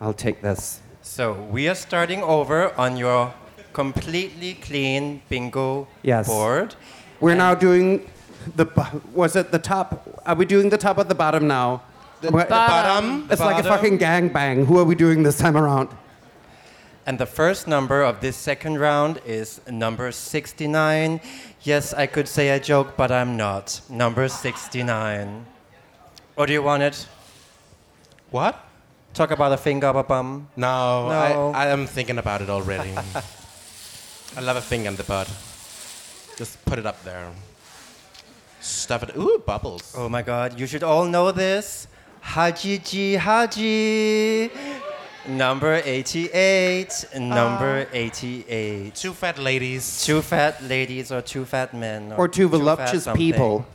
I'll 0.01 0.13
take 0.13 0.41
this. 0.41 0.79
So 1.01 1.33
we 1.51 1.67
are 1.67 1.75
starting 1.75 2.23
over 2.23 2.73
on 2.79 2.95
your 2.95 3.33
completely 3.73 4.53
clean 4.55 5.21
bingo 5.29 5.87
Yes. 6.03 6.27
board. 6.27 6.75
We're 7.19 7.35
now 7.35 7.53
doing 7.55 8.09
the. 8.55 8.65
Was 9.13 9.35
it 9.35 9.51
the 9.51 9.59
top? 9.59 9.87
Are 10.25 10.35
we 10.35 10.45
doing 10.45 10.69
the 10.69 10.77
top 10.77 10.97
or 10.97 11.03
the 11.03 11.15
bottom 11.15 11.47
now? 11.47 11.81
The 12.21 12.31
What- 12.31 12.49
bottom. 12.49 13.27
It's 13.29 13.41
like 13.41 13.59
a 13.59 13.63
bottom. 13.63 13.71
fucking 13.77 13.97
gangbang. 13.99 14.65
Who 14.67 14.77
are 14.79 14.85
we 14.85 14.95
doing 14.95 15.23
this 15.23 15.37
time 15.37 15.57
around? 15.57 15.89
And 17.05 17.17
the 17.17 17.25
first 17.25 17.67
number 17.67 18.03
of 18.03 18.19
this 18.21 18.35
second 18.37 18.79
round 18.79 19.19
is 19.25 19.59
number 19.67 20.11
69. 20.11 21.19
Yes, 21.63 21.93
I 21.93 22.07
could 22.07 22.27
say 22.27 22.49
a 22.49 22.59
joke, 22.59 22.95
but 22.95 23.11
I'm 23.11 23.35
not. 23.35 23.81
Number 23.89 24.27
69. 24.29 25.45
Or 26.37 26.45
do 26.47 26.53
you 26.53 26.63
want 26.63 26.83
it? 26.83 27.07
What? 28.31 28.55
Talk 29.13 29.31
about 29.31 29.51
a 29.51 29.57
finger 29.57 29.87
up 29.87 29.95
a 29.95 30.03
bum. 30.03 30.47
No, 30.55 31.09
No. 31.09 31.51
I, 31.53 31.65
I 31.65 31.67
am 31.67 31.85
thinking 31.87 32.17
about 32.17 32.41
it 32.41 32.49
already. 32.49 32.93
I 34.37 34.41
love 34.41 34.55
a 34.55 34.61
finger 34.61 34.87
in 34.89 34.95
the 34.95 35.03
butt. 35.03 35.27
Just 36.37 36.63
put 36.63 36.79
it 36.79 36.85
up 36.85 37.03
there. 37.03 37.27
Stuff 38.61 39.03
it. 39.03 39.17
Ooh, 39.17 39.41
bubbles. 39.45 39.93
Oh 39.97 40.07
my 40.07 40.21
god, 40.21 40.59
you 40.59 40.67
should 40.67 40.83
all 40.83 41.05
know 41.05 41.31
this. 41.31 41.87
Hajiji 42.23 43.17
Haji. 43.17 44.51
Number 45.29 45.81
88. 45.85 47.05
Number 47.17 47.87
88. 47.93 48.95
Two 48.95 49.13
fat 49.13 49.37
ladies. 49.37 50.03
Two 50.03 50.23
fat 50.23 50.61
ladies 50.63 51.11
or 51.11 51.21
two 51.21 51.45
fat 51.45 51.73
men. 51.73 52.13
Or 52.13 52.27
two 52.27 52.49
fat 52.49 52.57
voluptuous 52.57 53.03
something. 53.03 53.19
people? 53.31 53.65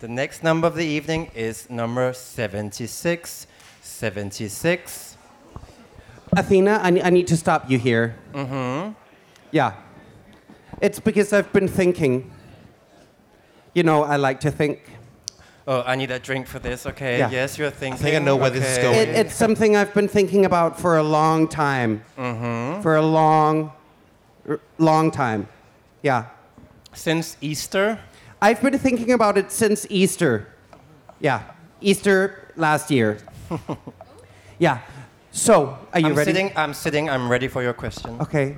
The 0.00 0.08
next 0.08 0.42
number 0.42 0.66
of 0.66 0.74
the 0.76 0.84
evening 0.86 1.30
is 1.34 1.68
number 1.68 2.14
76. 2.14 3.46
76. 3.82 5.16
Athena, 6.34 6.80
I, 6.82 6.90
ne- 6.90 7.02
I 7.02 7.10
need 7.10 7.26
to 7.26 7.36
stop 7.36 7.70
you 7.70 7.78
here. 7.78 8.16
Mm-hmm. 8.32 8.92
Yeah. 9.50 9.74
It's 10.80 11.00
because 11.00 11.34
I've 11.34 11.52
been 11.52 11.68
thinking. 11.68 12.30
You 13.74 13.82
know, 13.82 14.04
I 14.04 14.16
like 14.16 14.40
to 14.40 14.50
think. 14.50 14.80
Oh, 15.70 15.84
I 15.86 15.94
need 15.94 16.10
a 16.10 16.18
drink 16.18 16.48
for 16.48 16.58
this. 16.58 16.84
Okay. 16.84 17.20
Yeah. 17.20 17.30
Yes, 17.30 17.56
you're 17.56 17.70
thinking. 17.70 18.16
I 18.16 18.18
know 18.18 18.34
where 18.34 18.50
this 18.50 18.64
is 18.64 18.78
okay. 18.78 18.82
going. 18.82 18.98
It, 18.98 19.08
it's 19.10 19.36
something 19.36 19.76
I've 19.76 19.94
been 19.94 20.08
thinking 20.08 20.44
about 20.44 20.80
for 20.80 20.96
a 20.96 21.02
long 21.04 21.46
time. 21.46 22.02
Mm-hmm. 22.18 22.82
For 22.82 22.96
a 22.96 23.02
long, 23.02 23.70
r- 24.48 24.58
long 24.78 25.12
time. 25.12 25.46
Yeah. 26.02 26.26
Since 26.92 27.36
Easter? 27.40 28.00
I've 28.42 28.60
been 28.60 28.76
thinking 28.80 29.12
about 29.12 29.38
it 29.38 29.52
since 29.52 29.86
Easter. 29.88 30.48
Yeah, 31.20 31.44
Easter 31.80 32.48
last 32.56 32.90
year. 32.90 33.18
yeah. 34.58 34.80
So, 35.30 35.78
are 35.92 36.00
you 36.00 36.08
I'm 36.08 36.14
ready? 36.16 36.32
sitting. 36.32 36.52
I'm 36.56 36.74
sitting. 36.74 37.08
I'm 37.08 37.30
ready 37.30 37.46
for 37.46 37.62
your 37.62 37.74
question. 37.74 38.20
Okay. 38.20 38.56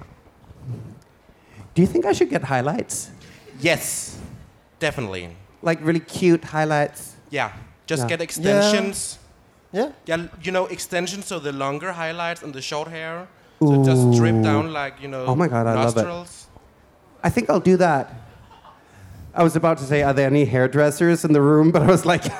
Do 1.74 1.82
you 1.82 1.86
think 1.86 2.06
I 2.06 2.14
should 2.14 2.30
get 2.30 2.44
highlights? 2.44 3.10
Yes, 3.60 4.18
definitely. 4.78 5.36
Like 5.62 5.78
really 5.82 6.00
cute 6.00 6.44
highlights? 6.44 7.14
Yeah, 7.30 7.52
just 7.86 8.02
Yeah. 8.02 8.08
get 8.08 8.20
extensions. 8.20 9.18
Yeah. 9.72 9.90
Yeah, 10.06 10.26
you 10.42 10.52
know, 10.52 10.66
extensions, 10.66 11.26
so 11.26 11.38
the 11.38 11.52
longer 11.52 11.92
highlights 11.92 12.42
and 12.42 12.52
the 12.54 12.60
short 12.60 12.88
hair. 12.88 13.26
So 13.60 13.80
it 13.80 13.84
just 13.84 14.18
drip 14.18 14.42
down 14.42 14.72
like, 14.72 15.00
you 15.00 15.08
know, 15.08 15.24
Oh 15.26 15.34
my 15.36 15.48
God, 15.48 15.66
I 15.66 15.74
love 15.74 15.96
it. 15.96 16.02
nostrils. 16.02 16.46
I 17.24 17.30
think 17.30 17.48
I'll 17.48 17.60
do 17.60 17.76
that. 17.78 18.12
I 19.34 19.42
was 19.44 19.56
about 19.56 19.78
to 19.78 19.84
say, 19.84 20.02
are 20.02 20.12
there 20.12 20.26
any 20.26 20.44
hairdressers 20.44 21.24
in 21.24 21.32
the 21.32 21.40
room? 21.40 21.70
But 21.70 21.82
I 21.82 21.86
was 21.86 22.04
like, 22.04 22.24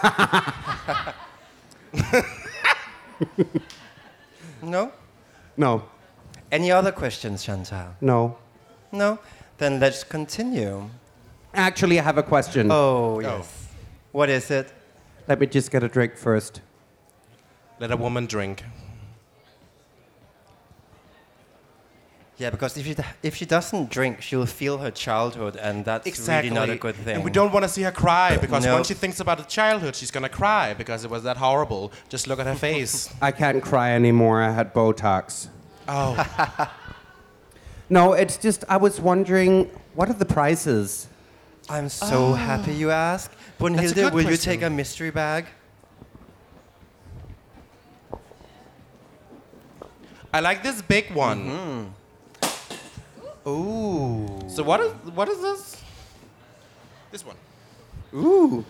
No. 4.62 4.92
no, 5.56 5.82
Any 6.50 6.70
other 6.70 6.92
questions, 6.92 7.42
Chantal? 7.44 7.94
no. 8.00 8.36
No. 8.92 9.18
Then 9.58 9.80
let's 9.80 10.04
continue. 10.04 10.90
Actually, 11.54 11.98
I 12.00 12.02
have 12.02 12.18
a 12.18 12.22
question. 12.22 12.68
Oh 12.70 13.20
yes. 13.20 13.32
Oh. 13.52 13.76
What 14.12 14.28
is 14.30 14.50
it? 14.50 14.72
Let 15.28 15.38
me 15.40 15.46
just 15.46 15.70
get 15.70 15.82
a 15.82 15.88
drink 15.88 16.16
first. 16.16 16.60
Let 17.78 17.90
a 17.90 17.96
woman 17.96 18.26
drink. 18.26 18.62
Yeah, 22.38 22.50
because 22.50 22.76
if 22.76 22.86
she 22.86 22.96
if 23.22 23.36
she 23.36 23.44
doesn't 23.46 23.90
drink, 23.90 24.20
she'll 24.22 24.46
feel 24.46 24.78
her 24.78 24.90
childhood, 24.90 25.54
and 25.56 25.84
that's 25.84 26.06
Exactly. 26.06 26.50
really 26.50 26.60
not 26.60 26.70
a 26.70 26.76
good 26.78 26.96
thing. 26.96 27.16
And 27.16 27.24
we 27.24 27.30
don't 27.30 27.52
want 27.52 27.64
to 27.64 27.68
see 27.68 27.82
her 27.82 27.92
cry 27.92 28.36
because 28.38 28.64
No. 28.64 28.74
once 28.74 28.88
she 28.88 28.94
thinks 28.94 29.20
about 29.20 29.38
her 29.38 29.44
childhood, 29.44 29.94
she's 29.94 30.10
gonna 30.10 30.28
cry 30.30 30.74
because 30.74 31.04
it 31.04 31.10
was 31.10 31.22
that 31.22 31.36
horrible. 31.36 31.92
Just 32.08 32.26
look 32.26 32.40
at 32.40 32.46
her 32.46 32.54
face. 32.56 33.12
I 33.22 33.30
can't 33.30 33.62
cry 33.62 33.92
anymore. 33.92 34.42
I 34.42 34.50
had 34.50 34.72
Botox. 34.74 35.48
oh, 35.86 36.16
No, 37.90 38.14
it's 38.14 38.38
just, 38.38 38.64
I 38.70 38.78
was 38.78 38.98
wondering, 38.98 39.70
what 39.94 40.08
are 40.08 40.14
the 40.14 40.24
prices? 40.24 41.08
I'm 41.68 41.88
so 41.88 42.34
happy 42.34 42.74
you 42.74 42.90
asked. 42.90 43.30
That's 43.30 43.58
Brunhilde, 43.58 43.94
good 43.94 44.14
will 44.14 44.30
you 44.30 44.36
take 44.36 44.62
a 44.62 44.70
mystery 44.70 45.10
bag? 45.10 45.46
I 50.34 50.40
like 50.40 50.62
this 50.62 50.80
big 50.82 51.12
one. 51.12 51.92
Mm-hmm. 53.44 53.48
Ooh. 53.48 54.40
So 54.48 54.62
what 54.62 54.80
is 54.80 54.92
what 55.14 55.28
is 55.28 55.40
this? 55.40 55.82
This 57.10 57.24
one. 57.26 57.36
Ooh. 58.14 58.64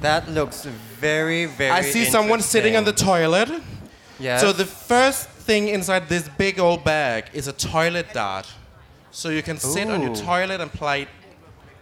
That 0.00 0.28
looks 0.28 0.64
very, 0.64 1.46
very. 1.46 1.70
I 1.70 1.82
see 1.82 2.04
someone 2.04 2.40
sitting 2.42 2.76
on 2.76 2.84
the 2.84 2.92
toilet. 2.92 3.50
Yes. 4.18 4.40
So 4.40 4.52
the 4.52 4.66
first 4.66 5.28
thing 5.28 5.68
inside 5.68 6.08
this 6.08 6.28
big 6.28 6.60
old 6.60 6.84
bag 6.84 7.24
is 7.32 7.48
a 7.48 7.52
toilet 7.52 8.12
dart. 8.12 8.46
So 9.12 9.28
you 9.28 9.42
can 9.42 9.58
sit 9.58 9.88
on 9.88 10.00
your 10.00 10.12
Ooh. 10.12 10.16
toilet 10.16 10.62
and 10.62 10.72
play 10.72 11.06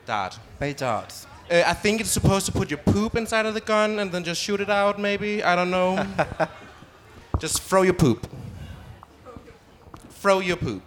dart. 0.05 0.37
Bay 0.59 0.73
darts. 0.73 1.29
Uh, 1.49 1.63
I 1.65 1.75
think 1.75 2.01
it's 2.01 2.11
supposed 2.11 2.45
to 2.47 2.53
put 2.53 2.71
your 2.71 2.79
poop 2.79 3.15
inside 3.15 3.47
of 3.47 3.55
the 3.55 3.61
gun 3.61 4.01
and 4.01 4.11
then 4.11 4.25
just 4.25 4.43
shoot 4.43 4.61
it 4.61 4.69
out, 4.69 4.99
maybe. 4.99 5.43
I 5.43 5.55
don't 5.55 5.71
know. 5.71 6.05
just 7.39 7.63
throw 7.63 7.83
your 7.83 7.95
poop. 7.95 8.29
Throw 10.11 10.41
your 10.41 10.57
poop. 10.57 10.83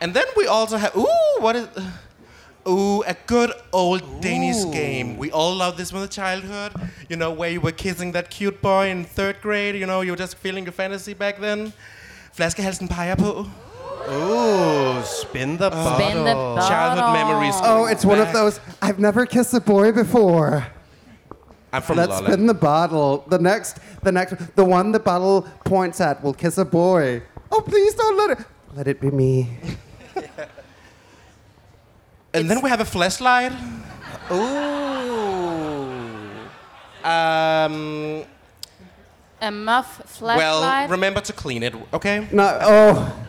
And 0.00 0.14
then 0.14 0.24
we 0.36 0.46
also 0.46 0.76
have. 0.76 0.96
Ooh, 0.96 1.40
what 1.40 1.56
is. 1.56 1.68
Ooh, 2.68 3.02
a 3.02 3.16
good 3.26 3.52
old 3.72 4.20
Danish 4.20 4.70
game. 4.72 5.16
We 5.16 5.32
all 5.32 5.54
love 5.54 5.76
this 5.76 5.90
from 5.90 6.00
the 6.00 6.08
childhood. 6.08 6.72
You 7.08 7.16
know, 7.16 7.32
where 7.32 7.50
you 7.50 7.60
were 7.60 7.72
kissing 7.72 8.12
that 8.12 8.30
cute 8.30 8.62
boy 8.62 8.90
in 8.90 9.04
third 9.04 9.40
grade. 9.40 9.74
You 9.74 9.86
know, 9.86 10.02
you 10.02 10.12
were 10.12 10.16
just 10.16 10.36
feeling 10.36 10.64
your 10.64 10.72
fantasy 10.72 11.14
back 11.14 11.40
then. 11.40 11.72
Flaskehalsen 12.36 12.88
peger 12.88 13.16
på. 13.16 13.46
Ooh, 14.10 15.02
spin 15.04 15.56
the 15.56 15.70
bottle. 15.70 15.94
Spin 15.98 16.24
the 16.24 16.32
bottle. 16.34 16.68
Childhood 16.68 17.12
memories. 17.12 17.54
Oh, 17.62 17.86
it's 17.86 18.04
one 18.04 18.20
of 18.20 18.32
those, 18.32 18.60
I've 18.80 18.98
never 18.98 19.26
kissed 19.26 19.54
a 19.54 19.60
boy 19.60 19.92
before. 19.92 20.66
I'm 21.72 21.82
from 21.82 21.96
Let's 21.98 22.12
Lolland. 22.12 22.26
spin 22.32 22.46
the 22.46 22.54
bottle. 22.54 23.24
The 23.28 23.38
next, 23.38 23.78
the 24.02 24.10
next, 24.12 24.56
the 24.56 24.64
one 24.64 24.90
the 24.92 25.00
bottle 25.00 25.42
points 25.64 26.00
at 26.00 26.22
will 26.22 26.32
kiss 26.32 26.56
a 26.56 26.64
boy. 26.64 27.22
Oh, 27.52 27.60
please 27.60 27.94
don't 27.94 28.16
let 28.16 28.38
it. 28.38 28.46
Let 28.74 28.88
it 28.88 29.00
be 29.00 29.10
me. 29.10 29.58
And 32.34 32.48
then 32.50 32.60
we 32.60 32.68
have 32.68 32.80
a 32.80 32.84
flashlight. 32.84 33.52
Ooh. 34.30 35.90
Um, 37.02 38.24
A 39.40 39.50
muff 39.50 40.02
flashlight. 40.04 40.36
well, 40.36 40.88
remember 40.88 41.20
to 41.22 41.32
clean 41.32 41.62
it, 41.62 41.74
okay? 41.94 42.28
No, 42.30 42.58
oh, 42.60 43.27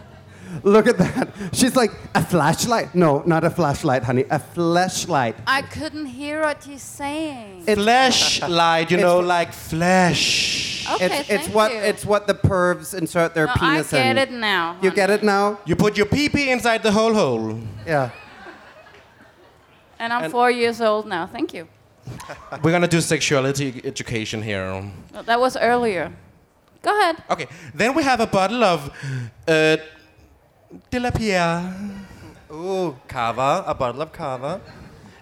look 0.64 0.88
at 0.88 0.98
that. 0.98 1.30
She's 1.54 1.76
like, 1.76 1.92
a 2.16 2.24
flashlight? 2.24 2.96
No, 2.96 3.22
not 3.26 3.44
a 3.44 3.50
flashlight, 3.50 4.04
honey. 4.04 4.26
A 4.30 4.40
flashlight. 4.40 5.36
I 5.48 5.62
couldn't 5.62 6.08
hear 6.08 6.42
what 6.42 6.66
you're 6.68 6.78
saying. 6.80 7.64
Flashlight, 7.66 8.92
you 8.92 8.98
know, 8.98 9.20
It's- 9.20 9.28
like 9.28 9.54
flesh. 9.54 10.88
okay, 10.96 11.20
it's, 11.20 11.30
it's 11.30 11.48
what 11.50 11.72
you. 11.72 11.78
it's 11.80 12.06
what 12.06 12.26
the 12.28 12.34
pervs 12.34 12.94
insert 12.98 13.34
their 13.36 13.48
No, 13.48 13.54
penis 13.54 13.94
I 13.94 13.98
get 13.98 14.12
in. 14.12 14.18
it 14.18 14.32
now. 14.32 14.78
You 14.82 14.92
get 14.92 15.10
it 15.10 15.24
now? 15.24 15.60
You 15.66 15.76
put 15.76 15.98
your 15.98 16.06
pee 16.08 16.30
pee 16.30 16.50
inside 16.52 16.82
the 16.84 16.92
whole 16.92 17.14
hole. 17.14 17.60
Yeah. 17.86 18.10
And 20.00 20.14
I'm 20.14 20.24
And- 20.24 20.32
four 20.32 20.50
years 20.52 20.82
old 20.82 21.06
now. 21.08 21.28
Thank 21.28 21.54
you. 21.54 21.68
We're 22.64 22.72
gonna 22.72 22.88
do 22.88 23.02
sexuality 23.02 23.82
education 23.84 24.42
here. 24.42 24.84
No, 25.14 25.22
that 25.24 25.40
was 25.40 25.56
earlier. 25.58 26.12
Go 26.82 26.98
ahead. 26.98 27.18
Okay, 27.30 27.48
then 27.76 27.94
we 27.94 28.04
have 28.04 28.20
a 28.22 28.26
bottle 28.26 28.64
of 28.64 28.90
uh, 29.48 29.78
De 30.92 31.00
La 31.00 31.12
Pierre 31.12 31.74
Ooh, 32.52 32.96
cava, 33.08 33.64
a 33.68 33.74
bottle 33.74 34.02
of 34.02 34.12
cava. 34.12 34.60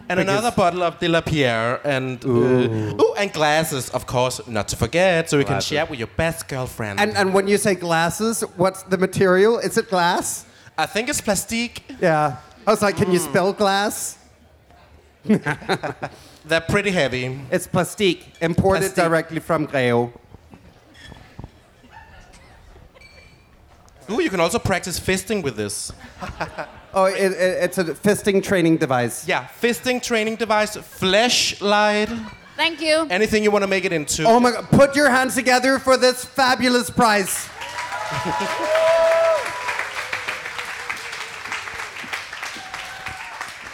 and 0.09 0.19
another 0.19 0.51
bottle 0.51 0.83
of 0.83 0.97
De 0.99 1.07
La 1.07 1.19
Pierre 1.21 1.79
and 1.85 2.23
uh, 2.25 2.29
ooh, 2.29 3.13
and 3.17 3.31
glasses, 3.33 3.89
of 3.89 4.05
course, 4.07 4.39
not 4.47 4.67
to 4.69 4.75
forget, 4.77 5.29
so 5.29 5.37
you 5.37 5.43
can 5.45 5.59
share 5.61 5.85
with 5.85 5.99
your 5.99 6.07
best 6.15 6.47
girlfriend. 6.47 6.99
And, 6.99 7.15
and 7.17 7.33
when 7.33 7.47
you 7.47 7.57
say 7.57 7.75
glasses, 7.75 8.41
what's 8.55 8.83
the 8.83 8.97
material? 8.97 9.57
Is 9.59 9.77
it 9.77 9.89
glass? 9.89 10.45
I 10.77 10.85
think 10.85 11.09
it's 11.09 11.19
plastique. 11.21 11.83
Yeah. 12.01 12.37
I 12.65 12.71
was 12.71 12.81
like, 12.81 12.95
can 12.97 13.07
Mm. 13.07 13.13
you 13.13 13.19
spell 13.19 13.51
glass? 13.53 14.17
They're 15.23 16.61
pretty 16.61 16.91
heavy. 16.91 17.39
It's 17.51 17.67
plastique, 17.67 18.33
imported 18.41 18.79
Plastique. 18.93 19.03
directly 19.03 19.39
from 19.39 19.65
Greo. 19.67 20.11
Ooh, 24.09 24.21
you 24.21 24.29
can 24.29 24.39
also 24.39 24.59
practice 24.59 24.99
fisting 24.99 25.43
with 25.43 25.55
this. 25.57 25.91
Oh, 26.93 27.05
it, 27.05 27.31
it, 27.31 27.33
it's 27.63 27.77
a 27.77 27.83
fisting 27.83 28.41
training 28.41 28.77
device. 28.77 29.27
Yeah, 29.27 29.47
fisting 29.61 30.01
training 30.01 30.37
device, 30.37 30.75
flashlight, 30.77 32.09
Thank 32.55 32.81
you. 32.81 33.05
anything 33.09 33.43
you 33.43 33.51
want 33.51 33.63
to 33.63 33.67
make 33.67 33.85
it 33.85 33.91
into. 33.93 34.23
Oh 34.23 34.39
my 34.39 34.51
God! 34.51 34.69
Put 34.69 34.95
your 34.95 35.09
hands 35.09 35.35
together 35.35 35.77
for 35.77 35.97
this 35.97 36.23
fabulous 36.25 36.89
prize. 36.89 37.47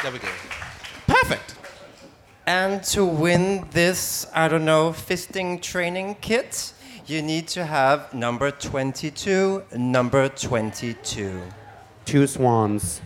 There 0.01 0.11
we 0.11 0.19
go. 0.19 0.27
Perfect. 1.07 1.55
And 2.45 2.83
to 2.85 3.05
win 3.05 3.65
this, 3.71 4.27
I 4.33 4.49
don't 4.49 4.65
know, 4.65 4.89
fisting 4.89 5.61
training 5.61 6.17
kit, 6.19 6.72
you 7.05 7.21
need 7.21 7.47
to 7.49 7.65
have 7.65 8.13
number 8.13 8.49
22, 8.51 9.63
number 9.75 10.29
22. 10.29 11.41
Two 12.05 12.27
swans. 12.27 13.01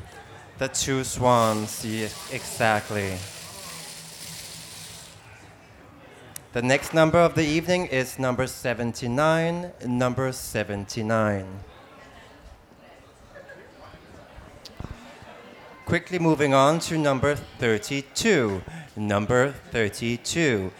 The 0.60 0.68
two 0.68 1.04
swans, 1.04 1.84
yes, 1.86 2.32
exactly. 2.32 3.18
The 6.54 6.62
next 6.62 6.94
number 6.94 7.20
of 7.20 7.36
the 7.36 7.46
evening 7.46 7.88
is 7.88 8.18
number 8.20 8.48
79, 8.48 9.72
number 9.86 10.32
79. 10.32 11.46
Quickly 15.86 16.20
moving 16.20 16.54
on 16.54 16.80
to 16.80 16.98
number 16.98 17.36
32. 17.36 18.62
Number 18.96 19.54
32. 19.72 20.72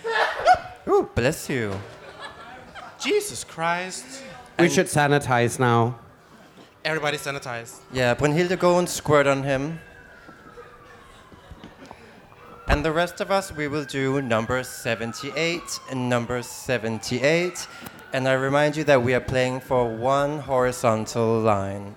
Ooh, 0.88 1.10
bless 1.16 1.50
you. 1.50 1.74
Jesus 3.00 3.44
Christ. 3.44 4.24
We 4.60 4.70
should 4.70 4.88
sanitize 4.88 5.60
now. 5.60 6.00
Everybody 6.84 7.18
sanitize. 7.18 7.80
Yeah, 7.92 8.16
Brunhilde, 8.16 8.58
go 8.58 8.80
and 8.80 8.90
squirt 8.90 9.28
on 9.28 9.44
him. 9.44 9.80
And 12.68 12.84
the 12.84 12.92
rest 12.92 13.22
of 13.22 13.32
us, 13.32 13.52
we 13.52 13.68
will 13.68 13.86
do 13.86 14.22
number 14.22 14.64
78 14.64 15.62
and 15.90 16.10
number 16.10 16.42
78. 16.42 17.68
And 18.14 18.28
I 18.28 18.34
remind 18.34 18.76
you 18.76 18.84
that 18.86 19.02
we 19.02 19.14
are 19.14 19.22
playing 19.22 19.62
for 19.62 19.88
one 19.88 20.40
horizontal 20.40 21.40
line. 21.40 21.96